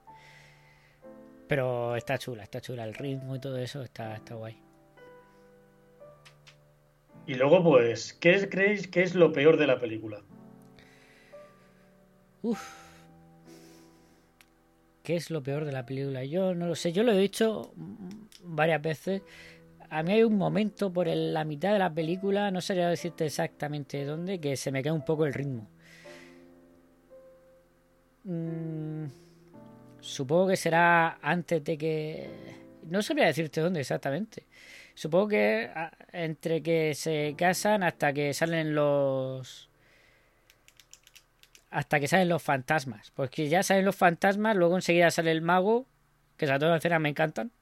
Pero 1.49 1.97
está 1.97 2.17
chula, 2.17 2.45
está 2.45 2.61
chula. 2.61 2.85
El 2.85 2.95
ritmo 2.95 3.35
y 3.35 3.41
todo 3.41 3.59
eso 3.59 3.83
está, 3.83 4.15
está 4.15 4.37
guay. 4.37 4.57
Y 7.27 7.35
luego, 7.35 7.65
pues, 7.65 8.13
¿qué 8.13 8.49
creéis 8.49 8.87
que 8.87 9.03
es 9.03 9.17
lo 9.17 9.33
peor 9.33 9.57
de 9.57 9.67
la 9.67 9.81
película? 9.81 10.23
Uf. 12.43 12.63
¿Qué 15.03 15.17
es 15.17 15.31
lo 15.31 15.43
peor 15.43 15.65
de 15.65 15.73
la 15.73 15.85
película? 15.85 16.25
Yo 16.25 16.55
no 16.55 16.67
lo 16.69 16.77
sé. 16.77 16.93
Yo 16.93 17.03
lo 17.03 17.13
he 17.13 17.19
dicho 17.19 17.73
varias 18.45 18.81
veces. 18.81 19.23
A 19.95 20.03
mí 20.03 20.13
hay 20.13 20.25
un 20.25 20.37
momento 20.37 20.93
por 20.93 21.07
la 21.07 21.45
mitad 21.45 21.73
de 21.73 21.79
la 21.79 21.95
película, 21.95 22.51
no 22.51 22.61
sabría 22.61 22.89
decirte 22.89 23.27
exactamente 23.27 24.05
dónde, 24.05 24.41
que 24.41 24.57
se 24.57 24.73
me 24.73 24.83
cae 24.83 24.91
un 24.91 25.05
poco 25.05 25.25
el 25.25 25.33
ritmo. 25.33 25.71
Mm, 28.25 29.05
supongo 30.01 30.49
que 30.49 30.57
será 30.57 31.21
antes 31.23 31.63
de 31.63 31.79
que... 31.79 32.29
No 32.91 33.03
sabría 33.03 33.27
decirte 33.27 33.61
dónde 33.61 33.83
exactamente. 33.83 34.49
Supongo 34.95 35.29
que 35.29 35.71
entre 36.13 36.61
que 36.61 36.97
se 36.97 37.37
casan 37.39 37.85
hasta 37.85 38.13
que 38.13 38.35
salen 38.35 38.75
los 38.75 39.71
hasta 41.71 42.01
que 42.01 42.09
salen 42.09 42.29
los 42.31 42.43
fantasmas. 42.43 43.13
Porque 43.13 43.49
ya 43.49 43.63
salen 43.63 43.85
los 43.85 43.95
fantasmas, 43.95 44.57
luego 44.57 44.75
enseguida 44.75 45.13
sale 45.13 45.31
el 45.31 45.41
mago, 45.41 45.87
que 46.37 46.47
esas 46.47 46.59
dos 46.59 46.77
escenas 46.77 47.01
me 47.01 47.11
encantan. 47.11 47.53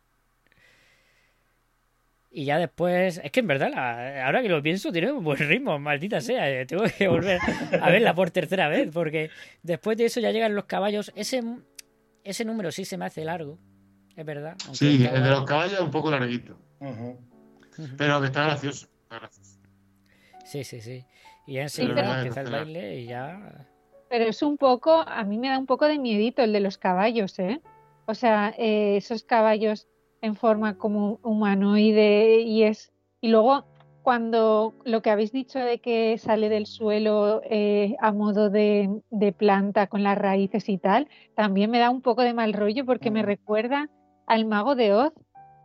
Y 2.34 2.46
ya 2.46 2.58
después, 2.58 3.20
es 3.22 3.30
que 3.30 3.40
en 3.40 3.46
verdad, 3.46 4.22
ahora 4.24 4.40
que 4.40 4.48
lo 4.48 4.62
pienso, 4.62 4.90
tiene 4.90 5.12
un 5.12 5.22
buen 5.22 5.38
ritmo, 5.38 5.78
maldita 5.78 6.22
sea. 6.22 6.48
Eh, 6.48 6.64
tengo 6.64 6.84
que 6.84 7.06
volver 7.06 7.38
a 7.78 7.90
verla 7.90 8.14
por 8.14 8.30
tercera 8.30 8.68
vez, 8.68 8.88
porque 8.90 9.28
después 9.62 9.98
de 9.98 10.06
eso 10.06 10.18
ya 10.18 10.30
llegan 10.30 10.54
los 10.54 10.64
caballos. 10.64 11.12
Ese, 11.14 11.42
ese 12.24 12.44
número 12.46 12.72
sí 12.72 12.86
se 12.86 12.96
me 12.96 13.04
hace 13.04 13.22
largo, 13.22 13.58
es 14.16 14.24
verdad. 14.24 14.56
Sí, 14.72 15.04
el 15.04 15.22
de 15.22 15.28
los 15.28 15.44
caballos 15.44 15.74
es 15.74 15.80
un 15.80 15.90
poco 15.90 16.10
larguito. 16.10 16.56
Pero 17.98 18.20
que 18.20 18.26
está 18.26 18.44
gracioso, 18.44 18.88
está 19.02 19.18
gracioso. 19.18 19.58
Sí, 20.46 20.64
sí, 20.64 20.80
sí. 20.80 21.04
Y 21.46 21.54
ya 21.54 21.62
enseguida 21.62 22.16
empieza 22.16 22.40
el 22.40 22.50
baile 22.50 23.00
y 23.00 23.06
ya. 23.06 23.66
Pero 24.08 24.24
es 24.24 24.42
un 24.42 24.56
poco, 24.56 25.04
a 25.06 25.22
mí 25.24 25.36
me 25.36 25.48
da 25.48 25.58
un 25.58 25.66
poco 25.66 25.86
de 25.86 25.98
miedito 25.98 26.42
el 26.42 26.54
de 26.54 26.60
los 26.60 26.78
caballos, 26.78 27.38
¿eh? 27.38 27.60
O 28.06 28.14
sea, 28.14 28.54
eh, 28.56 28.96
esos 28.96 29.22
caballos 29.22 29.86
en 30.22 30.36
forma 30.36 30.78
como 30.78 31.18
humanoide 31.22 32.40
y 32.40 32.62
es 32.62 32.92
y 33.20 33.28
luego 33.28 33.64
cuando 34.02 34.74
lo 34.84 35.00
que 35.00 35.10
habéis 35.10 35.32
dicho 35.32 35.58
de 35.58 35.78
que 35.78 36.18
sale 36.18 36.48
del 36.48 36.66
suelo 36.66 37.40
eh, 37.44 37.94
a 38.00 38.12
modo 38.12 38.50
de, 38.50 39.00
planta 39.36 39.86
con 39.86 40.02
las 40.02 40.18
raíces 40.18 40.68
y 40.68 40.78
tal, 40.78 41.08
también 41.36 41.70
me 41.70 41.78
da 41.78 41.90
un 41.90 42.02
poco 42.02 42.22
de 42.22 42.34
mal 42.34 42.52
rollo 42.52 42.84
porque 42.84 43.10
me 43.10 43.22
mm. 43.22 43.26
recuerda 43.26 43.88
al 44.26 44.44
mago 44.44 44.74
de 44.74 44.92
Oz, 44.92 45.12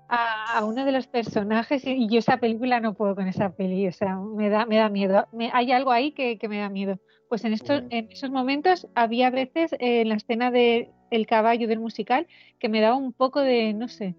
a, 0.09 0.63
uno 0.63 0.85
de 0.85 0.91
los 0.91 1.07
personajes 1.07 1.85
y, 1.85 2.07
yo 2.07 2.19
esa 2.19 2.37
película 2.37 2.79
no 2.79 2.93
puedo 2.93 3.15
con 3.15 3.27
esa 3.27 3.49
peli, 3.55 3.87
o 3.87 3.91
sea, 3.91 4.17
me 4.17 4.49
da, 4.49 4.65
me 4.65 4.77
da 4.77 4.89
miedo. 4.89 5.27
hay 5.51 5.71
algo 5.71 5.91
ahí 5.91 6.11
que, 6.11 6.37
que 6.37 6.47
me 6.47 6.59
da 6.59 6.69
miedo. 6.69 6.99
Pues 7.29 7.43
en, 7.43 7.53
estos, 7.53 7.83
en 7.89 8.09
esos 8.11 8.29
momentos 8.29 8.87
había 8.95 9.29
veces 9.31 9.73
eh, 9.73 10.01
en 10.01 10.09
la 10.09 10.15
escena 10.15 10.49
del 10.51 10.89
el 11.09 11.27
caballo 11.27 11.67
del 11.67 11.79
musical 11.79 12.27
que 12.59 12.69
me 12.69 12.81
daba 12.81 12.95
un 12.95 13.13
poco 13.13 13.41
de, 13.41 13.73
no 13.73 13.87
sé, 13.87 14.15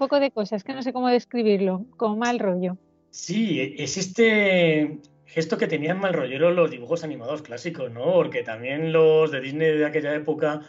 poco 0.00 0.18
de 0.18 0.30
cosas, 0.30 0.64
que 0.64 0.72
no 0.72 0.82
sé 0.82 0.94
cómo 0.94 1.08
describirlo, 1.08 1.84
como 1.98 2.16
mal 2.16 2.38
rollo. 2.38 2.78
Sí, 3.10 3.74
es 3.76 3.98
este 3.98 4.98
gesto 5.26 5.58
que 5.58 5.66
tenían 5.66 6.00
mal 6.00 6.14
rollero 6.14 6.50
los 6.50 6.70
dibujos 6.70 7.04
animados 7.04 7.42
clásicos, 7.42 7.92
¿no? 7.92 8.04
Porque 8.14 8.42
también 8.42 8.92
los 8.92 9.30
de 9.30 9.42
Disney 9.42 9.76
de 9.76 9.84
aquella 9.84 10.14
época, 10.14 10.62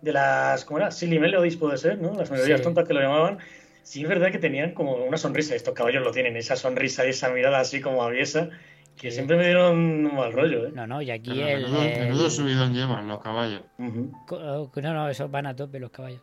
de 0.00 0.12
las, 0.12 0.64
¿cómo 0.64 0.78
era? 0.78 0.92
Silly 0.92 1.18
Melodies 1.18 1.56
puede 1.56 1.76
ser, 1.78 1.98
¿no? 1.98 2.14
Las 2.14 2.30
melodías 2.30 2.62
tontas 2.62 2.86
que 2.86 2.94
lo 2.94 3.00
llamaban. 3.00 3.38
Sí, 3.82 4.02
es 4.02 4.08
verdad 4.08 4.30
que 4.30 4.38
tenían 4.38 4.72
como 4.72 4.94
una 4.94 5.18
sonrisa, 5.18 5.56
estos 5.56 5.74
caballos 5.74 6.04
lo 6.04 6.12
tienen, 6.12 6.36
esa 6.36 6.54
sonrisa, 6.54 7.04
esa 7.04 7.30
mirada 7.30 7.58
así 7.58 7.80
como 7.80 8.04
aviesa, 8.04 8.50
que 8.96 9.10
siempre 9.10 9.36
me 9.36 9.46
dieron 9.46 9.76
un 9.76 10.14
mal 10.14 10.32
rollo, 10.32 10.68
¿eh? 10.68 10.70
No, 10.72 10.86
no, 10.86 11.02
y 11.02 11.10
aquí 11.10 11.42
el... 11.42 11.64
Menudo, 11.64 11.80
menudo 11.80 12.30
subidón 12.30 12.72
llevan 12.72 13.08
los 13.08 13.20
caballos. 13.20 13.62
Oh, 14.30 14.70
no, 14.76 14.94
no, 14.94 15.08
esos 15.08 15.28
van 15.28 15.46
a 15.46 15.56
tope 15.56 15.80
los 15.80 15.90
caballos. 15.90 16.22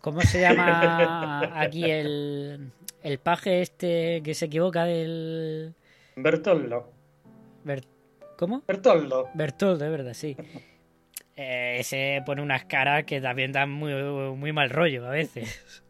¿Cómo 0.00 0.20
se 0.22 0.40
llama 0.40 1.50
aquí 1.60 1.84
el, 1.84 2.72
el 3.02 3.18
paje 3.18 3.62
este 3.62 4.22
que 4.22 4.34
se 4.34 4.46
equivoca 4.46 4.84
del... 4.84 5.74
Bertoldo. 6.16 6.92
¿Cómo? 8.36 8.62
Bertoldo. 8.66 9.28
Bertoldo, 9.34 9.84
es 9.84 9.90
verdad, 9.90 10.14
sí. 10.14 10.36
Eh, 11.36 11.76
ese 11.80 12.22
pone 12.26 12.42
unas 12.42 12.64
caras 12.64 13.04
que 13.04 13.20
también 13.20 13.52
dan 13.52 13.70
muy, 13.70 13.92
muy 14.34 14.52
mal 14.52 14.70
rollo 14.70 15.06
a 15.06 15.10
veces. 15.10 15.82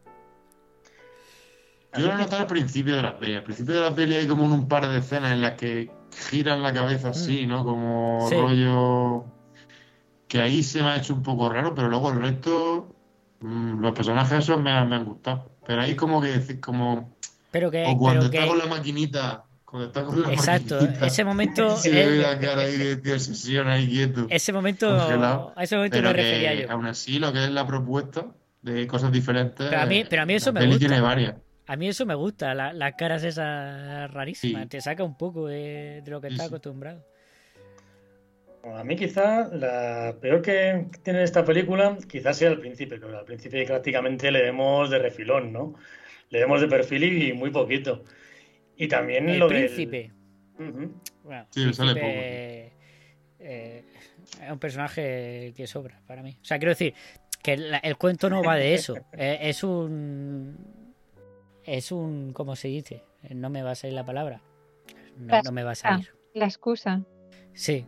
Yo 1.97 2.07
lo 2.07 2.17
noté 2.17 2.35
al 2.35 2.47
principio 2.47 2.95
de 2.95 3.01
la 3.01 3.17
peli. 3.17 3.35
Al 3.35 3.43
principio 3.43 3.75
de 3.75 3.81
la 3.81 3.93
peli 3.93 4.15
hay 4.15 4.27
como 4.27 4.45
un 4.45 4.67
par 4.67 4.87
de 4.87 4.99
escenas 4.99 5.33
en 5.33 5.41
las 5.41 5.53
que 5.53 5.91
giran 6.29 6.63
la 6.63 6.73
cabeza 6.73 7.09
así, 7.09 7.45
mm. 7.45 7.49
¿no? 7.49 7.65
Como 7.65 8.29
rollo. 8.29 9.25
Que 10.27 10.41
ahí 10.41 10.63
se 10.63 10.81
me 10.81 10.89
ha 10.89 10.97
hecho 10.97 11.13
un 11.13 11.23
poco 11.23 11.49
raro, 11.49 11.75
pero 11.75 11.89
luego 11.89 12.11
el 12.11 12.21
resto. 12.21 12.95
Mm, 13.41 13.81
los 13.81 13.93
personajes 13.93 14.39
esos 14.39 14.61
me, 14.61 14.71
han 14.71 15.05
gustado. 15.05 15.51
Pero 15.65 15.81
ahí 15.81 15.95
como 15.95 16.21
que. 16.21 16.59
Como, 16.59 17.15
pero 17.51 17.69
que. 17.69 17.85
O 17.85 17.97
cuando 17.97 18.25
está 18.25 18.47
con 18.47 18.57
la 18.57 18.65
maquinita. 18.67 19.43
Cuando 19.65 19.87
está 19.87 20.03
con 20.03 20.21
la 20.21 20.33
Exacto, 20.33 20.79
ese 20.79 21.23
momento. 21.23 21.75
Se 21.77 21.91
ve 21.91 22.17
la 22.17 22.39
cara 22.39 22.63
ahí 22.63 22.77
de 22.77 23.19
sesión 23.19 23.67
ahí 23.67 23.87
quieto. 23.87 24.27
Ese 24.29 24.53
momento. 24.53 24.89
A 24.89 25.63
ese 25.63 25.75
momento 25.75 26.01
me 26.01 26.13
refería 26.13 26.53
yo. 26.55 26.71
Aún 26.71 26.85
así, 26.87 27.19
lo 27.19 27.33
que 27.33 27.43
es 27.43 27.51
la 27.51 27.65
propuesta 27.65 28.27
de 28.61 28.87
cosas 28.87 29.11
diferentes. 29.11 29.67
Pero 29.69 29.81
a 29.81 29.85
mí, 29.85 30.03
pero 30.09 30.21
a 30.21 30.25
mí 30.25 30.35
eso 30.35 30.53
me 30.53 30.65
gusta. 30.65 30.79
tiene 30.79 31.01
varias. 31.01 31.35
A 31.67 31.77
mí 31.77 31.87
eso 31.87 32.05
me 32.05 32.15
gusta, 32.15 32.53
las 32.53 32.93
caras 32.95 33.23
esas 33.23 34.11
rarísimas. 34.11 34.67
Te 34.67 34.81
saca 34.81 35.03
un 35.03 35.17
poco 35.17 35.47
de, 35.47 36.03
lo 36.05 36.19
que 36.19 36.27
está 36.27 36.45
acostumbrado. 36.45 37.01
A 38.63 38.83
mí 38.83 38.95
quizá 38.95 39.47
la 39.53 40.15
peor 40.21 40.41
que 40.41 40.85
tiene 41.03 41.23
esta 41.23 41.43
película 41.43 41.97
quizás 42.07 42.37
sea 42.37 42.49
el 42.49 42.59
príncipe, 42.59 42.97
pero 42.99 43.17
al 43.17 43.25
príncipe 43.25 43.65
prácticamente 43.65 44.31
le 44.31 44.41
vemos 44.41 44.89
de 44.89 44.99
refilón, 44.99 45.51
¿no? 45.51 45.75
Le 46.29 46.39
vemos 46.39 46.61
de 46.61 46.67
perfil 46.67 47.03
y 47.03 47.33
muy 47.33 47.49
poquito. 47.49 48.03
Y 48.77 48.87
también 48.87 49.29
el 49.29 49.39
lo 49.39 49.47
príncipe. 49.47 50.11
Bueno, 51.23 51.45
sí, 51.49 51.73
sale 51.73 51.93
poco. 51.95 52.07
Eh, 53.43 53.83
es 54.41 54.51
un 54.51 54.59
personaje 54.59 55.53
que 55.55 55.65
sobra 55.67 55.99
para 56.05 56.21
mí. 56.21 56.37
O 56.41 56.45
sea, 56.45 56.59
quiero 56.59 56.71
decir 56.71 56.93
que 57.41 57.53
el, 57.53 57.97
cuento 57.97 58.29
no 58.29 58.43
va 58.43 58.55
de 58.55 58.73
eso. 58.73 58.95
Eh, 59.17 59.39
es 59.41 59.63
un 59.63 60.57
es 61.65 61.91
un, 61.91 62.33
¿cómo 62.33 62.55
se 62.55 62.67
dice? 62.69 63.03
No 63.29 63.49
me 63.49 63.63
va 63.63 63.71
a 63.71 63.75
salir 63.75 63.95
la 63.95 64.05
palabra. 64.05 64.41
No, 65.17 65.51
me 65.51 65.63
va 65.63 65.71
a 65.71 65.75
salir. 65.75 66.13
La 66.33 66.45
excusa. 66.45 67.03
Sí. 67.53 67.85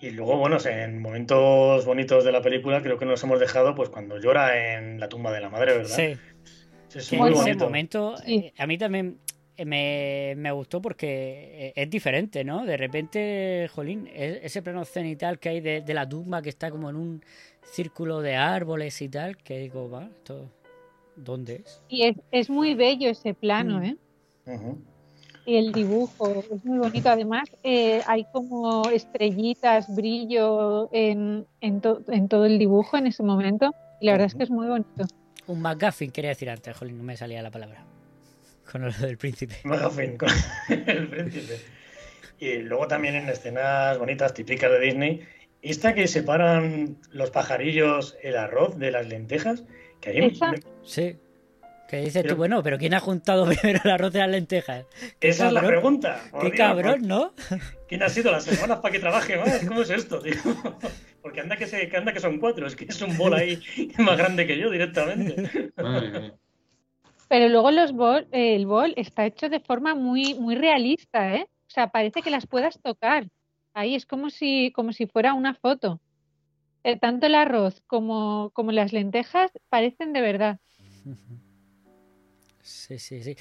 Y 0.00 0.10
luego, 0.10 0.36
bueno, 0.36 0.58
en 0.64 1.00
momentos 1.00 1.84
bonitos 1.84 2.24
de 2.24 2.32
la 2.32 2.42
película 2.42 2.82
creo 2.82 2.98
que 2.98 3.06
nos 3.06 3.22
hemos 3.22 3.40
dejado 3.40 3.74
pues 3.74 3.88
cuando 3.88 4.18
llora 4.18 4.76
en 4.76 5.00
la 5.00 5.08
tumba 5.08 5.32
de 5.32 5.40
la 5.40 5.48
madre, 5.48 5.78
¿verdad? 5.78 5.96
Sí. 5.96 6.16
Es 6.98 7.12
muy 7.12 7.32
ese 7.32 7.54
momento 7.56 8.14
eh, 8.24 8.52
a 8.56 8.66
mí 8.68 8.78
también 8.78 9.18
me, 9.64 10.34
me, 10.36 10.52
gustó 10.52 10.80
porque 10.80 11.72
es 11.74 11.90
diferente, 11.90 12.44
¿no? 12.44 12.64
De 12.64 12.76
repente, 12.76 13.68
jolín, 13.72 14.08
e, 14.12 14.40
ese 14.44 14.62
plano 14.62 14.84
cenital 14.84 15.40
que 15.40 15.48
hay 15.48 15.60
de, 15.60 15.80
de, 15.80 15.94
la 15.94 16.08
tumba 16.08 16.40
que 16.40 16.50
está 16.50 16.70
como 16.70 16.90
en 16.90 16.96
un 16.96 17.24
círculo 17.64 18.20
de 18.20 18.36
árboles 18.36 19.00
y 19.02 19.08
tal, 19.08 19.36
que 19.38 19.58
digo, 19.58 19.90
va, 19.90 20.04
esto 20.04 20.50
¿Dónde 21.16 21.62
es? 21.64 21.82
Y 21.88 22.02
es, 22.04 22.16
es 22.30 22.50
muy 22.50 22.74
bello 22.74 23.10
ese 23.10 23.34
plano, 23.34 23.80
mm. 23.80 23.84
¿eh? 23.84 23.96
Y 24.46 24.50
el 25.46 25.72
dibujo 25.72 26.44
es 26.52 26.64
muy 26.64 26.78
bonito. 26.78 27.08
Además, 27.08 27.48
eh, 27.62 28.02
hay 28.06 28.26
como 28.32 28.88
estrellitas, 28.90 29.94
brillo 29.94 30.88
en, 30.92 31.46
en, 31.60 31.82
en, 32.08 32.28
todo 32.28 32.46
el 32.46 32.58
dibujo 32.58 32.96
en 32.96 33.06
ese 33.06 33.22
momento. 33.22 33.74
Y 34.00 34.06
la 34.06 34.12
verdad 34.12 34.26
es 34.26 34.34
que 34.34 34.44
es 34.44 34.50
muy 34.50 34.66
bonito. 34.66 35.06
Un 35.46 35.60
McGuffin, 35.60 36.10
quería 36.10 36.30
decir 36.30 36.50
antes, 36.50 36.76
Jolín, 36.76 36.98
no 36.98 37.04
me 37.04 37.16
salía 37.16 37.42
la 37.42 37.50
palabra. 37.50 37.84
Con 38.70 38.82
lo 38.82 38.92
del 38.92 39.18
príncipe. 39.18 39.56
McGuffin, 39.64 40.16
con 40.16 40.28
el 40.68 41.08
príncipe. 41.08 41.60
Y 42.38 42.58
luego 42.58 42.88
también 42.88 43.14
en 43.14 43.28
escenas 43.28 43.98
bonitas, 43.98 44.34
típicas 44.34 44.70
de 44.70 44.80
Disney, 44.80 45.20
esta 45.62 45.94
que 45.94 46.08
separan 46.08 46.98
los 47.10 47.30
pajarillos 47.30 48.16
el 48.22 48.36
arroz 48.36 48.78
de 48.78 48.90
las 48.90 49.06
lentejas 49.06 49.64
Sí. 50.82 51.16
Que 51.88 51.98
dices 51.98 52.26
tú, 52.26 52.34
bueno, 52.36 52.62
pero 52.62 52.78
¿quién 52.78 52.94
ha 52.94 53.00
juntado 53.00 53.44
primero 53.48 53.80
el 53.84 53.90
arroz 53.90 54.12
de 54.12 54.20
las 54.20 54.28
lentejas? 54.30 54.86
Esa 55.20 55.46
es 55.48 55.52
la 55.52 55.62
pregunta. 55.62 56.20
Qué 56.40 56.50
cabrón, 56.52 57.02
¿no? 57.06 57.32
¿Quién 57.88 58.02
ha 58.02 58.08
sido 58.08 58.32
las 58.32 58.44
semanas 58.44 58.78
para 58.78 58.92
que 58.92 58.98
trabaje 58.98 59.36
más? 59.36 59.64
¿Cómo 59.66 59.82
es 59.82 59.90
esto, 59.90 60.20
tío? 60.20 60.34
Porque 61.22 61.40
anda 61.40 61.56
que, 61.56 61.66
se, 61.66 61.90
anda 61.96 62.12
que 62.12 62.20
son 62.20 62.38
cuatro, 62.38 62.66
es 62.66 62.76
que 62.76 62.84
es 62.84 63.00
un 63.00 63.16
bol 63.16 63.34
ahí 63.34 63.60
más 63.98 64.16
grande 64.18 64.46
que 64.46 64.58
yo 64.58 64.70
directamente. 64.70 65.70
Pero 67.28 67.48
luego 67.48 67.70
los 67.70 67.92
bol, 67.92 68.26
el 68.32 68.66
bol 68.66 68.92
está 68.96 69.24
hecho 69.26 69.48
de 69.48 69.60
forma 69.60 69.94
muy, 69.94 70.34
muy 70.34 70.54
realista, 70.54 71.34
¿eh? 71.34 71.46
O 71.66 71.70
sea, 71.70 71.88
parece 71.88 72.22
que 72.22 72.30
las 72.30 72.46
puedas 72.46 72.78
tocar. 72.80 73.26
Ahí 73.72 73.94
es 73.94 74.06
como 74.06 74.30
si, 74.30 74.70
como 74.72 74.92
si 74.92 75.06
fuera 75.06 75.34
una 75.34 75.54
foto. 75.54 76.00
eh, 76.84 76.98
tanto 76.98 77.26
el 77.26 77.34
arroz 77.34 77.82
como, 77.86 78.50
como 78.52 78.72
las 78.72 78.92
lentejas 78.92 79.50
parecen 79.70 80.12
de 80.12 80.20
verdad. 80.20 80.60
Sí, 82.64 82.98
sí, 82.98 83.22
sí. 83.22 83.36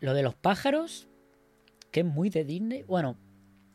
Lo 0.00 0.14
de 0.14 0.22
los 0.22 0.34
pájaros, 0.34 1.08
que 1.92 2.00
es 2.00 2.06
muy 2.06 2.28
de 2.28 2.44
Disney. 2.44 2.82
Bueno, 2.82 3.16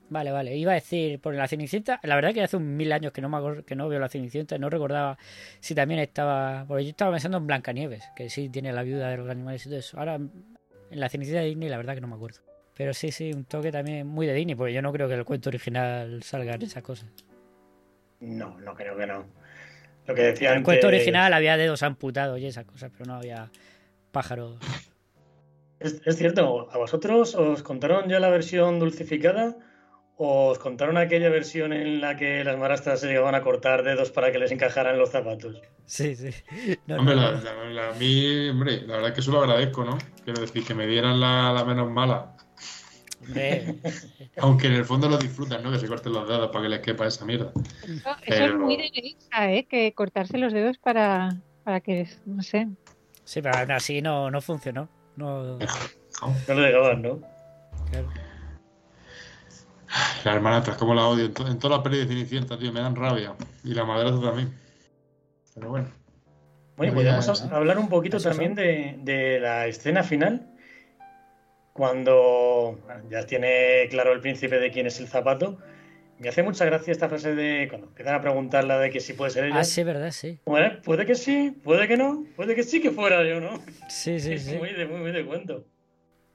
vale, 0.10 0.32
vale. 0.32 0.58
Iba 0.58 0.74
a 0.74 0.76
decir, 0.76 1.22
por 1.22 1.34
la 1.34 1.48
Cenicienta, 1.48 2.02
la 2.04 2.16
verdad 2.16 2.34
que 2.34 2.44
hace 2.44 2.58
un 2.58 2.76
mil 2.76 2.92
años 2.92 3.14
que 3.14 3.22
no 3.22 3.30
me 3.30 3.38
acuerdo, 3.38 3.66
que 3.66 3.76
no 3.76 3.88
veo 3.88 4.00
la 4.00 4.10
Cenicienta, 4.10 4.58
no 4.58 4.70
recordaba 4.70 5.18
si 5.62 5.74
también 5.74 6.02
estaba. 6.02 6.66
Porque 6.68 6.84
yo 6.84 6.90
estaba 6.90 7.12
pensando 7.12 7.38
en 7.38 7.48
Blancanieves, 7.48 8.04
que 8.14 8.30
sí 8.30 8.50
tiene 8.50 8.74
la 8.74 8.84
viuda 8.84 9.10
de 9.10 9.18
los 9.18 9.30
animales 9.30 9.66
y 9.66 9.70
todo 9.70 9.80
eso. 9.80 9.98
Ahora, 9.98 10.16
en 10.16 11.00
la 11.00 11.08
Cenicienta 11.08 11.42
de 11.42 11.48
Disney, 11.48 11.70
la 11.70 11.78
verdad 11.78 11.96
que 11.96 12.02
no 12.02 12.08
me 12.08 12.16
acuerdo. 12.16 12.42
Pero 12.76 12.94
sí, 12.94 13.12
sí, 13.12 13.32
un 13.34 13.46
toque 13.46 13.72
también 13.72 14.06
muy 14.06 14.28
de 14.28 14.34
Disney, 14.34 14.56
porque 14.56 14.74
yo 14.74 14.82
no 14.82 14.92
creo 14.92 15.08
que 15.08 15.16
el 15.16 15.24
cuento 15.24 15.50
original 15.50 16.22
salga 16.24 16.56
en 16.56 16.64
esas 16.64 16.84
cosas. 16.84 17.10
No, 18.20 18.60
no 18.60 18.76
creo 18.76 18.98
que 18.98 19.08
no. 19.08 19.26
Lo 20.06 20.14
que 20.14 20.24
decía 20.24 20.54
el 20.54 20.64
cuento 20.64 20.88
original 20.88 21.34
había 21.34 21.56
dedos 21.56 21.84
amputados 21.84 22.40
y 22.40 22.48
esas 22.48 22.66
cosas, 22.66 22.92
pero 22.92 23.06
no 23.06 23.16
había 23.16 23.50
pájaros. 24.18 24.58
Es, 25.80 26.02
es, 26.04 26.18
cierto, 26.18 26.68
¿a 26.72 26.78
vosotros 26.80 27.36
os 27.36 27.62
contaron 27.62 28.10
ya 28.10 28.20
la 28.20 28.30
versión 28.30 28.80
dulcificada 28.80 29.56
o 30.16 30.48
os 30.48 30.58
contaron 30.58 30.98
aquella 30.98 31.30
versión 31.30 31.72
en 31.72 32.02
la 32.02 32.18
que 32.18 32.44
las 32.44 32.58
marastras 32.58 33.00
se 33.00 33.06
llegaban 33.06 33.36
a 33.36 33.42
cortar 33.42 33.84
dedos 33.84 34.10
para 34.10 34.32
que 34.32 34.40
les 34.40 34.52
encajaran 34.52 34.98
los 34.98 35.12
zapatos? 35.12 35.62
Sí, 35.86 36.16
sí. 36.16 36.32
No, 36.88 36.98
hombre, 36.98 37.14
no. 37.16 37.32
La, 37.32 37.42
la, 37.42 37.70
la, 37.70 37.90
a 37.90 37.94
mí, 37.94 38.50
hombre, 38.50 38.82
la 38.88 38.96
verdad 38.96 39.10
es 39.10 39.14
que 39.14 39.22
eso 39.22 39.32
lo 39.32 39.42
agradezco, 39.42 39.86
¿no? 39.86 40.00
Quiero 40.24 40.42
decir, 40.42 40.66
que 40.66 40.74
me 40.74 40.88
dieran 40.88 41.20
la, 41.20 41.54
la 41.54 41.64
menos 41.64 41.92
mala. 41.92 42.36
Aunque 44.38 44.66
en 44.66 44.74
el 44.74 44.86
fondo 44.86 45.08
lo 45.08 45.20
disfrutan, 45.20 45.62
¿no? 45.62 45.72
Que 45.72 45.78
se 45.78 45.88
corten 45.88 46.14
los 46.14 46.28
dedos 46.28 46.50
para 46.50 46.64
que 46.64 46.70
les 46.70 46.80
quepa 46.80 47.06
esa 47.06 47.24
mierda. 47.24 47.52
Eso, 47.84 48.16
Pero... 48.28 48.46
es 48.46 48.56
muy 48.56 48.78
de 48.78 48.92
¿eh? 49.42 49.68
Que 49.70 49.94
cortarse 49.94 50.40
los 50.40 50.54
dedos 50.54 50.80
para, 50.80 51.38
para 51.64 51.82
que, 51.82 52.10
no 52.26 52.42
sé. 52.42 52.68
Sí, 53.28 53.42
pero 53.42 53.58
aún 53.58 53.72
así 53.72 54.02
no, 54.02 54.32
no 54.32 54.40
funcionó. 54.40 54.88
No, 55.18 55.58
no 55.58 56.54
lo 56.54 56.62
dejaban, 56.62 57.02
¿no? 57.02 57.20
Claro. 57.92 58.08
Las 60.24 60.36
hermanastras, 60.36 60.78
como 60.78 60.94
la 60.94 61.06
odio. 61.06 61.26
En, 61.26 61.34
to 61.34 61.46
en 61.46 61.60
todas 61.60 61.78
las 61.78 61.84
pelis 61.84 62.08
de 62.08 62.14
Cenicienta, 62.16 62.58
tío, 62.58 62.72
me 62.72 62.80
dan 62.80 62.96
rabia. 62.96 63.34
Y 63.66 63.74
la 63.74 63.84
madrastra 63.84 64.30
también. 64.30 64.58
Pero 65.54 65.70
bueno. 65.70 65.90
Bueno, 66.78 66.94
podríamos 66.94 67.42
hablar 67.52 67.78
un 67.80 67.90
poquito 67.90 68.18
también 68.18 68.56
de, 68.56 68.96
de 69.00 69.42
la 69.42 69.68
escena 69.68 70.04
final 70.04 70.48
cuando 71.74 72.80
ya 73.10 73.26
tiene 73.26 73.88
claro 73.90 74.14
el 74.14 74.22
príncipe 74.22 74.58
de 74.58 74.72
quién 74.72 74.88
es 74.88 75.02
el 75.02 75.10
zapato. 75.10 75.58
Me 76.20 76.30
hace 76.30 76.42
mucha 76.42 76.66
gracia 76.66 76.92
esta 76.92 77.08
frase 77.10 77.36
de 77.36 77.68
cuando 77.70 77.88
empiezan 77.88 78.16
a 78.16 78.22
preguntarla 78.22 78.80
de 78.80 78.90
que 78.90 79.00
si 79.00 79.14
puede 79.14 79.30
ser 79.32 79.46
ella. 79.46 79.60
Ah, 79.60 79.64
sí, 79.64 79.84
verdad, 79.84 80.10
sí. 80.12 80.40
Bueno, 80.46 80.80
puede 80.84 81.06
que 81.06 81.14
sí, 81.14 81.52
puede 81.64 81.88
que 81.88 81.96
no, 81.96 82.26
puede 82.36 82.56
que 82.56 82.64
sí 82.64 82.82
que 82.82 82.90
fuera 82.92 83.24
yo, 83.24 83.40
¿no? 83.40 83.60
Sí, 83.88 84.20
sí, 84.20 84.34
es 84.34 84.44
sí. 84.46 84.56
Muy 84.58 84.74
de, 84.74 84.88
muy, 84.88 85.00
muy 85.00 85.12
de 85.12 85.24
cuento. 85.26 85.66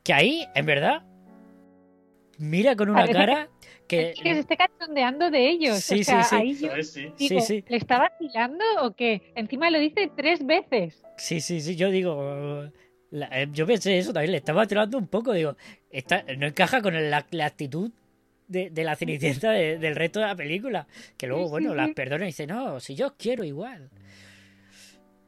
Que 0.05 0.13
ahí, 0.13 0.47
en 0.55 0.67
verdad, 0.67 1.03
mira 2.39 2.77
con 2.77 2.91
una 2.91 3.09
cara 3.09 3.49
que... 3.89 4.15
que 4.23 4.35
se 4.35 4.41
esté 4.41 4.57
cachondeando 4.57 5.31
de 5.31 5.49
ellos. 5.51 5.79
Sí, 5.79 6.01
o 6.01 6.05
sea, 6.05 6.23
sí, 6.23 6.29
sí. 6.29 6.37
ahí 6.37 6.55
yo 6.55 6.69
¿Sabes? 6.69 6.93
Sí. 6.93 7.01
digo, 7.19 7.41
Sí, 7.41 7.41
sí. 7.41 7.65
¿le 7.69 7.77
está 7.77 7.99
vacilando 7.99 8.65
o 8.83 8.95
qué? 8.95 9.33
Encima 9.35 9.69
lo 9.71 9.81
dice 9.81 10.11
tres 10.17 10.47
veces. 10.47 11.03
Sí, 11.17 11.41
sí, 11.41 11.61
sí, 11.61 11.75
yo 11.75 11.91
digo... 11.91 12.71
la- 13.11 13.29
eh, 13.33 13.49
yo 13.53 13.67
pensé 13.67 13.99
eso 13.99 14.13
también, 14.13 14.31
le 14.31 14.39
estaba 14.39 14.65
tirando 14.67 14.97
un 14.97 15.09
poco, 15.09 15.33
digo, 15.33 15.57
está, 15.91 16.25
no 16.39 16.47
encaja 16.47 16.81
con 16.83 16.95
el- 16.95 17.11
la, 17.11 17.27
la 17.33 17.47
actitud 17.47 17.91
de, 18.53 18.71
de 18.71 18.85
la 18.85 18.95
cenicienta 18.97 19.51
de- 19.51 19.79
del 19.79 19.97
resto 19.97 20.21
de 20.21 20.27
la 20.27 20.37
película. 20.37 20.87
Que 21.17 21.27
luego, 21.27 21.49
bueno, 21.49 21.75
las 21.75 21.91
perdona 21.91 22.25
y 22.25 22.29
dice, 22.29 22.47
no, 22.47 22.79
si 22.79 22.95
yo 22.95 23.07
os 23.09 23.13
quiero 23.15 23.43
igual. 23.45 23.91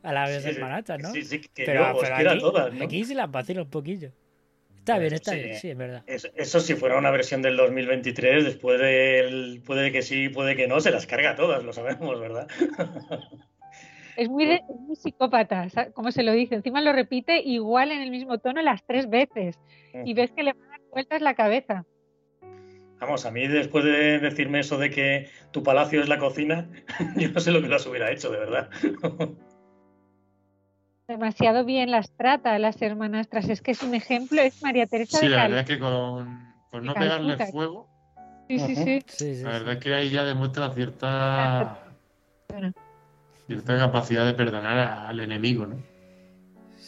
A 0.03 0.13
las 0.13 0.43
Sí, 0.43 0.51
hermanatas, 0.51 1.01
¿no? 1.03 1.11
Sí, 1.13 1.23
sí, 1.25 1.41
que 1.41 1.65
pero 1.65 1.81
yo 1.93 2.01
pero 2.01 2.15
quiero 2.15 2.31
aquí, 2.31 2.39
a 2.39 2.43
todas, 2.43 2.75
¿no? 2.75 2.85
aquí 2.85 3.05
se 3.05 3.15
las 3.15 3.31
vacila 3.31 3.63
un 3.63 3.71
poquillo. 3.71 4.11
Está 4.79 4.99
bien, 4.99 5.15
está 5.15 5.33
Sí. 5.33 5.39
bien, 5.41 5.57
sí, 5.57 5.71
es 5.71 5.77
verdad. 5.79 6.03
Eso, 6.07 6.29
eso 6.37 6.61
si 6.61 6.75
fuera 6.75 6.99
una 6.99 7.11
versión 7.11 7.41
del 7.41 7.57
2023, 7.57 8.45
después 8.45 8.79
del 8.79 9.63
puede 9.65 9.91
que 9.93 10.03
sí, 10.03 10.29
puede 10.29 10.57
que 10.57 10.69
no, 10.69 10.79
se 10.81 10.91
las 10.91 11.07
carga 11.07 11.35
todas, 11.37 11.65
lo 11.65 11.73
sabemos, 11.73 12.21
¿verdad? 12.21 12.47
Es 14.17 14.29
muy, 14.29 14.47
de- 14.47 14.57
es 14.69 14.81
muy 14.87 14.95
psicópata, 14.95 15.67
como 15.93 16.13
se 16.13 16.23
lo 16.23 16.31
dice. 16.33 16.55
Encima 16.55 16.81
lo 16.81 16.93
repite 16.93 17.41
igual 17.41 17.91
en 17.91 18.01
el 18.01 18.13
mismo 18.13 18.39
tono 18.39 18.63
las 18.63 18.85
tres 18.87 19.11
veces. 19.11 19.59
Y 20.05 20.15
ves 20.15 20.31
que 20.31 20.45
le 20.45 20.53
va 20.53 20.65
a 20.67 20.69
dar 20.69 20.81
vueltas 20.93 21.21
la 21.21 21.35
cabeza. 21.35 21.85
Vamos, 23.05 23.27
a 23.27 23.31
mí 23.31 23.47
después 23.47 23.85
de 23.85 24.19
decirme 24.19 24.61
eso 24.61 24.79
de 24.79 24.89
que 24.89 25.29
tu 25.51 25.63
palacio 25.63 26.01
es 26.01 26.09
la 26.09 26.19
cocina, 26.19 26.71
yo 27.19 27.29
no 27.29 27.39
sé 27.39 27.53
lo 27.53 27.61
que 27.61 27.69
las 27.69 27.85
hubiera 27.87 28.11
hecho, 28.11 28.31
de 28.31 28.39
verdad. 28.39 28.71
Demasiado 31.07 31.67
bien 31.67 31.91
las 31.91 32.11
trata 32.17 32.55
a 32.55 32.59
las 32.59 32.81
hermanastras. 32.81 33.51
Es 33.51 33.61
que 33.61 33.73
es 33.73 33.83
un 33.83 33.95
ejemplo, 33.95 34.41
es 34.41 34.63
María 34.63 34.87
Teresa 34.87 35.19
Sí, 35.19 35.27
de 35.27 35.31
la 35.33 35.37
Cal- 35.37 35.51
verdad 35.51 35.61
es 35.61 35.77
que 35.77 35.79
con, 35.79 36.55
con 36.71 36.85
no 36.87 36.95
de 36.95 36.99
pegarle 36.99 37.37
Calcuta. 37.37 37.53
fuego, 37.53 37.89
Sí, 38.49 38.59
sí, 38.59 38.75
sí. 38.75 39.03
Sí, 39.07 39.35
sí, 39.35 39.43
la 39.43 39.51
verdad 39.51 39.73
es 39.75 39.79
que 39.81 39.95
ahí 39.95 40.09
ya 40.09 40.25
demuestra 40.25 40.71
cierta, 40.73 41.77
Bueno, 42.49 42.73
cierta 43.47 43.77
capacidad 43.79 44.25
de 44.25 44.33
perdonar 44.33 44.79
a- 44.79 45.09
al 45.11 45.21
enemigo, 45.21 45.67
¿no? 45.67 45.77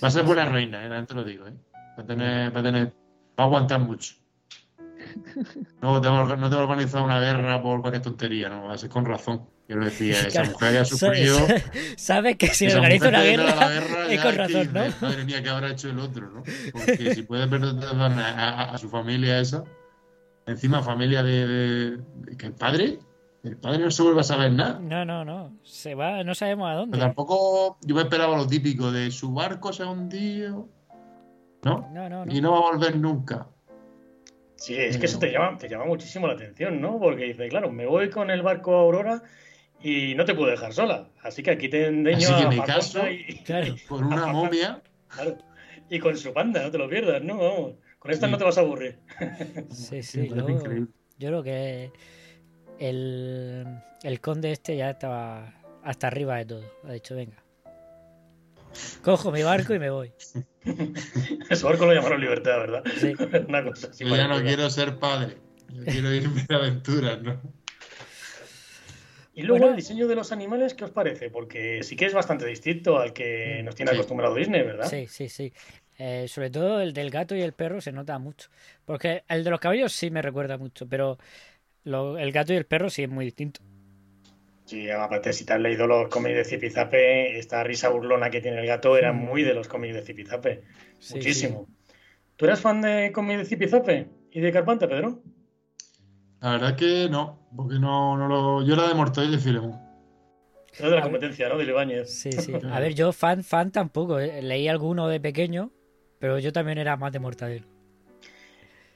Va 0.02 0.08
a 0.08 0.10
ser 0.10 0.24
buena 0.24 0.46
reina, 0.46 0.82
¿eh? 0.98 1.04
Te 1.06 1.12
lo 1.12 1.24
digo, 1.24 1.46
¿eh? 1.46 1.52
Va 1.98 2.02
a 2.02 2.06
tener, 2.06 2.56
va 2.56 2.60
a 2.60 2.62
tener, 2.62 2.86
va 3.38 3.44
a 3.44 3.46
aguantar 3.48 3.80
mucho. 3.80 4.14
No 5.82 6.00
te, 6.00 6.08
va- 6.08 6.36
no 6.36 6.48
te 6.50 6.54
va 6.56 6.60
a 6.62 6.64
organizar 6.64 7.02
una 7.02 7.20
guerra 7.20 7.62
por 7.62 7.80
cualquier 7.80 8.02
tontería, 8.02 8.48
¿no? 8.48 8.64
Va 8.64 8.74
a 8.74 8.78
ser 8.78 8.90
con 8.90 9.04
razón. 9.04 9.48
Quiero 9.66 9.84
decir, 9.84 10.12
esa 10.14 10.28
Claro, 10.28 10.50
mujer 10.52 10.74
ya 10.74 10.80
ha 10.80 10.84
sufrido. 10.84 11.38
Sabes 11.96 12.36
que 12.36 12.48
si 12.48 12.66
organiza 12.68 13.08
una 13.08 13.22
guerra, 13.22 13.54
la 13.54 13.68
guerra 13.70 14.06
es 14.08 14.16
ya 14.16 14.22
con 14.22 14.32
que 14.32 14.38
razón, 14.38 14.70
¿no? 14.72 14.80
Madre 15.08 15.24
mía, 15.24 15.42
¿qué 15.42 15.48
habrá 15.50 15.68
hecho 15.70 15.90
el 15.90 15.98
otro, 15.98 16.30
no? 16.30 16.42
Porque 16.72 17.14
si 17.14 17.22
puede 17.22 17.46
perdonar 17.48 18.12
a, 18.12 18.48
a- 18.62 18.74
a 18.74 18.78
su 18.78 18.88
familia 18.88 19.40
esa, 19.40 19.64
encima 20.46 20.82
familia 20.82 21.22
de, 21.22 21.46
de- 21.46 21.96
de- 21.96 22.36
que 22.36 22.46
el 22.46 22.52
padre, 22.54 22.98
el 23.42 23.56
padre 23.56 23.78
no 23.78 23.90
se 23.90 24.02
vuelve 24.02 24.20
a 24.20 24.24
saber 24.24 24.52
nada. 24.52 24.78
No, 24.80 25.04
no, 25.04 25.24
no. 25.24 25.56
Se 25.62 25.94
va, 25.94 26.22
no 26.24 26.34
sabemos 26.34 26.66
a 26.68 26.70
Pero 26.72 26.80
dónde. 26.80 26.98
tampoco 26.98 27.78
yo 27.82 27.94
me 27.94 28.02
esperaba 28.02 28.36
lo 28.36 28.46
típico 28.46 28.90
de 28.92 29.10
su 29.10 29.32
barco 29.32 29.72
se 29.72 29.82
ha 29.82 29.86
hundido, 29.90 30.68
¿no? 31.64 31.88
No, 31.92 32.08
no, 32.08 32.24
no. 32.24 32.32
Y 32.32 32.40
no 32.40 32.52
va 32.52 32.58
a 32.58 32.72
volver 32.72 32.96
nunca. 32.96 33.48
Sí, 34.56 34.74
es 34.74 34.96
que 34.98 35.06
eso 35.06 35.18
te 35.18 35.30
llama, 35.30 35.56
te 35.58 35.68
llama 35.68 35.84
muchísimo 35.84 36.26
la 36.26 36.32
atención, 36.32 36.80
¿no? 36.80 36.98
Porque 36.98 37.24
dice, 37.24 37.48
claro, 37.48 37.70
me 37.70 37.86
voy 37.86 38.08
con 38.10 38.30
el 38.30 38.42
barco 38.42 38.74
Aurora 38.74 39.22
y 39.82 40.14
no 40.14 40.24
te 40.24 40.34
puedo 40.34 40.50
dejar 40.50 40.72
sola. 40.72 41.08
Así 41.22 41.42
que 41.42 41.50
aquí 41.50 41.68
te 41.68 41.86
endeño 41.86 42.18
Así 42.28 42.34
que 42.34 42.42
a 42.44 42.48
me 42.48 42.62
caso 42.64 43.08
y, 43.08 43.24
Claro. 43.44 43.74
Con 43.88 44.04
una 44.04 44.26
momia. 44.26 44.82
claro, 45.08 45.36
y 45.90 45.98
con 45.98 46.16
su 46.16 46.32
panda, 46.32 46.62
no 46.62 46.70
te 46.70 46.78
lo 46.78 46.88
pierdas, 46.88 47.22
¿no? 47.22 47.36
Vamos, 47.36 47.74
con 47.98 48.10
esta 48.10 48.26
Sí. 48.26 48.32
no 48.32 48.38
te 48.38 48.44
vas 48.44 48.58
a 48.58 48.62
aburrir. 48.62 48.98
Sí, 49.70 50.02
sí. 50.02 50.20
increíble. 50.26 50.86
yo 51.18 51.28
creo 51.28 51.42
que 51.42 51.90
el, 52.78 53.66
el 54.02 54.20
conde 54.20 54.52
este 54.52 54.76
ya 54.76 54.90
estaba 54.90 55.52
hasta 55.84 56.06
arriba 56.06 56.38
de 56.38 56.46
todo. 56.46 56.64
Ha 56.84 56.92
dicho, 56.92 57.14
venga. 57.14 57.42
Cojo 59.02 59.30
mi 59.32 59.42
barco 59.42 59.74
y 59.74 59.78
me 59.78 59.90
voy. 59.90 60.12
Su 61.54 61.66
barco 61.66 61.86
lo 61.86 61.94
llamaron 61.94 62.20
Libertad, 62.20 62.58
¿verdad? 62.58 62.82
Sí. 62.98 63.14
Una 63.48 63.64
cosa 63.64 63.88
así. 63.88 64.04
Yo 64.04 64.16
ya 64.16 64.28
no 64.28 64.42
quiero 64.42 64.68
ser 64.70 64.98
padre. 64.98 65.36
Yo 65.72 65.84
quiero 65.84 66.12
irme 66.12 66.44
de 66.48 66.54
aventuras, 66.54 67.22
¿no? 67.22 67.40
Y 69.34 69.42
luego 69.42 69.58
Bueno. 69.64 69.70
el 69.72 69.76
diseño 69.76 70.06
de 70.08 70.14
los 70.14 70.32
animales, 70.32 70.72
¿qué 70.74 70.84
os 70.84 70.90
parece? 70.90 71.28
Porque 71.28 71.82
sí 71.82 71.94
que 71.94 72.06
es 72.06 72.14
bastante 72.14 72.46
distinto 72.46 72.98
al 72.98 73.12
que 73.12 73.62
nos 73.64 73.74
tiene 73.74 73.90
Sí. 73.90 73.96
acostumbrado 73.96 74.34
Disney, 74.34 74.62
¿verdad? 74.62 74.86
Sí, 74.88 75.06
sí, 75.08 75.28
sí. 75.28 75.52
Eh, 75.98 76.26
sobre 76.28 76.50
todo 76.50 76.80
el 76.80 76.92
del 76.94 77.10
gato 77.10 77.34
y 77.36 77.42
el 77.42 77.52
perro 77.52 77.80
se 77.82 77.92
nota 77.92 78.18
mucho. 78.18 78.48
Porque 78.86 79.24
el 79.28 79.44
de 79.44 79.50
los 79.50 79.60
caballos 79.60 79.92
sí 79.92 80.10
me 80.10 80.22
recuerda 80.22 80.56
mucho, 80.56 80.86
pero 80.88 81.18
lo- 81.84 82.16
el 82.18 82.32
gato 82.32 82.52
y 82.54 82.56
el 82.56 82.64
perro 82.66 82.88
sí 82.88 83.02
es 83.02 83.10
muy 83.10 83.26
distinto. 83.26 83.60
Sí, 84.66 84.90
aparte, 84.90 85.32
si 85.32 85.44
te 85.46 85.52
has 85.52 85.60
leído 85.60 85.86
los 85.86 86.08
cómics 86.08 86.34
de 86.36 86.44
Zipizape, 86.44 87.38
esta 87.38 87.62
risa 87.62 87.88
burlona 87.88 88.30
que 88.30 88.40
tiene 88.40 88.60
el 88.60 88.66
gato 88.66 88.96
era 88.96 89.12
muy 89.12 89.42
de 89.44 89.54
los 89.54 89.68
cómics 89.68 89.94
de 89.94 90.02
Zipizape. 90.02 90.62
Sí, 90.98 91.14
Muchísimo. 91.14 91.68
¿Tú 92.36 92.44
eras 92.46 92.60
fan 92.60 92.82
de 92.82 93.12
cómics 93.12 93.38
de 93.38 93.44
Zipizape 93.44 94.08
y 94.32 94.40
de 94.40 94.52
Carpanta, 94.52 94.88
Pedro? 94.88 95.22
La 96.40 96.50
verdad 96.52 96.76
que 96.76 97.08
no, 97.08 97.48
porque 97.56 97.78
no, 97.78 98.16
no 98.18 98.28
lo. 98.28 98.66
Yo 98.66 98.74
era 98.74 98.88
de 98.88 98.94
Mortadelo 98.94 99.34
y 99.34 99.36
de 99.36 99.42
Filemón. 99.42 99.80
Era 100.78 100.90
de 100.90 100.96
la 100.96 101.02
competencia, 101.02 101.48
¿no? 101.48 101.56
De 101.56 101.64
Ibáñez. 101.64 102.12
Sí, 102.12 102.32
sí. 102.32 102.52
A 102.70 102.80
ver, 102.80 102.92
yo 102.94 103.12
fan, 103.12 103.42
fan 103.44 103.70
tampoco. 103.70 104.18
eh. 104.18 104.42
Leí 104.42 104.68
alguno 104.68 105.08
de 105.08 105.20
pequeño, 105.20 105.70
pero 106.18 106.38
yo 106.38 106.52
también 106.52 106.78
era 106.78 106.96
más 106.96 107.12
de 107.12 107.20
Mortadelo. 107.20 107.66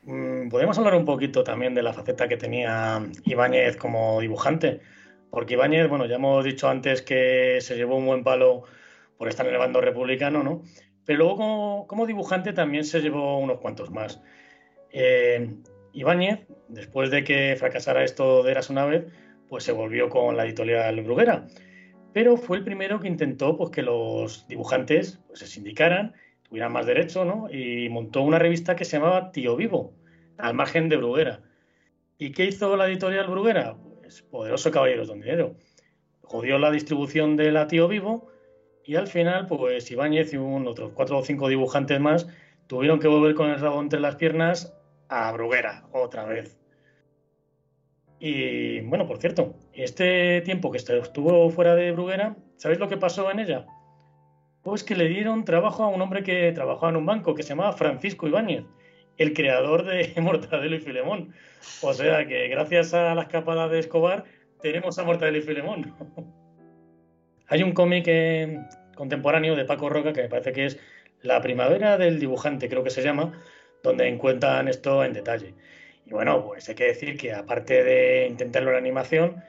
Mm, 0.02 0.48
Podemos 0.48 0.76
hablar 0.78 0.94
un 0.96 1.04
poquito 1.04 1.44
también 1.44 1.74
de 1.74 1.82
la 1.82 1.92
faceta 1.92 2.28
que 2.28 2.36
tenía 2.36 3.00
Ibáñez 3.24 3.76
como 3.76 4.20
dibujante. 4.20 4.80
Porque 5.31 5.55
Ibáñez, 5.55 5.89
bueno, 5.89 6.07
ya 6.07 6.16
hemos 6.16 6.45
dicho 6.45 6.68
antes 6.68 7.03
que 7.03 7.59
se 7.61 7.76
llevó 7.76 7.97
un 7.97 8.07
buen 8.07 8.24
palo 8.24 8.64
por 9.16 9.28
estar 9.28 9.47
en 9.47 9.53
el 9.53 9.59
bando 9.59 9.81
republicano, 9.81 10.43
¿no? 10.43 10.62
Pero 11.05 11.18
luego 11.20 11.87
como, 11.87 12.07
dibujante 12.07 12.53
también 12.53 12.85
se 12.85 13.01
llevó 13.01 13.39
unos 13.39 13.59
cuantos 13.59 13.91
más. 13.91 14.20
Eh, 14.91 15.57
Ibáñez, 15.93 16.47
después 16.68 17.11
de 17.11 17.24
que 17.24 17.57
fracasara 17.59 18.05
esto 18.05 18.43
de 18.43 18.53
Eras 18.53 18.70
una 18.70 18.85
vez, 18.87 19.07
pues 19.49 19.64
se 19.64 19.72
volvió 19.72 20.09
con 20.09 20.37
la 20.37 20.45
editorial 20.45 21.01
Bruguera. 21.03 21.47
Pero 22.12 22.37
fue 22.37 22.57
el 22.59 22.64
primero 22.64 23.01
que 23.01 23.09
intentó 23.09 23.57
pues, 23.57 23.70
que 23.70 23.83
los 23.83 24.47
dibujantes 24.49 25.20
pues, 25.26 25.41
se 25.41 25.47
sindicaran, 25.47 26.14
tuvieran 26.49 26.72
más 26.72 26.87
derecho, 26.87 27.24
¿no? 27.24 27.49
Y 27.51 27.89
montó 27.89 28.22
una 28.22 28.39
revista 28.39 28.74
que 28.74 28.85
se 28.85 28.99
llamaba 28.99 29.33
Tío 29.33 29.57
Vivo, 29.57 29.93
al 30.39 30.55
margen 30.55 30.89
de 30.89 30.97
Bruguera. 30.97 31.43
¿Y 32.18 32.33
qué 32.33 32.47
hizo 32.47 32.76
la 32.76 32.87
editorial 32.87 33.28
Bruguera? 33.28 33.76
Poderoso 34.30 34.70
Caballeros 34.70 35.08
don 35.08 35.20
Dinero. 35.20 35.54
Jodió 36.22 36.58
la 36.58 36.70
distribución 36.70 37.36
de 37.36 37.52
la 37.52 37.66
Tío 37.66 37.88
Vivo 37.88 38.28
y 38.84 38.96
al 38.96 39.06
final, 39.06 39.46
pues 39.46 39.90
Ibáñez 39.90 40.32
y 40.32 40.36
un, 40.36 40.66
otros 40.66 40.92
cuatro 40.94 41.18
o 41.18 41.24
cinco 41.24 41.48
dibujantes 41.48 42.00
más 42.00 42.26
tuvieron 42.66 43.00
que 43.00 43.08
volver 43.08 43.34
con 43.34 43.50
el 43.50 43.61
rabo 43.61 43.80
entre 43.80 44.00
las 44.00 44.16
piernas 44.16 44.74
a 45.08 45.32
Bruguera 45.32 45.84
otra 45.92 46.24
vez. 46.24 46.58
Y 48.18 48.80
bueno, 48.82 49.06
por 49.06 49.18
cierto, 49.18 49.54
este 49.72 50.42
tiempo 50.42 50.70
que 50.70 50.78
estuvo 50.78 51.50
fuera 51.50 51.74
de 51.74 51.90
Bruguera, 51.92 52.36
¿sabéis 52.56 52.78
lo 52.78 52.88
que 52.88 52.98
pasó 52.98 53.30
en 53.30 53.40
ella? 53.40 53.66
Pues 54.62 54.84
que 54.84 54.94
le 54.94 55.08
dieron 55.08 55.44
trabajo 55.44 55.84
a 55.84 55.88
un 55.88 56.02
hombre 56.02 56.22
que 56.22 56.52
trabajaba 56.52 56.90
en 56.90 56.96
un 56.96 57.06
banco 57.06 57.34
que 57.34 57.42
se 57.42 57.50
llamaba 57.50 57.72
Francisco 57.72 58.28
Ibáñez, 58.28 58.64
el 59.20 59.34
creador 59.34 59.84
de 59.84 60.14
Mortadelo 60.20 60.74
y 60.74 60.80
Filemón. 60.80 61.34
O 61.82 61.92
sea 61.92 62.26
que 62.26 62.48
gracias 62.48 62.94
a 62.94 63.14
la 63.14 63.22
escapada 63.22 63.68
de 63.68 63.78
Escobar 63.78 64.24
tenemos 64.62 64.98
a 64.98 65.04
Mortadelo 65.04 65.36
y 65.36 65.42
Filemón. 65.42 65.94
Hay 67.48 67.62
un 67.62 67.72
cómic 67.72 68.04
eh, 68.06 68.60
contemporáneo 68.96 69.56
de 69.56 69.66
Paco 69.66 69.90
Roca 69.90 70.14
que 70.14 70.22
me 70.22 70.28
parece 70.28 70.52
que 70.52 70.66
es 70.66 70.78
La 71.20 71.42
primavera 71.42 71.98
del 71.98 72.18
dibujante, 72.18 72.70
creo 72.70 72.82
que 72.82 72.88
se 72.88 73.02
llama, 73.02 73.42
donde 73.82 74.08
encuentran 74.08 74.68
esto 74.68 75.04
en 75.04 75.12
detalle. 75.12 75.54
Y 76.06 76.12
bueno, 76.12 76.42
pues 76.46 76.66
hay 76.70 76.74
que 76.74 76.84
decir 76.84 77.18
que 77.18 77.34
aparte 77.34 77.84
de 77.84 78.26
intentarlo 78.26 78.70
en 78.70 78.78
animación 78.78 79.44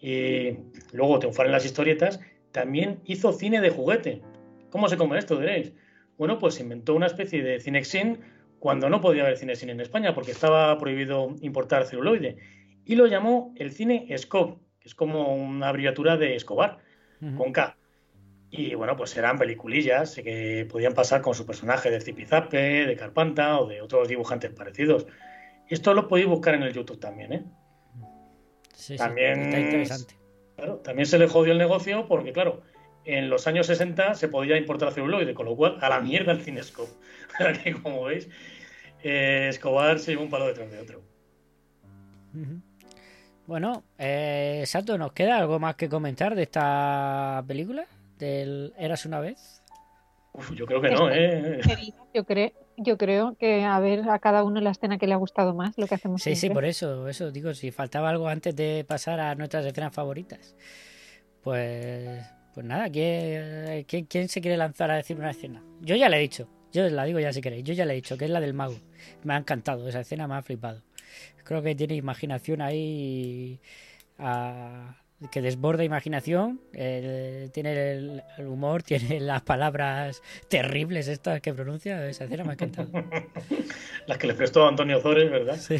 y 0.00 0.56
luego 0.92 1.18
triunfar 1.18 1.44
en 1.44 1.52
las 1.52 1.66
historietas, 1.66 2.20
también 2.52 3.00
hizo 3.04 3.34
cine 3.34 3.60
de 3.60 3.68
juguete. 3.68 4.22
¿Cómo 4.70 4.88
se 4.88 4.96
come 4.96 5.18
esto, 5.18 5.36
diréis? 5.36 5.74
Bueno, 6.16 6.38
pues 6.38 6.58
inventó 6.58 6.94
una 6.94 7.06
especie 7.06 7.42
de 7.42 7.60
cinexin 7.60 8.18
cuando 8.60 8.90
no 8.90 9.00
podía 9.00 9.22
haber 9.22 9.38
cinexin 9.38 9.70
en 9.70 9.80
España 9.80 10.14
porque 10.14 10.30
estaba 10.30 10.76
prohibido 10.78 11.34
importar 11.40 11.86
celuloide. 11.86 12.36
Y 12.84 12.94
lo 12.94 13.06
llamó 13.06 13.52
el 13.56 13.72
cine 13.72 14.06
Scope, 14.16 14.62
que 14.78 14.88
es 14.88 14.94
como 14.94 15.34
una 15.34 15.68
abreviatura 15.68 16.16
de 16.16 16.36
Escobar, 16.36 16.78
con 17.36 17.52
K. 17.52 17.76
Y 18.50 18.74
bueno, 18.74 18.96
pues 18.96 19.16
eran 19.16 19.38
peliculillas 19.38 20.14
que 20.16 20.66
podían 20.70 20.94
pasar 20.94 21.22
con 21.22 21.34
su 21.34 21.46
personaje 21.46 21.90
de 21.90 22.00
Zipizape, 22.00 22.86
de 22.86 22.96
Carpanta 22.96 23.60
o 23.60 23.66
de 23.66 23.80
otros 23.80 24.08
dibujantes 24.08 24.50
parecidos. 24.52 25.06
Esto 25.68 25.94
lo 25.94 26.08
podéis 26.08 26.28
buscar 26.28 26.54
en 26.54 26.64
el 26.64 26.72
YouTube 26.72 26.98
también, 26.98 27.32
¿eh? 27.32 27.44
Sí, 28.74 28.96
también, 28.96 29.36
sí, 29.36 29.40
está 29.42 29.60
interesante. 29.60 30.14
Claro, 30.56 30.76
también 30.78 31.06
se 31.06 31.18
le 31.18 31.28
jodió 31.28 31.52
el 31.52 31.58
negocio 31.58 32.06
porque, 32.08 32.32
claro, 32.32 32.62
en 33.04 33.30
los 33.30 33.46
años 33.46 33.66
60 33.66 34.14
se 34.14 34.28
podía 34.28 34.56
importar 34.56 34.92
celuloide, 34.92 35.32
con 35.32 35.46
lo 35.46 35.56
cual 35.56 35.78
a 35.80 35.88
la 35.88 36.00
mierda 36.00 36.32
el 36.32 36.42
Cinescope. 36.42 36.92
que 37.64 37.74
como 37.74 38.04
veis, 38.04 38.28
eh, 39.02 39.48
Escobar 39.48 39.98
se 39.98 40.12
llevó 40.12 40.24
un 40.24 40.30
palo 40.30 40.46
detrás 40.46 40.70
de 40.70 40.78
otro. 40.78 41.02
Bueno, 43.46 43.82
eh, 43.98 44.62
Sato, 44.66 44.96
¿nos 44.96 45.12
queda 45.12 45.38
algo 45.38 45.58
más 45.58 45.74
que 45.74 45.88
comentar 45.88 46.34
de 46.34 46.44
esta 46.44 47.42
película? 47.46 47.86
¿Del 48.18 48.72
Eras 48.78 49.06
una 49.06 49.20
vez? 49.20 49.62
Uf, 50.32 50.52
yo 50.54 50.66
creo 50.66 50.80
que 50.80 50.90
no, 50.90 51.10
¿eh? 51.10 51.60
Yo 52.14 52.24
creo, 52.24 52.52
yo 52.76 52.96
creo 52.96 53.36
que 53.36 53.64
a 53.64 53.78
ver 53.80 54.08
a 54.08 54.18
cada 54.20 54.44
uno 54.44 54.60
la 54.60 54.70
escena 54.70 54.98
que 54.98 55.06
le 55.06 55.14
ha 55.14 55.16
gustado 55.16 55.54
más, 55.54 55.76
lo 55.76 55.86
que 55.86 55.96
hacemos. 55.96 56.22
Sí, 56.22 56.36
siempre. 56.36 56.72
sí, 56.72 56.84
por 56.84 56.92
eso, 56.92 57.08
eso 57.08 57.30
digo, 57.32 57.52
si 57.54 57.72
faltaba 57.72 58.10
algo 58.10 58.28
antes 58.28 58.54
de 58.54 58.84
pasar 58.86 59.18
a 59.18 59.34
nuestras 59.34 59.66
escenas 59.66 59.92
favoritas. 59.92 60.54
Pues, 61.42 62.24
pues 62.54 62.66
nada, 62.66 62.90
¿quién, 62.90 63.84
quién, 63.84 64.04
quién 64.04 64.28
se 64.28 64.40
quiere 64.40 64.56
lanzar 64.56 64.90
a 64.90 64.96
decir 64.96 65.16
una 65.16 65.30
escena? 65.30 65.62
Yo 65.80 65.96
ya 65.96 66.08
la 66.08 66.18
he 66.18 66.20
dicho, 66.20 66.48
yo 66.72 66.88
la 66.88 67.04
digo 67.04 67.18
ya 67.18 67.32
si 67.32 67.40
queréis, 67.40 67.64
yo 67.64 67.74
ya 67.74 67.84
le 67.84 67.94
he 67.94 67.96
dicho, 67.96 68.16
que 68.16 68.26
es 68.26 68.30
la 68.30 68.40
del 68.40 68.54
mago. 68.54 68.76
Me 69.24 69.34
ha 69.34 69.36
encantado, 69.36 69.88
esa 69.88 70.00
escena 70.00 70.26
me 70.28 70.34
ha 70.34 70.42
flipado. 70.42 70.82
Creo 71.44 71.62
que 71.62 71.74
tiene 71.74 71.94
imaginación 71.94 72.62
ahí 72.62 73.60
a, 74.18 74.96
que 75.30 75.42
desborda 75.42 75.84
imaginación, 75.84 76.60
tiene 76.72 77.92
el, 77.92 78.22
el, 78.38 78.46
humor, 78.46 78.82
tiene 78.84 79.20
las 79.20 79.42
palabras 79.42 80.22
terribles 80.48 81.08
estas 81.08 81.40
que 81.40 81.52
pronuncia, 81.52 82.08
esa 82.08 82.24
escena 82.24 82.44
me 82.44 82.50
ha 82.50 82.52
encantado. 82.54 82.90
las 84.06 84.18
que 84.18 84.26
le 84.26 84.34
prestó 84.34 84.66
Antonio 84.66 85.00
Zores, 85.00 85.30
¿verdad? 85.30 85.56
Sí. 85.56 85.76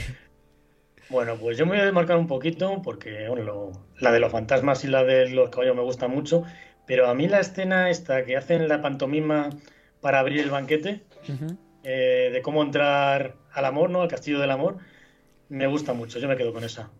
Bueno, 1.08 1.36
pues 1.36 1.58
yo 1.58 1.66
me 1.66 1.72
voy 1.72 1.80
a 1.80 1.84
desmarcar 1.84 2.16
un 2.16 2.28
poquito 2.28 2.82
porque 2.82 3.28
bueno, 3.28 3.42
lo, 3.42 3.72
la 3.98 4.12
de 4.12 4.20
los 4.20 4.30
fantasmas 4.30 4.84
y 4.84 4.88
la 4.88 5.02
de 5.02 5.28
los 5.30 5.50
caballos 5.50 5.74
me 5.74 5.82
gusta 5.82 6.06
mucho, 6.06 6.44
pero 6.86 7.08
a 7.08 7.14
mí 7.14 7.26
la 7.26 7.40
escena 7.40 7.90
esta 7.90 8.24
que 8.24 8.36
hacen 8.36 8.68
la 8.68 8.80
pantomima 8.80 9.50
para 10.00 10.20
abrir 10.20 10.40
el 10.40 10.50
banquete, 10.50 11.00
uh 11.28 11.32
-huh. 11.32 11.56
Eh, 11.82 12.30
de 12.32 12.42
cómo 12.42 12.62
entrar 12.62 13.36
al 13.52 13.64
amor, 13.64 13.90
¿no? 13.90 14.02
Al 14.02 14.08
castillo 14.08 14.38
del 14.38 14.50
amor, 14.50 14.78
me 15.48 15.66
gusta 15.66 15.92
mucho, 15.92 16.18
yo 16.18 16.28
me 16.28 16.36
quedo 16.36 16.52
con 16.52 16.64
esa. 16.64 16.90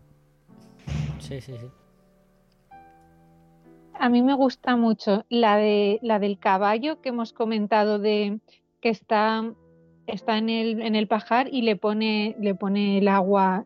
Sí, 1.19 1.39
sí, 1.41 1.53
sí. 1.57 1.67
A 3.93 4.09
mí 4.09 4.23
me 4.23 4.33
gusta 4.33 4.75
mucho 4.75 5.25
la 5.29 5.57
de 5.57 5.99
la 6.01 6.17
del 6.19 6.39
caballo 6.39 7.01
que 7.01 7.09
hemos 7.09 7.33
comentado 7.33 7.99
de 7.99 8.39
que 8.81 8.89
está 8.89 9.53
está 10.07 10.39
en 10.39 10.49
el 10.49 10.81
en 10.81 10.95
el 10.95 11.07
pajar 11.07 11.47
y 11.51 11.61
le 11.61 11.75
pone 11.75 12.35
le 12.39 12.55
pone 12.55 12.97
el 12.97 13.07
agua 13.07 13.65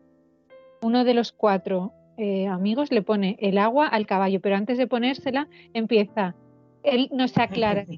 uno 0.82 1.04
de 1.04 1.14
los 1.14 1.32
cuatro 1.32 1.92
eh, 2.18 2.46
amigos 2.46 2.90
le 2.92 3.00
pone 3.00 3.38
el 3.40 3.56
agua 3.56 3.88
al 3.88 4.06
caballo, 4.06 4.40
pero 4.40 4.56
antes 4.56 4.76
de 4.76 4.86
ponérsela 4.86 5.48
empieza 5.72 6.34
él 6.82 7.08
no 7.12 7.28
se 7.28 7.42
aclara. 7.42 7.84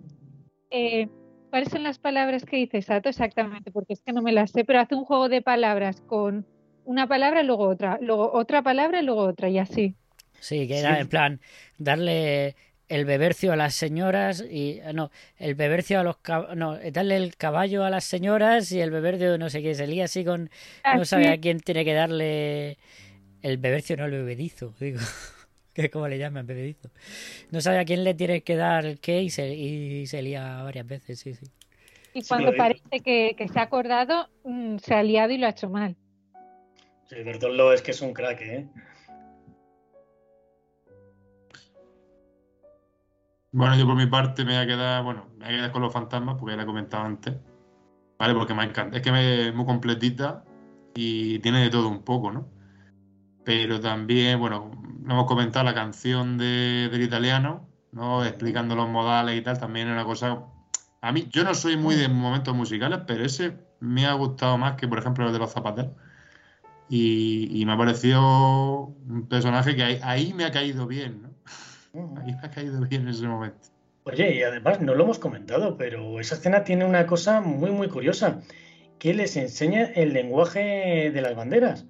Eh, 0.71 1.09
¿Cuáles 1.51 1.71
son 1.71 1.83
las 1.83 1.99
palabras 1.99 2.45
que 2.45 2.57
dice 2.57 2.83
Sato 2.83 3.09
exactamente? 3.09 3.71
Porque 3.71 3.95
es 3.95 4.03
que 4.03 4.13
no 4.13 4.23
me 4.23 4.33
las 4.33 4.51
sé, 4.51 4.65
pero 4.65 4.81
hace 4.81 4.95
un 4.95 5.05
juego 5.05 5.29
de 5.29 5.41
palabras 5.41 6.03
con 6.03 6.47
una 6.85 7.07
palabra, 7.07 7.43
luego 7.43 7.69
otra, 7.69 7.99
luego 8.01 8.33
otra 8.33 8.63
palabra, 8.63 9.03
luego 9.03 9.23
otra 9.23 9.49
y 9.49 9.59
así. 9.59 9.95
Sí, 10.41 10.69
que 10.69 10.79
era 10.79 10.97
sí. 10.97 11.01
en 11.03 11.09
plan 11.09 11.41
darle 11.79 12.55
el 12.89 13.05
bebercio 13.05 13.53
a 13.53 13.57
las 13.57 13.75
señoras 13.75 14.43
y 14.49 14.81
no, 14.95 15.11
el 15.37 15.55
bebercio 15.55 16.01
a 16.01 16.03
los 16.03 16.17
no, 16.57 16.79
darle 16.93 17.17
el 17.17 17.37
caballo 17.37 17.85
a 17.85 17.91
las 17.91 18.05
señoras 18.05 18.73
y 18.73 18.81
el 18.81 18.91
bebercio 18.91 19.37
no 19.37 19.51
sé 19.51 19.63
qué, 19.63 19.75
se 19.75 19.87
lía 19.87 20.05
así 20.05 20.25
con 20.25 20.51
así. 20.83 20.99
no 20.99 21.05
sabe 21.05 21.29
a 21.29 21.39
quién 21.39 21.61
tiene 21.61 21.85
que 21.85 21.93
darle 21.93 22.79
el 23.43 23.59
bebercio 23.59 23.97
no 23.97 24.07
el 24.07 24.13
bebedizo, 24.13 24.75
digo, 24.81 25.01
que 25.83 25.91
como 25.91 26.09
le 26.09 26.19
llaman 26.19 26.47
bebedizo. 26.47 26.91
No 27.51 27.61
sabe 27.61 27.79
a 27.79 27.85
quién 27.85 28.05
le 28.05 28.15
tiene 28.15 28.43
que 28.43 28.57
dar 28.57 28.85
el 28.85 28.99
qué 28.99 29.23
y 29.23 29.31
se, 29.31 29.55
y 29.55 30.07
se 30.07 30.23
lía 30.23 30.63
varias 30.63 30.87
veces, 30.87 31.21
sí, 31.21 31.35
sí. 31.35 31.47
Y 32.15 32.25
cuando 32.25 32.51
sí, 32.51 32.59
parece 32.59 33.01
que, 33.01 33.35
que, 33.37 33.49
se 33.49 33.59
ha 33.61 33.63
acordado, 33.63 34.29
mmm, 34.45 34.79
se 34.79 34.95
ha 34.95 35.03
liado 35.03 35.33
y 35.33 35.39
lo 35.39 35.47
ha 35.47 35.51
hecho 35.51 35.69
mal. 35.71 35.97
Sí, 37.09 37.23
Bertoldo 37.23 37.73
es 37.73 37.81
que 37.81 37.93
es 37.93 38.03
un 38.03 38.13
crack, 38.13 38.41
¿eh? 38.41 38.69
Bueno, 43.53 43.77
yo 43.79 43.87
por 43.87 43.97
mi 43.97 44.07
parte 44.07 44.45
me 44.45 44.53
voy 44.53 44.63
a 44.63 44.67
quedar, 44.67 45.03
bueno, 45.05 45.27
me 45.39 45.47
voy 45.47 45.55
a 45.55 45.57
quedar 45.59 45.73
con 45.73 45.83
los 45.83 45.93
fantasmas 45.93 46.37
porque 46.39 46.53
ya 46.53 46.57
la 46.57 46.63
he 46.65 46.67
comentado 46.67 47.05
antes. 47.05 47.35
Vale, 48.19 48.35
porque 48.35 48.53
me 48.53 48.65
encanta. 48.65 48.97
Es 48.97 49.03
que 49.03 49.13
me, 49.13 49.49
es 49.49 49.55
muy 49.55 49.65
completita 49.65 50.45
y 50.95 51.39
tiene 51.39 51.63
de 51.63 51.71
todo 51.71 51.89
un 51.89 52.03
poco, 52.03 52.33
¿no? 52.33 52.58
Pero 53.49 53.81
también, 53.81 54.39
bueno, 54.39 54.71
hemos 55.09 55.25
comentado 55.25 55.65
la 55.65 55.73
canción 55.73 56.37
de, 56.37 56.91
del 56.93 57.01
italiano, 57.01 57.67
¿no? 57.93 58.23
Explicando 58.23 58.77
los 58.77 58.91
modales 58.91 59.39
y 59.39 59.41
tal, 59.41 59.59
también 59.59 59.89
es 59.89 59.95
una 59.95 60.05
cosa. 60.05 60.41
A 61.01 61.13
mí, 61.13 61.29
yo 61.31 61.45
no 61.45 61.55
soy 61.55 61.79
muy 61.79 61.95
de 61.95 62.09
momentos 62.09 62.55
musicales, 62.55 63.01
pero 63.07 63.25
ese 63.25 63.55
me 63.81 64.05
ha 64.05 64.13
gustado 64.13 64.59
más 64.59 64.75
que, 64.75 64.87
por 64.87 64.99
ejemplo, 64.99 65.27
el 65.27 65.33
de 65.33 65.39
los 65.39 65.51
zapateros. 65.51 65.93
Y, 66.91 67.49
y 67.59 67.65
me 67.65 67.73
ha 67.73 67.79
parecido 67.79 68.95
un 69.09 69.27
personaje 69.31 69.75
que 69.75 69.83
ahí, 69.83 70.01
ahí 70.03 70.35
me 70.35 70.45
ha 70.45 70.53
caído 70.53 70.87
bien, 70.87 71.23
¿no? 71.23 72.21
Ahí 72.21 72.35
me 72.35 72.47
ha 72.47 72.51
caído 72.51 72.83
bien 72.83 73.01
en 73.01 73.09
ese 73.09 73.27
momento. 73.27 73.69
Oye, 74.05 74.35
y 74.35 74.43
además 74.43 74.83
no 74.83 74.95
lo 74.95 75.05
hemos 75.05 75.19
comentado, 75.19 75.79
pero 75.79 76.21
esa 76.21 76.35
escena 76.35 76.65
tiene 76.65 76.85
una 76.85 77.07
cosa 77.07 77.41
muy, 77.41 77.71
muy 77.71 77.89
curiosa, 77.89 78.43
que 78.99 79.15
les 79.15 79.39
enseña 79.39 79.85
el 79.85 80.13
lenguaje 80.13 81.11
de 81.11 81.23
las 81.23 81.35
banderas, 81.35 81.87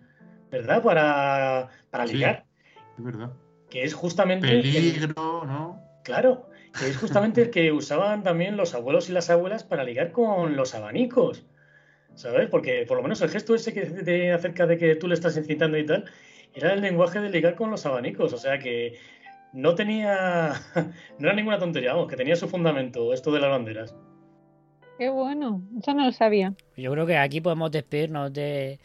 ¿verdad? 0.50 0.82
Para, 0.82 1.68
para 1.90 2.06
ligar. 2.06 2.44
Sí, 2.64 2.80
es 2.98 3.04
verdad. 3.04 3.32
Que 3.70 3.82
es 3.84 3.94
justamente... 3.94 4.48
Peligro, 4.48 5.42
el... 5.42 5.48
¿no? 5.48 5.80
Claro, 6.04 6.48
que 6.78 6.88
es 6.88 6.96
justamente 6.96 7.42
el 7.42 7.50
que 7.50 7.72
usaban 7.72 8.22
también 8.22 8.56
los 8.56 8.74
abuelos 8.74 9.08
y 9.08 9.12
las 9.12 9.30
abuelas 9.30 9.64
para 9.64 9.84
ligar 9.84 10.12
con 10.12 10.56
los 10.56 10.74
abanicos, 10.74 11.44
¿sabes? 12.14 12.48
Porque 12.48 12.84
por 12.86 12.96
lo 12.96 13.02
menos 13.02 13.20
el 13.20 13.28
gesto 13.28 13.54
ese 13.54 13.74
que 13.74 13.84
de 13.84 14.32
acerca 14.32 14.66
de 14.66 14.78
que 14.78 14.96
tú 14.96 15.06
le 15.06 15.14
estás 15.14 15.36
incitando 15.36 15.76
y 15.76 15.84
tal, 15.84 16.04
era 16.54 16.72
el 16.72 16.80
lenguaje 16.80 17.20
de 17.20 17.30
ligar 17.30 17.54
con 17.56 17.70
los 17.70 17.84
abanicos, 17.84 18.32
o 18.32 18.38
sea 18.38 18.58
que 18.58 18.98
no 19.52 19.74
tenía, 19.74 20.52
no 21.18 21.26
era 21.26 21.34
ninguna 21.34 21.58
tontería, 21.58 21.92
vamos, 21.92 22.08
que 22.08 22.16
tenía 22.16 22.36
su 22.36 22.48
fundamento 22.48 23.12
esto 23.12 23.32
de 23.32 23.40
las 23.40 23.50
banderas. 23.50 23.94
Qué 24.98 25.10
bueno, 25.10 25.62
eso 25.78 25.94
no 25.94 26.06
lo 26.06 26.12
sabía. 26.12 26.54
Yo 26.76 26.90
creo 26.90 27.06
que 27.06 27.16
aquí 27.16 27.40
podemos 27.40 27.70
despedirnos 27.70 28.32
de, 28.32 28.80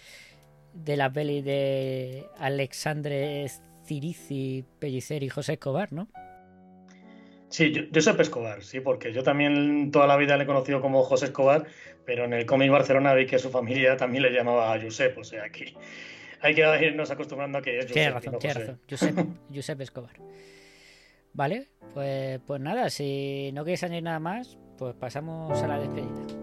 de 0.73 0.97
la 0.97 1.11
peli 1.11 1.41
de 1.41 2.25
Alexandre 2.37 3.47
Cirici 3.85 4.65
Pellicer 4.79 5.23
y 5.23 5.29
José 5.29 5.53
Escobar, 5.53 5.93
¿no? 5.93 6.07
Sí, 7.49 7.71
Josep 7.93 8.19
Escobar, 8.19 8.63
sí, 8.63 8.79
porque 8.79 9.13
yo 9.13 9.21
también 9.21 9.91
toda 9.91 10.07
la 10.07 10.17
vida 10.17 10.35
le 10.37 10.43
he 10.43 10.47
conocido 10.47 10.81
como 10.81 11.03
José 11.03 11.25
Escobar, 11.25 11.67
pero 12.03 12.25
en 12.25 12.33
el 12.33 12.47
cómic 12.47 12.71
Barcelona 12.71 13.13
vi 13.13 13.27
que 13.27 13.37
su 13.37 13.51
familia 13.51 13.95
también 13.95 14.23
le 14.23 14.31
llamaba 14.31 14.73
a 14.73 14.81
Josep, 14.81 15.15
o 15.19 15.23
sea 15.23 15.49
que 15.49 15.73
hay 16.41 16.55
que 16.55 16.61
irnos 16.83 17.11
acostumbrando 17.11 17.59
a 17.59 17.61
que 17.61 17.77
es 17.77 17.85
Josep. 17.85 17.93
Tienes 17.93 18.13
razón, 18.13 18.39
tienes 18.39 18.57
razón. 18.57 18.79
Josep, 18.89 19.27
Josep 19.53 19.81
Escobar. 19.81 20.15
Vale, 21.33 21.69
pues, 21.93 22.39
pues 22.45 22.59
nada, 22.59 22.89
si 22.89 23.51
no 23.53 23.63
queréis 23.63 23.83
añadir 23.83 24.03
nada 24.03 24.19
más, 24.19 24.57
pues 24.79 24.95
pasamos 24.95 25.61
a 25.61 25.67
la 25.67 25.77
despedida. 25.77 26.42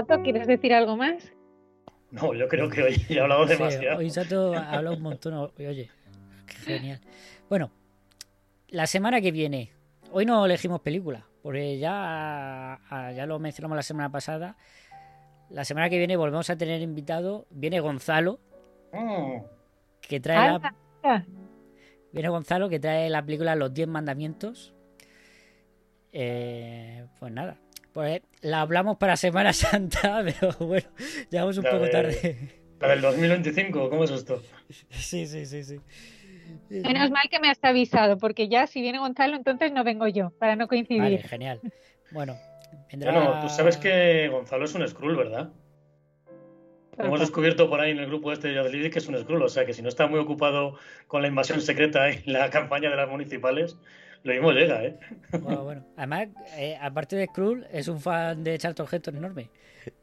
Sato, 0.00 0.22
¿quieres 0.22 0.46
decir 0.46 0.74
algo 0.74 0.96
más? 0.96 1.32
No, 2.10 2.34
yo 2.34 2.48
creo 2.48 2.68
que 2.68 2.82
hoy 2.82 3.06
he 3.08 3.18
hablado 3.20 3.46
demasiado. 3.46 3.98
hoy 3.98 4.10
Sato 4.10 4.54
ha 4.54 4.72
hablado 4.72 4.96
un 4.96 5.02
montón. 5.02 5.34
Oye, 5.58 5.90
genial. 6.64 7.00
Bueno, 7.48 7.70
la 8.68 8.86
semana 8.86 9.20
que 9.20 9.32
viene, 9.32 9.72
hoy 10.12 10.26
no 10.26 10.44
elegimos 10.44 10.80
película, 10.80 11.26
porque 11.42 11.78
ya, 11.78 12.78
ya 13.14 13.26
lo 13.26 13.38
mencionamos 13.38 13.76
la 13.76 13.82
semana 13.82 14.10
pasada. 14.10 14.56
La 15.50 15.64
semana 15.64 15.88
que 15.88 15.98
viene 15.98 16.16
volvemos 16.16 16.50
a 16.50 16.56
tener 16.56 16.80
invitado. 16.82 17.46
Viene 17.50 17.80
Gonzalo, 17.80 18.38
Mm, 18.92 19.40
que 20.00 20.20
trae 20.20 20.52
la, 20.52 20.74
Ah, 21.02 21.22
Viene 22.12 22.28
Gonzalo 22.28 22.68
que 22.68 22.78
trae 22.80 23.10
la 23.10 23.22
película 23.24 23.54
Los 23.56 23.74
Diez 23.74 23.88
Mandamientos. 23.88 24.72
Eh, 26.12 27.04
pues 27.18 27.32
nada. 27.32 27.58
Pues 27.92 28.22
la 28.42 28.60
hablamos 28.60 28.96
para 28.98 29.16
Semana 29.16 29.52
Santa, 29.54 30.22
pero 30.24 30.52
bueno, 30.66 30.88
llegamos 31.30 31.58
un 31.58 31.64
La 31.64 31.70
poco 31.70 31.84
de- 31.84 31.90
tarde. 31.90 32.36
La 32.80 32.88
del 32.88 33.00
2025, 33.00 33.88
¿cómo 33.88 34.04
es 34.04 34.10
esto? 34.10 34.42
Sí, 34.90 35.26
sí, 35.26 35.46
sí, 35.46 35.64
sí. 35.64 35.80
Menos 36.68 37.10
mal 37.10 37.28
que 37.30 37.40
me 37.40 37.48
has 37.48 37.58
avisado, 37.64 38.18
porque 38.18 38.48
ya 38.48 38.66
si 38.66 38.82
viene 38.82 38.98
Gonzalo, 38.98 39.34
entonces 39.36 39.72
no 39.72 39.82
vengo 39.82 40.06
yo, 40.08 40.30
para 40.38 40.56
no 40.56 40.68
coincidir. 40.68 41.00
Vale, 41.00 41.18
genial. 41.22 41.60
Bueno, 42.10 42.36
vendrá. 42.90 43.12
Bueno, 43.12 43.40
tú 43.40 43.48
sabes 43.48 43.78
que 43.78 44.28
Gonzalo 44.28 44.64
es 44.66 44.74
un 44.74 44.86
Skrull, 44.86 45.16
¿verdad? 45.16 45.50
Hemos 46.98 47.20
descubierto 47.20 47.68
por 47.68 47.80
ahí 47.80 47.90
en 47.90 47.98
el 47.98 48.06
grupo 48.06 48.32
este 48.32 48.48
de 48.48 48.54
Yadlidi 48.54 48.90
que 48.90 48.98
es 49.00 49.06
un 49.08 49.18
Skrull, 49.18 49.42
o 49.42 49.48
sea 49.48 49.66
que 49.66 49.74
si 49.74 49.82
no 49.82 49.88
está 49.88 50.06
muy 50.06 50.18
ocupado 50.18 50.78
con 51.06 51.20
la 51.22 51.28
invasión 51.28 51.60
secreta 51.60 52.10
y 52.10 52.22
la 52.30 52.48
campaña 52.50 52.88
de 52.90 52.96
las 52.96 53.08
municipales, 53.08 53.76
lo 54.22 54.32
mismo 54.32 54.52
llega, 54.52 54.84
¿eh? 54.84 54.98
Bueno, 55.40 55.64
bueno. 55.64 55.86
Además, 55.96 56.28
eh, 56.56 56.76
aparte 56.80 57.16
de 57.16 57.26
Skrull, 57.26 57.66
es 57.70 57.88
un 57.88 58.00
fan 58.00 58.42
de 58.42 58.58
Charlton 58.58 58.86
Heston 58.90 59.16
enorme. 59.16 59.50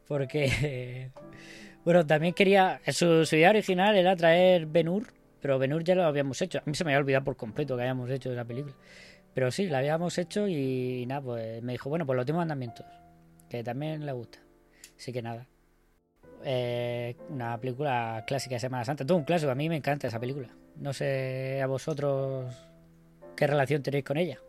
Porque, 0.08 1.12
bueno, 1.86 2.06
también 2.06 2.34
quería. 2.34 2.80
Su, 2.88 3.26
su 3.26 3.36
idea 3.36 3.50
original 3.50 3.96
era 3.96 4.16
traer 4.16 4.66
Ben-Hur, 4.66 5.08
pero 5.42 5.60
Ben-Hur 5.60 5.84
ya 5.84 5.96
lo 5.96 6.04
habíamos 6.04 6.42
hecho. 6.42 6.60
A 6.60 6.64
mí 6.66 6.74
se 6.74 6.84
me 6.84 6.92
había 6.92 7.00
olvidado 7.00 7.24
por 7.26 7.36
completo 7.36 7.76
que 7.76 7.82
habíamos 7.82 8.10
hecho 8.10 8.32
esa 8.32 8.46
película. 8.46 8.76
Pero 9.34 9.52
sí, 9.52 9.68
la 9.68 9.80
habíamos 9.80 10.18
hecho 10.18 10.48
y 10.48 11.06
nada, 11.08 11.22
pues 11.22 11.64
me 11.64 11.74
dijo, 11.74 11.90
bueno, 11.90 12.06
pues 12.06 12.16
los 12.16 12.24
últimos 12.24 12.40
mandamientos, 12.40 12.86
que 13.50 13.64
también 13.64 14.06
le 14.06 14.12
gusta. 14.12 14.40
Así 14.98 15.12
que 15.12 15.22
nada. 15.22 15.48
Eh, 16.46 17.16
una 17.30 17.58
película 17.60 18.24
clásica 18.28 18.56
de 18.56 18.60
Semana 18.60 18.86
Santa. 18.86 19.06
Todo 19.06 19.18
un 19.18 19.24
clásico, 19.24 19.52
a 19.52 19.56
mí 19.56 19.70
me 19.70 19.78
encanta 19.78 20.08
esa 20.08 20.20
película. 20.20 20.50
No 20.76 20.94
sé 20.94 21.62
a 21.62 21.68
vosotros 21.68 22.73
qué 23.36 23.48
relación 23.48 23.84
tenéis 23.84 24.06
con 24.06 24.18
ella. 24.18 24.40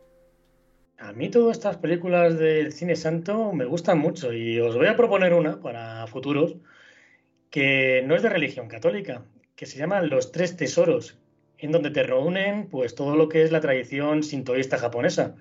A 0.99 1.13
mí 1.13 1.29
todas 1.29 1.57
estas 1.57 1.77
películas 1.77 2.39
del 2.39 2.73
cine 2.73 2.97
santo 2.97 3.53
me 3.53 3.65
gustan 3.65 3.99
mucho 3.99 4.33
y 4.33 4.61
os 4.61 4.77
voy 4.77 4.87
a 4.87 4.97
proponer 4.97 5.35
una 5.35 5.61
para 5.61 6.07
futuros 6.07 6.57
que 7.51 8.03
no 8.07 8.15
es 8.17 8.23
de 8.23 8.29
religión 8.29 8.69
católica, 8.69 9.25
que 9.57 9.67
se 9.67 9.79
llama 9.79 10.03
Los 10.03 10.33
Tres 10.33 10.57
Tesoros, 10.57 11.19
en 11.59 11.73
donde 11.73 11.91
te 11.91 12.03
reúnen 12.03 12.69
pues 12.69 12.95
todo 12.95 13.17
lo 13.17 13.29
que 13.29 13.43
es 13.43 13.53
la 13.53 13.61
tradición 13.61 14.23
sintoísta 14.23 14.79
japonesa, 14.79 15.37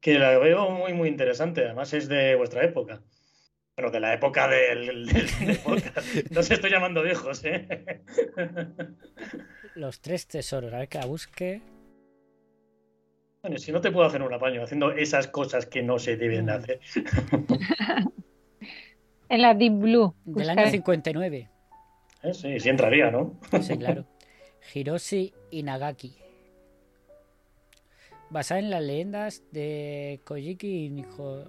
que 0.00 0.18
la 0.18 0.38
veo 0.38 0.70
muy 0.70 0.92
muy 0.92 1.08
interesante, 1.08 1.64
además 1.64 1.92
es 1.92 2.08
de 2.08 2.34
vuestra 2.36 2.64
época. 2.64 3.02
Bueno, 3.76 3.90
de 3.90 4.00
la 4.00 4.14
época 4.14 4.46
del, 4.48 4.86
del, 4.86 5.06
del 5.06 5.58
podcast. 5.64 6.06
No 6.30 6.42
se 6.44 6.54
estoy 6.54 6.70
llamando 6.70 7.02
viejos, 7.02 7.44
¿eh? 7.44 8.02
Los 9.74 10.00
tres 10.00 10.28
tesoros, 10.28 10.72
a 10.72 10.78
ver 10.78 10.88
que 10.88 10.98
la 10.98 11.06
busque. 11.06 11.60
Bueno, 13.44 13.58
si 13.58 13.72
no 13.72 13.80
te 13.82 13.92
puedo 13.92 14.06
hacer 14.06 14.22
un 14.22 14.32
apaño 14.32 14.62
haciendo 14.62 14.90
esas 14.92 15.28
cosas 15.28 15.66
que 15.66 15.82
no 15.82 15.98
se 15.98 16.16
Mm. 16.16 16.18
deben 16.18 16.46
de 16.46 16.52
hacer. 16.52 16.80
En 19.28 19.42
la 19.42 19.52
Deep 19.52 19.72
Blue. 19.74 20.14
Del 20.24 20.48
año 20.48 20.70
59. 20.70 21.50
Eh, 22.22 22.32
Sí, 22.34 22.58
sí 22.58 22.68
entraría, 22.70 23.10
¿no? 23.10 23.38
Sí, 23.60 23.76
claro. 23.76 24.06
Hiroshi 24.72 25.34
Inagaki. 25.50 26.16
Basada 28.30 28.60
en 28.60 28.70
las 28.70 28.82
leyendas 28.82 29.42
de 29.52 30.20
Kojiki 30.24 30.88
Nijo... 30.88 31.44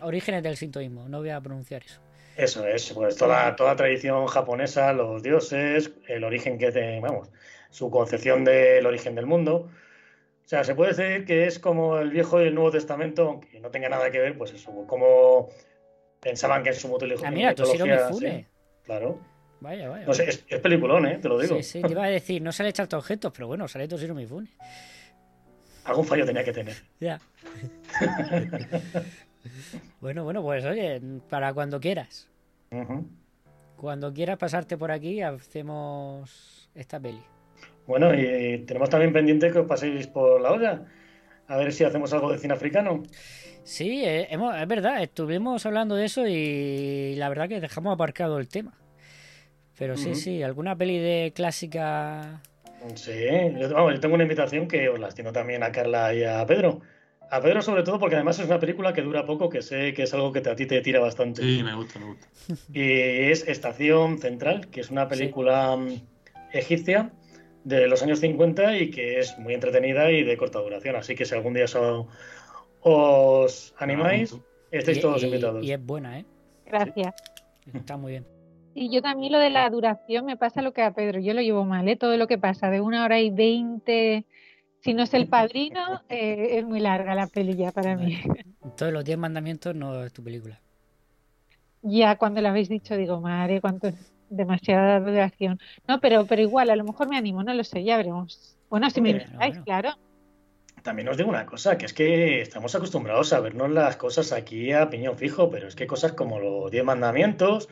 Orígenes 0.00 0.42
del 0.42 0.56
sintoísmo. 0.56 1.06
No 1.08 1.18
voy 1.20 1.28
a 1.30 1.40
pronunciar 1.40 1.82
eso. 1.84 2.00
Eso 2.36 2.66
es, 2.66 2.92
pues 2.94 3.16
toda, 3.16 3.54
toda 3.56 3.76
tradición 3.76 4.26
japonesa, 4.26 4.92
los 4.94 5.22
dioses, 5.22 5.92
el 6.08 6.24
origen 6.24 6.56
que 6.58 6.70
te, 6.72 6.98
vamos, 7.00 7.30
su 7.70 7.90
concepción 7.90 8.42
del 8.44 8.86
origen 8.86 9.14
del 9.14 9.26
mundo. 9.26 9.70
O 10.46 10.48
sea, 10.48 10.62
se 10.62 10.76
puede 10.76 10.94
decir 10.94 11.24
que 11.24 11.46
es 11.46 11.58
como 11.58 11.98
el 11.98 12.10
Viejo 12.10 12.40
y 12.40 12.46
el 12.46 12.54
Nuevo 12.54 12.70
Testamento, 12.70 13.30
aunque 13.30 13.58
no 13.58 13.68
tenga 13.72 13.88
nada 13.88 14.12
que 14.12 14.20
ver, 14.20 14.38
pues 14.38 14.52
eso, 14.52 14.70
como 14.86 15.48
pensaban 16.20 16.62
que 16.62 16.68
en 16.68 16.76
su 16.76 16.88
mitología. 16.88 17.26
Ah, 17.26 17.32
mira, 17.32 17.52
Toshiro 17.52 17.84
Mifune. 17.84 18.38
sí, 18.38 18.46
claro. 18.84 19.18
Vaya, 19.58 19.88
vaya. 19.88 20.06
No 20.06 20.14
sé, 20.14 20.28
es, 20.28 20.44
es 20.46 20.60
peliculón, 20.60 21.04
¿eh? 21.06 21.18
Te 21.20 21.28
lo 21.28 21.40
digo. 21.40 21.56
Sí, 21.56 21.64
sí, 21.64 21.82
te 21.82 21.90
iba 21.90 22.04
a 22.04 22.08
decir, 22.08 22.40
no 22.42 22.52
sale 22.52 22.72
Charlton 22.72 23.02
Heston, 23.08 23.32
pero 23.32 23.48
bueno, 23.48 23.66
sale 23.66 23.88
Toshiro 23.88 24.14
Mifune. 24.14 24.48
Algún 25.84 26.04
fallo 26.04 26.24
tenía 26.24 26.44
que 26.44 26.52
tener. 26.52 26.76
Ya. 27.00 27.20
bueno, 30.00 30.22
bueno, 30.22 30.44
pues 30.44 30.64
oye, 30.64 31.02
para 31.28 31.52
cuando 31.54 31.80
quieras. 31.80 32.28
Cuando 33.76 34.12
quieras 34.12 34.38
pasarte 34.38 34.78
por 34.78 34.92
aquí, 34.92 35.22
hacemos 35.22 36.70
esta 36.72 37.00
peli. 37.00 37.20
Bueno, 37.86 38.12
y 38.14 38.64
tenemos 38.66 38.90
también 38.90 39.12
pendiente 39.12 39.50
que 39.50 39.58
os 39.60 39.66
paséis 39.66 40.06
por 40.06 40.40
la 40.40 40.52
olla. 40.52 40.84
A 41.48 41.56
ver 41.56 41.72
si 41.72 41.84
hacemos 41.84 42.12
algo 42.12 42.32
de 42.32 42.38
cine 42.38 42.54
africano. 42.54 43.02
Sí, 43.62 44.04
eh, 44.04 44.26
hemos- 44.30 44.56
es 44.56 44.66
verdad, 44.66 45.02
estuvimos 45.02 45.64
hablando 45.66 45.94
de 45.94 46.04
eso 46.06 46.26
y 46.26 47.14
la 47.16 47.28
verdad 47.28 47.48
que 47.48 47.60
dejamos 47.60 47.94
aparcado 47.94 48.38
el 48.38 48.48
tema. 48.48 48.72
Pero 49.78 49.96
sí, 49.96 50.14
sí, 50.14 50.42
alguna 50.42 50.74
peli 50.76 50.98
de 50.98 51.32
clásica. 51.34 52.40
Sí, 52.94 53.12
yo, 53.58 53.72
vamos, 53.72 53.94
yo 53.94 54.00
tengo 54.00 54.14
una 54.14 54.24
invitación 54.24 54.68
que 54.68 54.88
os 54.88 54.98
las 54.98 55.14
tengo 55.14 55.32
también 55.32 55.62
a 55.62 55.70
Carla 55.72 56.14
y 56.14 56.24
a 56.24 56.44
Pedro. 56.46 56.80
A 57.30 57.40
Pedro 57.40 57.60
sobre 57.60 57.82
todo 57.82 57.98
porque 57.98 58.14
además 58.14 58.38
es 58.38 58.46
una 58.46 58.58
película 58.60 58.92
que 58.92 59.02
dura 59.02 59.26
poco, 59.26 59.48
que 59.50 59.62
sé 59.62 59.92
que 59.94 60.04
es 60.04 60.14
algo 60.14 60.32
que 60.32 60.40
te- 60.40 60.50
a 60.50 60.56
ti 60.56 60.66
te 60.66 60.80
tira 60.80 61.00
bastante. 61.00 61.42
Sí, 61.42 61.62
me 61.62 61.74
gusta, 61.74 61.98
me 61.98 62.06
gusta. 62.06 62.26
Y 62.72 63.30
es 63.30 63.46
Estación 63.48 64.18
Central, 64.18 64.68
que 64.68 64.80
es 64.80 64.90
una 64.90 65.08
película 65.08 65.76
mm, 65.76 65.88
egipcia 66.52 67.10
de 67.66 67.88
los 67.88 68.00
años 68.02 68.20
50 68.20 68.76
y 68.78 68.90
que 68.92 69.18
es 69.18 69.36
muy 69.38 69.52
entretenida 69.52 70.08
y 70.12 70.22
de 70.22 70.36
corta 70.36 70.60
duración. 70.60 70.94
Así 70.94 71.16
que 71.16 71.24
si 71.24 71.34
algún 71.34 71.52
día 71.54 71.64
os, 71.64 71.76
os 72.80 73.74
animáis, 73.78 74.36
estáis 74.70 74.98
Y- 74.98 75.00
todos 75.00 75.22
y- 75.22 75.26
invitados. 75.26 75.64
Y 75.64 75.72
es 75.72 75.84
buena, 75.84 76.20
¿eh? 76.20 76.24
Gracias. 76.64 77.14
Está 77.74 77.96
muy 77.96 78.12
bien. 78.12 78.26
Y 78.74 78.90
yo 78.94 79.02
también 79.02 79.32
lo 79.32 79.38
de 79.38 79.50
la 79.50 79.68
duración 79.70 80.26
me 80.26 80.36
pasa 80.36 80.62
lo 80.62 80.72
que 80.72 80.82
a 80.82 80.92
Pedro, 80.92 81.18
yo 81.18 81.34
lo 81.34 81.40
llevo 81.40 81.64
mal, 81.64 81.88
¿eh? 81.88 81.96
Todo 81.96 82.16
lo 82.16 82.26
que 82.28 82.38
pasa 82.38 82.70
de 82.70 82.80
una 82.80 83.04
hora 83.04 83.18
y 83.20 83.30
veinte, 83.30 84.24
si 84.80 84.94
no 84.94 85.02
es 85.02 85.14
el 85.14 85.26
padrino, 85.28 86.02
eh, 86.08 86.58
es 86.58 86.64
muy 86.64 86.78
larga 86.78 87.14
la 87.16 87.26
peli 87.26 87.56
ya 87.56 87.72
para 87.72 87.96
mí. 87.96 88.18
Todos 88.76 88.92
los 88.92 89.04
10 89.04 89.18
mandamientos 89.18 89.74
no 89.74 90.04
es 90.04 90.12
tu 90.12 90.22
película. 90.22 90.60
Ya 91.82 92.16
cuando 92.16 92.40
lo 92.40 92.48
habéis 92.48 92.68
dicho 92.68 92.96
digo, 92.96 93.20
madre, 93.20 93.60
cuánto 93.60 93.88
es 93.88 94.12
demasiada 94.28 95.00
duración. 95.00 95.58
No, 95.86 96.00
pero, 96.00 96.26
pero 96.26 96.42
igual, 96.42 96.70
a 96.70 96.76
lo 96.76 96.84
mejor 96.84 97.08
me 97.08 97.16
animo, 97.16 97.42
no 97.42 97.54
lo 97.54 97.64
sé, 97.64 97.84
ya 97.84 97.96
veremos. 97.96 98.56
Bueno, 98.68 98.90
si 98.90 99.00
me 99.00 99.12
Bueno, 99.12 99.24
invitáis, 99.24 99.58
claro. 99.64 99.90
También 100.82 101.08
os 101.08 101.16
digo 101.16 101.28
una 101.28 101.46
cosa, 101.46 101.76
que 101.76 101.86
es 101.86 101.92
que 101.92 102.40
estamos 102.40 102.74
acostumbrados 102.74 103.32
a 103.32 103.40
vernos 103.40 103.70
las 103.70 103.96
cosas 103.96 104.32
aquí 104.32 104.72
a 104.72 104.88
piñón 104.88 105.18
fijo, 105.18 105.50
pero 105.50 105.66
es 105.66 105.74
que 105.74 105.86
cosas 105.86 106.12
como 106.12 106.38
los 106.38 106.70
Diez 106.70 106.84
Mandamientos, 106.84 107.68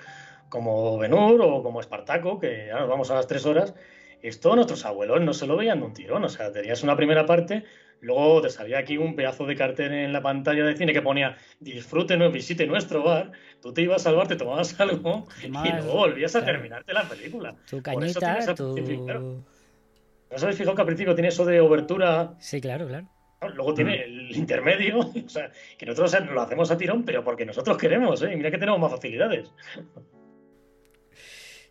como 0.48 0.98
Benur 0.98 1.40
o 1.40 1.62
como 1.62 1.80
Espartaco, 1.80 2.40
que 2.40 2.66
ya 2.68 2.80
nos 2.80 2.88
vamos 2.88 3.10
a 3.10 3.14
las 3.14 3.26
tres 3.26 3.46
horas, 3.46 3.74
esto 4.22 4.56
nuestros 4.56 4.84
abuelos 4.84 5.20
no 5.20 5.34
se 5.34 5.46
lo 5.46 5.56
veían 5.56 5.80
de 5.80 5.86
un 5.86 5.92
tirón. 5.94 6.24
O 6.24 6.28
sea, 6.28 6.50
tenías 6.50 6.82
una 6.82 6.96
primera 6.96 7.26
parte 7.26 7.64
Luego 8.04 8.42
te 8.42 8.50
salía 8.50 8.78
aquí 8.78 8.98
un 8.98 9.16
pedazo 9.16 9.46
de 9.46 9.56
cartel 9.56 9.90
en 9.94 10.12
la 10.12 10.20
pantalla 10.20 10.62
de 10.62 10.76
cine 10.76 10.92
que 10.92 11.00
ponía 11.00 11.38
disfrute, 11.58 12.18
no 12.18 12.30
visite 12.30 12.66
nuestro 12.66 13.02
bar. 13.02 13.32
Tú 13.62 13.72
te 13.72 13.80
ibas 13.80 14.06
al 14.06 14.16
bar, 14.16 14.28
te 14.28 14.36
tomabas 14.36 14.78
algo 14.80 15.26
y 15.42 15.48
luego 15.48 15.94
volvías 15.94 16.36
a 16.36 16.44
terminarte 16.44 16.92
la 16.92 17.08
película. 17.08 17.56
Tu 17.68 17.82
cañita, 17.82 18.54
tu... 18.54 18.76
¿No 18.76 20.36
os 20.36 20.42
habéis 20.42 20.58
fijado 20.58 20.74
que 20.74 20.82
al 20.82 20.86
principio 20.86 21.14
tiene 21.14 21.28
eso 21.28 21.46
de 21.46 21.60
obertura? 21.60 22.34
Sí, 22.40 22.60
claro, 22.60 22.86
claro. 22.86 23.08
Luego 23.54 23.72
tiene 23.72 23.96
mm. 23.96 24.02
el 24.02 24.36
intermedio, 24.36 24.98
o 24.98 25.28
sea, 25.28 25.50
que 25.78 25.86
nosotros 25.86 26.14
lo 26.30 26.42
hacemos 26.42 26.70
a 26.70 26.76
tirón, 26.76 27.04
pero 27.04 27.24
porque 27.24 27.46
nosotros 27.46 27.78
queremos, 27.78 28.22
¿eh? 28.22 28.36
Mira 28.36 28.50
que 28.50 28.58
tenemos 28.58 28.80
más 28.80 28.90
facilidades. 28.90 29.50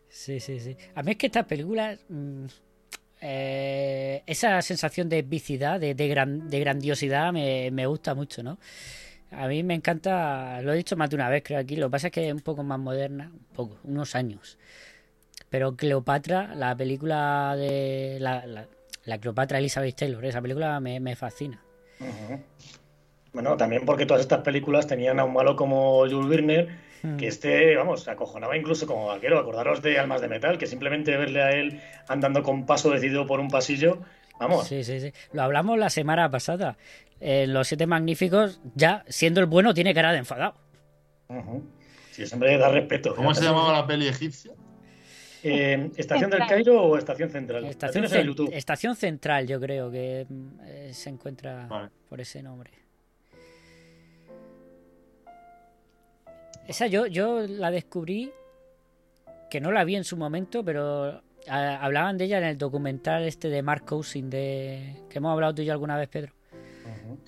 Sí, 0.09 0.39
sí, 0.39 0.59
sí. 0.59 0.75
A 0.95 1.03
mí 1.03 1.11
es 1.11 1.17
que 1.17 1.27
estas 1.27 1.45
películas... 1.45 2.03
Mm, 2.09 2.45
eh, 3.25 4.21
esa 4.25 4.61
sensación 4.61 5.07
de 5.07 5.19
epicidad, 5.19 5.79
de, 5.79 5.95
de, 5.95 6.59
grandiosidad, 6.59 7.31
me, 7.31 7.85
gusta 7.85 8.13
mucho, 8.13 8.43
¿no? 8.43 8.57
A 9.31 9.47
mí 9.47 9.63
me 9.63 9.75
encanta, 9.75 10.61
lo 10.61 10.73
he 10.73 10.75
dicho 10.75 10.97
más 10.97 11.09
de 11.09 11.15
una 11.15 11.29
vez, 11.29 11.41
creo 11.41 11.57
aquí, 11.57 11.77
lo 11.77 11.87
que 11.87 11.91
pasa 11.91 12.07
es 12.07 12.13
que 12.13 12.27
es 12.27 12.33
un 12.33 12.41
poco 12.41 12.63
más 12.63 12.77
moderna, 12.77 13.31
un 13.31 13.55
poco, 13.55 13.77
unos 13.85 14.15
años. 14.15 14.57
Pero 15.49 15.73
Cleopatra, 15.77 16.53
la 16.53 16.75
película 16.75 17.55
de 17.55 18.17
la, 18.19 18.45
la, 19.05 19.17
Cleopatra 19.19 19.57
Elizabeth 19.57 19.95
Taylor, 19.95 20.25
esa 20.25 20.41
película 20.41 20.81
me, 20.81 21.15
fascina. 21.15 21.63
Bueno, 23.31 23.55
también 23.55 23.85
porque 23.85 24.05
todas 24.05 24.21
estas 24.21 24.41
películas 24.41 24.85
tenían 24.85 25.17
a 25.21 25.23
un 25.23 25.31
malo 25.31 25.55
como 25.55 25.99
Jules 25.99 26.29
Werner, 26.29 26.67
Que 27.17 27.27
este, 27.27 27.75
vamos, 27.75 28.03
se 28.03 28.11
acojonaba 28.11 28.55
incluso 28.55 28.87
como 28.87 29.07
vaquero. 29.07 29.37
Acordaros 29.37 29.81
de 29.81 29.99
Almas 29.99 30.21
de 30.21 30.29
Metal, 30.29 30.57
que 30.57 30.67
simplemente 30.67 31.17
verle 31.17 31.41
a 31.41 31.49
él 31.49 31.81
andando 32.07 32.43
con 32.43 32.65
paso 32.65 32.89
decidido 32.91 33.27
por 33.27 33.41
un 33.41 33.49
pasillo, 33.49 33.99
vamos. 34.39 34.67
Sí, 34.67 34.85
sí, 34.85 35.01
sí. 35.01 35.11
Lo 35.33 35.43
hablamos 35.43 35.77
la 35.77 35.89
semana 35.89 36.31
pasada. 36.31 36.77
En 37.19 37.53
Los 37.53 37.67
Siete 37.67 37.87
Magníficos, 37.87 38.61
ya 38.73 39.03
siendo 39.07 39.41
el 39.41 39.47
bueno, 39.47 39.73
tiene 39.73 39.93
cara 39.93 40.13
de 40.13 40.19
enfadado. 40.19 40.55
Sí, 42.11 42.25
siempre 42.25 42.57
da 42.57 42.69
respeto. 42.69 43.15
¿Cómo 43.15 43.33
se 43.33 43.43
llamaba 43.43 43.73
la 43.73 43.87
peli 43.87 44.07
egipcia? 44.07 44.51
Eh, 45.43 45.91
¿Estación 45.97 46.29
del 46.29 46.47
Cairo 46.47 46.81
o 46.81 46.97
Estación 46.97 47.29
Central? 47.29 47.65
Estación, 47.65 48.05
estación 48.53 48.95
Central, 48.95 49.45
yo 49.45 49.59
creo 49.59 49.91
que 49.91 50.25
eh, 50.65 50.91
se 50.93 51.09
encuentra 51.09 51.89
por 52.07 52.21
ese 52.21 52.41
nombre. 52.41 52.71
Esa 56.67 56.87
yo, 56.87 57.07
yo 57.07 57.41
la 57.47 57.71
descubrí, 57.71 58.31
que 59.49 59.59
no 59.59 59.71
la 59.71 59.83
vi 59.83 59.95
en 59.95 60.03
su 60.03 60.17
momento, 60.17 60.63
pero 60.63 61.21
hablaban 61.47 62.17
de 62.17 62.25
ella 62.25 62.37
en 62.37 62.45
el 62.45 62.57
documental 62.57 63.23
este 63.23 63.49
de 63.49 63.61
Mark 63.61 63.85
Cousin, 63.85 64.29
de, 64.29 64.95
que 65.09 65.17
hemos 65.17 65.33
hablado 65.33 65.55
tú 65.55 65.61
y 65.61 65.65
yo 65.65 65.73
alguna 65.73 65.97
vez, 65.97 66.09
Pedro. 66.09 66.33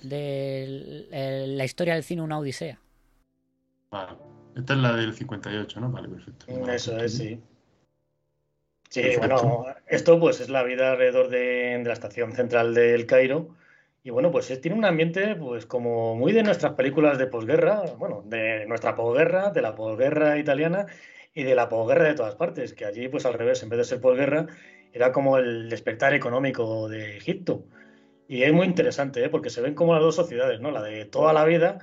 De 0.02 1.46
la 1.48 1.64
historia 1.64 1.94
del 1.94 2.02
cine, 2.02 2.22
una 2.22 2.38
odisea. 2.38 2.80
Vale. 3.90 4.12
Esta 4.56 4.72
es 4.72 4.78
la 4.78 4.96
del 4.96 5.12
58, 5.12 5.80
¿no? 5.80 5.90
Vale, 5.90 6.08
perfecto. 6.08 6.46
Eso 6.70 6.96
es, 6.98 7.18
sí. 7.18 7.40
Sí, 8.88 9.02
bueno, 9.18 9.66
esto 9.86 10.18
pues 10.18 10.40
es 10.40 10.48
la 10.48 10.62
vida 10.62 10.92
alrededor 10.92 11.28
de, 11.28 11.78
de 11.78 11.84
la 11.84 11.92
estación 11.92 12.32
central 12.32 12.72
del 12.72 13.04
Cairo 13.04 13.54
y 14.06 14.10
bueno, 14.10 14.30
pues 14.30 14.60
tiene 14.60 14.78
un 14.78 14.84
ambiente 14.84 15.34
pues 15.34 15.66
como 15.66 16.14
muy 16.14 16.32
de 16.32 16.44
nuestras 16.44 16.74
películas 16.74 17.18
de 17.18 17.26
posguerra, 17.26 17.82
bueno, 17.98 18.22
de 18.24 18.64
nuestra 18.66 18.94
posguerra, 18.94 19.50
de 19.50 19.60
la 19.60 19.74
posguerra 19.74 20.38
italiana 20.38 20.86
y 21.34 21.42
de 21.42 21.56
la 21.56 21.68
posguerra 21.68 22.04
de 22.04 22.14
todas 22.14 22.36
partes, 22.36 22.72
que 22.72 22.84
allí 22.84 23.08
pues 23.08 23.26
al 23.26 23.34
revés, 23.34 23.64
en 23.64 23.68
vez 23.68 23.78
de 23.78 23.84
ser 23.84 24.00
posguerra, 24.00 24.46
era 24.92 25.10
como 25.10 25.38
el 25.38 25.68
despertar 25.68 26.14
económico 26.14 26.88
de 26.88 27.16
Egipto. 27.16 27.64
Y 28.28 28.44
es 28.44 28.52
muy 28.52 28.66
interesante, 28.66 29.24
¿eh? 29.24 29.28
porque 29.28 29.50
se 29.50 29.60
ven 29.60 29.74
como 29.74 29.92
las 29.92 30.02
dos 30.04 30.14
sociedades, 30.14 30.60
¿no? 30.60 30.70
La 30.70 30.82
de 30.82 31.04
toda 31.06 31.32
la 31.32 31.44
vida, 31.44 31.80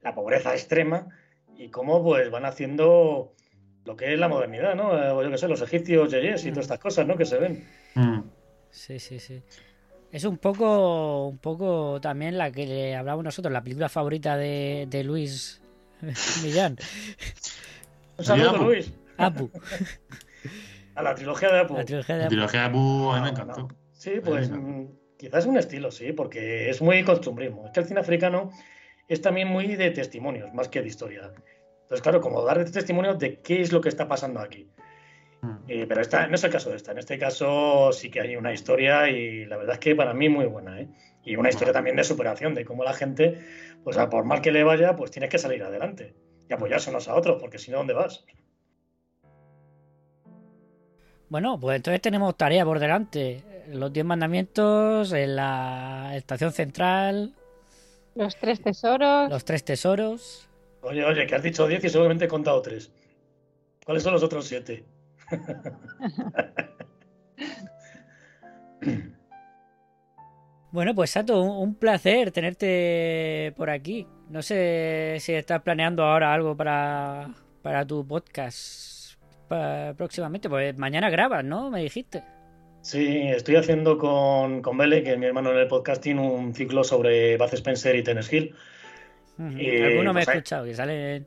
la 0.00 0.16
pobreza 0.16 0.54
extrema, 0.54 1.10
y 1.56 1.70
cómo 1.70 2.02
pues 2.02 2.28
van 2.28 2.44
haciendo 2.44 3.36
lo 3.84 3.94
que 3.94 4.12
es 4.12 4.18
la 4.18 4.26
modernidad, 4.26 4.74
¿no? 4.74 4.98
Eh, 5.00 5.24
yo 5.24 5.30
qué 5.30 5.38
sé, 5.38 5.46
los 5.46 5.62
egipcios, 5.62 6.10
yeyes 6.10 6.44
y 6.44 6.48
todas 6.48 6.64
estas 6.64 6.80
cosas, 6.80 7.06
¿no? 7.06 7.16
Que 7.16 7.24
se 7.24 7.38
ven. 7.38 7.68
Mm. 7.94 8.22
Sí, 8.72 8.98
sí, 8.98 9.20
sí. 9.20 9.44
Es 10.12 10.24
un 10.24 10.36
poco, 10.36 11.26
un 11.26 11.38
poco 11.38 11.98
también 12.02 12.36
la 12.36 12.52
que 12.52 12.66
le 12.66 12.94
hablamos 12.94 13.24
nosotros, 13.24 13.50
la 13.50 13.62
película 13.62 13.88
favorita 13.88 14.36
de, 14.36 14.86
de 14.88 15.04
Luis 15.04 15.62
Millán. 16.42 16.76
Un 18.18 18.24
saludo, 18.24 18.58
Luis. 18.58 18.92
Apu. 19.16 19.50
A 20.94 21.02
la 21.02 21.14
trilogía 21.14 21.50
de 21.50 21.60
Apu. 21.60 21.74
La 21.74 21.84
trilogía 21.86 22.16
de 22.16 22.22
Apu, 22.24 22.28
trilogía 22.28 22.60
de 22.60 22.66
Apu 22.66 23.10
a 23.10 23.16
mí 23.16 23.22
me 23.22 23.28
encantó. 23.30 23.68
Sí, 23.92 24.20
pues 24.22 24.50
mm, 24.50 24.84
quizás 25.18 25.44
es 25.44 25.46
un 25.46 25.56
estilo, 25.56 25.90
sí, 25.90 26.12
porque 26.12 26.68
es 26.68 26.82
muy 26.82 27.02
costumbrismo. 27.04 27.64
Es 27.64 27.72
que 27.72 27.80
el 27.80 27.86
cine 27.86 28.00
africano 28.00 28.50
es 29.08 29.22
también 29.22 29.48
muy 29.48 29.76
de 29.76 29.90
testimonios, 29.92 30.52
más 30.52 30.68
que 30.68 30.82
de 30.82 30.88
historia. 30.88 31.32
Entonces, 31.84 32.02
claro, 32.02 32.20
como 32.20 32.44
dar 32.44 32.62
testimonio 32.70 33.14
de 33.14 33.40
qué 33.40 33.62
es 33.62 33.72
lo 33.72 33.80
que 33.80 33.88
está 33.88 34.08
pasando 34.08 34.40
aquí. 34.40 34.68
Mm. 35.42 35.56
Eh, 35.68 35.86
pero 35.88 36.00
esta, 36.00 36.26
no 36.28 36.36
es 36.36 36.44
el 36.44 36.50
caso 36.50 36.70
de 36.70 36.76
esta. 36.76 36.92
En 36.92 36.98
este 36.98 37.18
caso 37.18 37.92
sí 37.92 38.10
que 38.10 38.20
hay 38.20 38.36
una 38.36 38.52
historia 38.52 39.08
y 39.10 39.44
la 39.44 39.56
verdad 39.56 39.74
es 39.74 39.80
que 39.80 39.94
para 39.94 40.14
mí 40.14 40.28
muy 40.28 40.46
buena. 40.46 40.80
¿eh? 40.80 40.88
Y 41.24 41.36
una 41.36 41.50
historia 41.50 41.72
también 41.72 41.96
de 41.96 42.04
superación, 42.04 42.54
de 42.54 42.64
cómo 42.64 42.84
la 42.84 42.94
gente, 42.94 43.40
pues 43.84 43.98
a 43.98 44.08
por 44.08 44.24
mal 44.24 44.40
que 44.40 44.52
le 44.52 44.64
vaya, 44.64 44.96
pues 44.96 45.10
tienes 45.10 45.30
que 45.30 45.38
salir 45.38 45.62
adelante 45.62 46.14
y 46.48 46.52
apoyarse 46.52 46.90
unos 46.90 47.08
a 47.08 47.14
otros, 47.14 47.40
porque 47.40 47.58
si 47.58 47.70
no, 47.70 47.78
¿dónde 47.78 47.94
vas? 47.94 48.24
Bueno, 51.28 51.58
pues 51.58 51.76
entonces 51.76 52.00
tenemos 52.00 52.36
tarea 52.36 52.64
por 52.64 52.78
delante. 52.78 53.42
Los 53.68 53.92
diez 53.92 54.04
mandamientos 54.04 55.12
en 55.12 55.36
la 55.36 56.12
estación 56.14 56.52
central. 56.52 57.34
Los 58.14 58.36
tres 58.36 58.60
tesoros. 58.60 59.30
Los 59.30 59.44
tres 59.44 59.64
tesoros. 59.64 60.48
Oye, 60.82 61.04
oye, 61.04 61.26
que 61.26 61.34
has 61.34 61.42
dicho 61.42 61.66
diez 61.66 61.82
y 61.84 61.88
seguramente 61.88 62.26
he 62.26 62.28
contado 62.28 62.60
tres. 62.60 62.92
¿Cuáles 63.84 64.02
son 64.02 64.12
los 64.12 64.22
otros 64.22 64.46
siete? 64.46 64.84
Bueno, 70.72 70.94
pues 70.94 71.10
Sato, 71.10 71.42
un 71.42 71.74
placer 71.74 72.30
tenerte 72.30 73.52
por 73.58 73.68
aquí. 73.68 74.06
No 74.30 74.40
sé 74.40 75.18
si 75.20 75.34
estás 75.34 75.60
planeando 75.60 76.02
ahora 76.02 76.32
algo 76.32 76.56
para, 76.56 77.28
para 77.60 77.86
tu 77.86 78.06
podcast 78.06 79.20
próximamente, 79.98 80.48
pues 80.48 80.74
mañana 80.78 81.10
grabas, 81.10 81.44
¿no? 81.44 81.70
Me 81.70 81.82
dijiste. 81.82 82.24
Sí, 82.80 83.28
estoy 83.28 83.56
haciendo 83.56 83.98
con, 83.98 84.62
con 84.62 84.78
Bele, 84.78 85.04
que 85.04 85.12
es 85.12 85.18
mi 85.18 85.26
hermano 85.26 85.52
en 85.52 85.58
el 85.58 85.68
podcasting, 85.68 86.18
un 86.18 86.54
ciclo 86.54 86.84
sobre 86.84 87.36
Baz 87.36 87.52
Spencer 87.52 87.94
y 87.94 88.02
Tennis 88.02 88.32
Hill. 88.32 88.54
Alguno 89.38 90.14
me 90.14 90.22
ha 90.22 90.24
pues 90.24 90.28
escuchado, 90.28 90.64
que 90.64 90.74
salen 90.74 91.26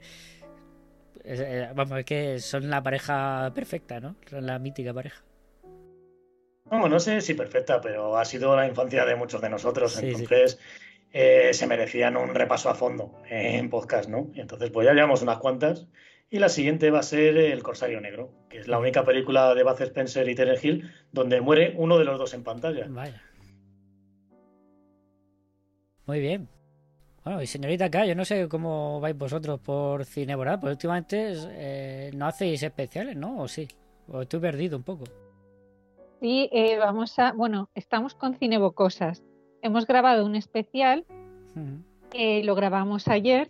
eh, 1.26 1.70
vamos, 1.74 2.00
es 2.00 2.06
que 2.06 2.40
son 2.40 2.70
la 2.70 2.82
pareja 2.82 3.52
perfecta, 3.54 4.00
¿no? 4.00 4.16
Son 4.30 4.46
la 4.46 4.60
mítica 4.60 4.94
pareja. 4.94 5.24
No, 6.72 6.90
no 6.90 7.00
sé 7.00 7.22
si 7.22 7.34
perfecta, 7.34 7.80
pero 7.82 8.18
ha 8.18 8.26
sido 8.26 8.56
la 8.56 8.68
infancia 8.68 9.06
de 9.06 9.16
muchos 9.16 9.42
de 9.42 9.50
nosotros, 9.50 9.98
entonces 10.02 10.60
eh, 11.14 11.54
se 11.54 11.68
merecían 11.68 12.18
un 12.18 12.34
repaso 12.34 12.70
a 12.70 12.76
fondo 12.76 13.22
en 13.30 13.70
podcast, 13.70 14.10
¿no? 14.10 14.32
Entonces 14.36 14.72
pues 14.72 14.86
ya 14.88 14.94
llevamos 14.94 15.22
unas 15.22 15.38
cuantas 15.38 15.88
y 16.30 16.40
la 16.40 16.50
siguiente 16.50 16.90
va 16.90 17.00
a 17.00 17.04
ser 17.04 17.38
El 17.38 17.62
Corsario 17.62 18.02
Negro, 18.02 18.32
que 18.50 18.58
es 18.58 18.68
la 18.68 18.80
única 18.80 19.06
película 19.06 19.54
de 19.54 19.64
Baz 19.64 19.80
Spencer 19.82 20.28
y 20.28 20.36
Terence 20.36 20.68
Hill 20.68 20.92
donde 21.12 21.40
muere 21.40 21.76
uno 21.78 22.00
de 22.00 22.06
los 22.06 22.18
dos 22.18 22.34
en 22.34 22.44
pantalla. 22.44 22.88
Vaya. 22.90 23.22
Muy 26.08 26.20
bien. 26.20 26.50
Bueno, 27.26 27.42
y 27.42 27.48
señorita 27.48 27.86
acá, 27.86 28.06
yo 28.06 28.14
no 28.14 28.24
sé 28.24 28.48
cómo 28.48 29.00
vais 29.00 29.18
vosotros 29.18 29.60
por 29.60 30.06
Cinebora, 30.06 30.60
pues 30.60 30.74
últimamente 30.74 31.34
eh, 31.50 32.12
no 32.14 32.28
hacéis 32.28 32.62
especiales, 32.62 33.16
¿no? 33.16 33.40
¿O 33.40 33.48
sí? 33.48 33.68
¿O 34.08 34.22
estoy 34.22 34.40
perdido 34.40 34.78
un 34.78 34.84
poco? 34.84 35.06
Sí, 36.22 36.48
eh, 36.52 36.78
vamos 36.78 37.18
a... 37.18 37.32
Bueno, 37.32 37.72
estamos 37.74 38.14
con 38.14 38.36
Cinebocosas. 38.36 39.24
Hemos 39.64 39.88
grabado 39.88 40.24
un 40.24 40.36
especial, 40.36 41.04
que 42.12 42.44
lo 42.44 42.54
grabamos 42.54 43.08
ayer 43.08 43.50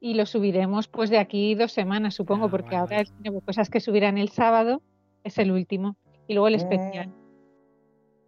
y 0.00 0.12
lo 0.12 0.26
subiremos 0.26 0.88
pues 0.88 1.08
de 1.08 1.16
aquí 1.16 1.54
dos 1.54 1.72
semanas, 1.72 2.14
supongo, 2.14 2.46
ah, 2.46 2.50
porque 2.50 2.76
ahora 2.76 3.00
el 3.00 3.06
Cinebocosas 3.06 3.70
que 3.70 3.80
subirán 3.80 4.18
el 4.18 4.28
sábado 4.28 4.82
es 5.22 5.38
el 5.38 5.50
último. 5.50 5.96
Y 6.26 6.34
luego 6.34 6.48
el 6.48 6.56
especial. 6.56 7.10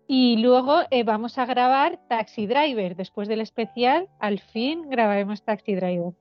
Y 0.08 0.36
luego 0.38 0.82
eh, 0.90 1.02
vamos 1.02 1.36
a 1.38 1.46
grabar 1.46 1.98
Taxi 2.08 2.46
Driver. 2.46 2.94
Después 2.94 3.26
del 3.28 3.40
especial, 3.40 4.08
al 4.20 4.38
fin 4.38 4.88
grabaremos 4.88 5.42
Taxi 5.42 5.74
Driver. 5.74 6.12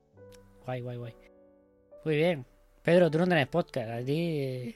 Guay, 0.66 0.82
guay, 0.82 0.98
guay. 0.98 1.14
Muy 2.04 2.16
bien. 2.18 2.46
Pedro, 2.82 3.12
tú 3.12 3.20
no 3.20 3.28
tenés 3.28 3.48
podcast. 3.48 3.90
A 3.90 4.04
ti. 4.04 4.76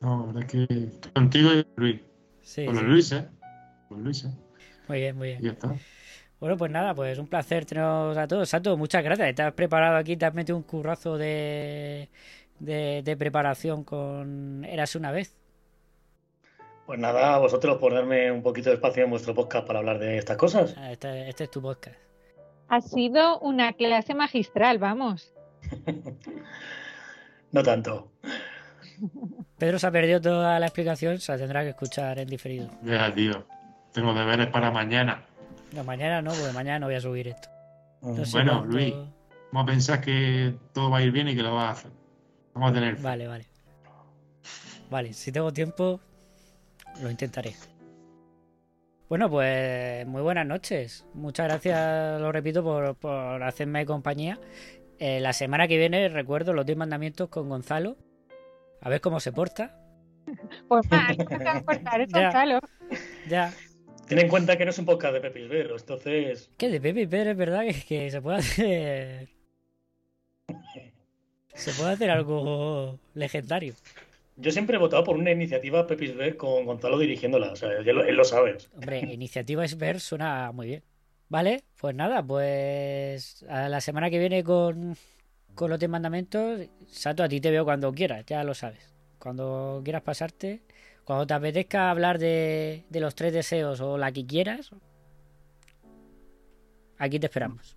No, 0.00 0.20
la 0.20 0.32
verdad 0.32 0.42
es 0.42 0.66
que 0.68 1.10
contigo 1.12 1.50
y 1.52 1.66
Luis. 1.76 2.00
Sí. 2.40 2.66
Con 2.66 2.86
Luis, 2.86 3.12
¿eh? 3.12 3.28
Con 3.88 4.04
Luis, 4.04 4.24
¿eh? 4.24 4.30
Muy 4.86 5.00
bien, 5.00 5.16
muy 5.16 5.28
bien. 5.28 5.40
Y 5.40 5.44
ya 5.46 5.52
está. 5.52 5.74
Bueno, 6.40 6.56
pues 6.56 6.70
nada, 6.70 6.94
pues 6.94 7.18
un 7.18 7.26
placer 7.26 7.64
teneros 7.64 8.16
a 8.16 8.28
todos. 8.28 8.48
Sato, 8.48 8.76
muchas 8.76 9.02
gracias. 9.02 9.34
Te 9.34 9.42
has 9.42 9.52
preparado 9.52 9.96
aquí, 9.96 10.16
te 10.16 10.24
has 10.24 10.34
metido 10.34 10.56
un 10.56 10.62
currazo 10.62 11.18
de, 11.18 12.08
de, 12.60 13.02
de 13.04 13.16
preparación 13.16 13.82
con 13.82 14.64
Eras 14.64 14.94
una 14.94 15.10
vez. 15.10 15.37
Pues 16.88 16.98
nada, 16.98 17.34
a 17.34 17.38
vosotros 17.38 17.76
por 17.76 17.92
darme 17.92 18.32
un 18.32 18.42
poquito 18.42 18.70
de 18.70 18.76
espacio 18.76 19.04
en 19.04 19.10
vuestro 19.10 19.34
podcast 19.34 19.66
para 19.66 19.80
hablar 19.80 19.98
de 19.98 20.16
estas 20.16 20.38
cosas. 20.38 20.74
Ah, 20.78 20.90
Este, 20.90 21.28
este 21.28 21.44
es 21.44 21.50
tu 21.50 21.60
podcast. 21.60 21.98
Ha 22.68 22.80
sido 22.80 23.38
una 23.40 23.74
clase 23.74 24.14
magistral, 24.14 24.78
vamos. 24.78 25.34
No 27.52 27.62
tanto. 27.62 28.10
Pedro 29.58 29.78
se 29.78 29.86
ha 29.86 29.90
perdido 29.90 30.20
toda 30.20 30.58
la 30.60 30.66
explicación, 30.66 31.18
se 31.18 31.32
la 31.32 31.38
tendrá 31.38 31.62
que 31.62 31.70
escuchar 31.70 32.18
en 32.18 32.28
diferido. 32.28 32.68
Ya, 32.82 33.12
tío. 33.14 33.46
Tengo 33.92 34.12
deberes 34.14 34.46
para 34.48 34.70
mañana. 34.70 35.24
No, 35.72 35.84
mañana 35.84 36.20
no, 36.22 36.30
porque 36.32 36.52
mañana 36.52 36.78
no 36.80 36.86
voy 36.86 36.94
a 36.96 37.00
subir 37.00 37.28
esto. 37.28 37.48
No 38.02 38.22
sé 38.24 38.32
bueno, 38.32 38.58
cuánto- 38.60 38.76
Luis, 38.76 38.94
vamos 39.50 39.62
a 39.62 39.72
pensar 39.72 40.00
que 40.02 40.54
todo 40.74 40.90
va 40.90 40.98
a 40.98 41.02
ir 41.02 41.10
bien 41.10 41.28
y 41.28 41.36
que 41.36 41.42
lo 41.42 41.54
vas 41.54 41.64
a 41.64 41.70
hacer. 41.70 41.90
Vamos 42.54 42.70
a 42.70 42.74
tener. 42.74 42.96
Vale, 42.96 43.26
vale. 43.26 43.46
Vale, 44.90 45.12
si 45.14 45.32
tengo 45.32 45.50
tiempo, 45.52 46.00
lo 47.02 47.10
intentaré. 47.10 47.54
Bueno, 49.08 49.30
pues 49.30 50.06
muy 50.06 50.20
buenas 50.20 50.46
noches. 50.46 51.06
Muchas 51.14 51.48
gracias, 51.48 52.20
lo 52.20 52.30
repito, 52.30 52.62
por, 52.62 52.94
por 52.96 53.42
hacerme 53.42 53.86
compañía. 53.86 54.38
Eh, 54.98 55.20
la 55.20 55.32
semana 55.32 55.68
que 55.68 55.78
viene 55.78 56.08
recuerdo 56.08 56.52
los 56.52 56.66
10 56.66 56.76
mandamientos 56.76 57.28
con 57.28 57.48
Gonzalo. 57.48 57.96
A 58.80 58.88
ver 58.88 59.00
cómo 59.00 59.20
se 59.20 59.32
porta. 59.32 59.80
Pues 60.68 60.90
mal, 60.90 61.16
no 61.16 61.24
te 61.24 61.38
vas 61.38 61.56
a 61.56 61.64
cortar, 61.64 62.00
es 62.02 62.08
Ya. 62.08 62.22
Gonzalo. 62.22 62.60
Ya. 63.28 63.52
Ten 64.08 64.18
en 64.18 64.28
cuenta 64.28 64.56
que 64.56 64.64
no 64.64 64.70
es 64.70 64.78
un 64.78 64.86
podcast 64.86 65.14
de 65.14 65.20
Pepis 65.20 65.48
Berro, 65.48 65.76
entonces. 65.78 66.50
Que 66.56 66.68
de 66.68 66.80
Pepe 66.80 67.06
Pérez 67.06 67.32
es 67.32 67.36
verdad 67.36 67.62
que, 67.64 67.84
que 67.84 68.10
se 68.10 68.20
puede 68.20 68.38
hacer. 68.38 69.28
Se 71.54 71.72
puede 71.72 71.90
hacer 71.90 72.08
algo 72.10 73.00
legendario. 73.14 73.74
Yo 74.40 74.52
siempre 74.52 74.76
he 74.76 74.78
votado 74.78 75.02
por 75.04 75.16
una 75.16 75.32
iniciativa 75.32 75.86
Pepis 75.86 76.14
Ver 76.16 76.36
con 76.36 76.64
Gonzalo 76.64 76.98
dirigiéndola. 76.98 77.52
O 77.52 77.56
sea, 77.56 77.70
lo- 77.80 78.04
él 78.04 78.14
lo 78.16 78.24
sabe. 78.24 78.56
Hombre, 78.74 79.00
iniciativa 79.12 79.64
es 79.64 79.76
ver 79.76 80.00
suena 80.00 80.52
muy 80.52 80.68
bien. 80.68 80.84
Vale, 81.28 81.64
pues 81.78 81.94
nada, 81.94 82.22
pues 82.26 83.44
a 83.48 83.68
la 83.68 83.80
semana 83.80 84.08
que 84.10 84.18
viene 84.18 84.42
con, 84.42 84.96
con 85.54 85.68
los 85.70 85.78
10 85.78 85.90
mandamientos, 85.90 86.60
Sato, 86.86 87.22
a 87.22 87.28
ti 87.28 87.40
te 87.40 87.50
veo 87.50 87.64
cuando 87.64 87.92
quieras, 87.92 88.24
ya 88.26 88.44
lo 88.44 88.54
sabes. 88.54 88.94
Cuando 89.18 89.82
quieras 89.84 90.02
pasarte, 90.02 90.62
cuando 91.04 91.26
te 91.26 91.34
apetezca 91.34 91.90
hablar 91.90 92.18
de, 92.18 92.84
de 92.88 93.00
los 93.00 93.14
tres 93.14 93.32
deseos 93.34 93.80
o 93.80 93.98
la 93.98 94.10
que 94.12 94.24
quieras, 94.24 94.70
aquí 96.98 97.18
te 97.18 97.26
esperamos. 97.26 97.76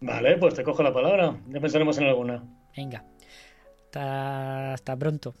Vale, 0.00 0.36
pues 0.38 0.54
te 0.54 0.62
cojo 0.62 0.82
la 0.82 0.92
palabra. 0.94 1.36
Ya 1.48 1.60
pensaremos 1.60 1.98
en 1.98 2.04
alguna. 2.04 2.44
Venga, 2.76 3.04
hasta, 3.84 4.74
hasta 4.74 4.96
pronto. 4.96 5.34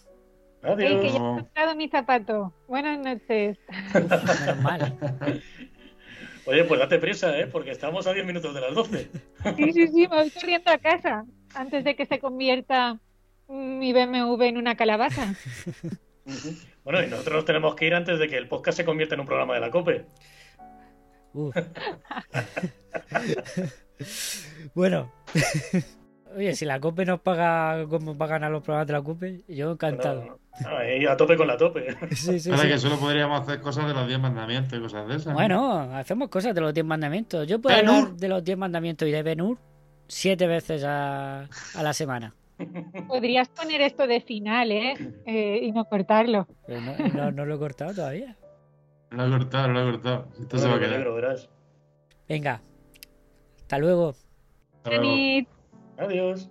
Ey, 0.62 0.76
que 0.76 0.82
ya 0.82 0.88
he 0.88 0.98
Adiós. 0.98 1.14
encontrado 1.14 1.74
mi 1.76 1.88
zapato. 1.88 2.52
Buenas 2.66 2.98
noches. 2.98 3.58
Menos 3.94 4.62
mal. 4.62 4.98
Oye, 6.46 6.64
pues 6.64 6.80
date 6.80 6.98
prisa, 6.98 7.38
¿eh? 7.38 7.46
Porque 7.46 7.70
estamos 7.70 8.06
a 8.06 8.12
10 8.12 8.26
minutos 8.26 8.54
de 8.54 8.60
las 8.60 8.74
12. 8.74 9.10
Sí, 9.56 9.72
sí, 9.72 9.88
sí, 9.88 10.08
me 10.08 10.16
voy 10.16 10.30
corriendo 10.30 10.70
a 10.70 10.78
casa 10.78 11.24
antes 11.54 11.84
de 11.84 11.94
que 11.94 12.06
se 12.06 12.18
convierta 12.18 12.98
mi 13.48 13.92
BMW 13.92 14.42
en 14.44 14.56
una 14.56 14.74
calabaza. 14.74 15.34
Bueno, 16.84 17.02
y 17.02 17.06
nosotros 17.06 17.36
nos 17.36 17.44
tenemos 17.44 17.74
que 17.74 17.86
ir 17.86 17.94
antes 17.94 18.18
de 18.18 18.28
que 18.28 18.36
el 18.36 18.48
podcast 18.48 18.76
se 18.76 18.84
convierta 18.84 19.14
en 19.14 19.20
un 19.20 19.26
programa 19.26 19.54
de 19.54 19.60
la 19.60 19.70
COPE. 19.70 20.06
Uf. 21.34 21.54
bueno. 24.74 25.12
Oye, 26.38 26.54
si 26.54 26.64
la 26.64 26.78
COPE 26.78 27.04
nos 27.04 27.20
paga 27.20 27.84
como 27.88 28.16
pagan 28.16 28.44
a 28.44 28.48
los 28.48 28.62
programas 28.62 28.86
de 28.86 28.92
la 28.92 29.02
COPE, 29.02 29.42
yo 29.48 29.72
encantado. 29.72 30.38
A 31.10 31.16
tope 31.16 31.36
con 31.36 31.48
la 31.48 31.56
tope. 31.56 31.96
Sí, 32.14 32.38
sí, 32.38 32.50
Ahora 32.50 32.62
sí. 32.62 32.68
que 32.68 32.78
solo 32.78 32.96
podríamos 32.96 33.40
hacer 33.40 33.60
cosas 33.60 33.88
de 33.88 33.94
los 33.94 34.06
10 34.06 34.20
mandamientos 34.20 34.78
y 34.78 34.80
cosas 34.80 35.08
de 35.08 35.16
esas. 35.16 35.26
¿no? 35.26 35.32
Bueno, 35.34 35.80
hacemos 35.96 36.28
cosas 36.28 36.54
de 36.54 36.60
los 36.60 36.72
10 36.72 36.86
mandamientos. 36.86 37.44
Yo 37.48 37.60
puedo 37.60 37.74
Ben-Hur. 37.76 37.94
hablar 37.96 38.12
de 38.14 38.28
los 38.28 38.44
10 38.44 38.56
mandamientos 38.56 39.08
y 39.08 39.10
de 39.10 39.22
Ben-Hur 39.24 39.58
siete 40.06 40.46
veces 40.46 40.84
a, 40.84 41.40
a 41.74 41.82
la 41.82 41.92
semana. 41.92 42.34
Podrías 43.08 43.48
poner 43.48 43.80
esto 43.80 44.06
de 44.06 44.20
final, 44.20 44.70
¿eh? 44.70 44.94
Eh, 45.26 45.58
y 45.62 45.72
no 45.72 45.84
cortarlo. 45.86 46.46
Pero 46.68 46.80
no, 46.80 46.96
no- 47.14 47.30
no 47.32 47.46
lo 47.46 47.56
he 47.56 47.58
cortado 47.58 47.94
todavía. 47.94 48.36
Lo 49.10 49.26
he 49.26 49.30
cortado, 49.30 49.68
lo 49.68 49.80
he 49.88 49.90
cortado. 49.92 50.28
Esto 50.40 50.56
se 50.58 50.68
va 50.68 50.76
a 50.76 50.78
quedar. 50.78 50.98
negro. 50.98 51.16
Venga, 52.28 52.60
hasta 53.58 53.78
luego. 53.78 54.14
Hasta 54.76 54.90
luego. 54.90 55.48
Adiós. 55.98 56.48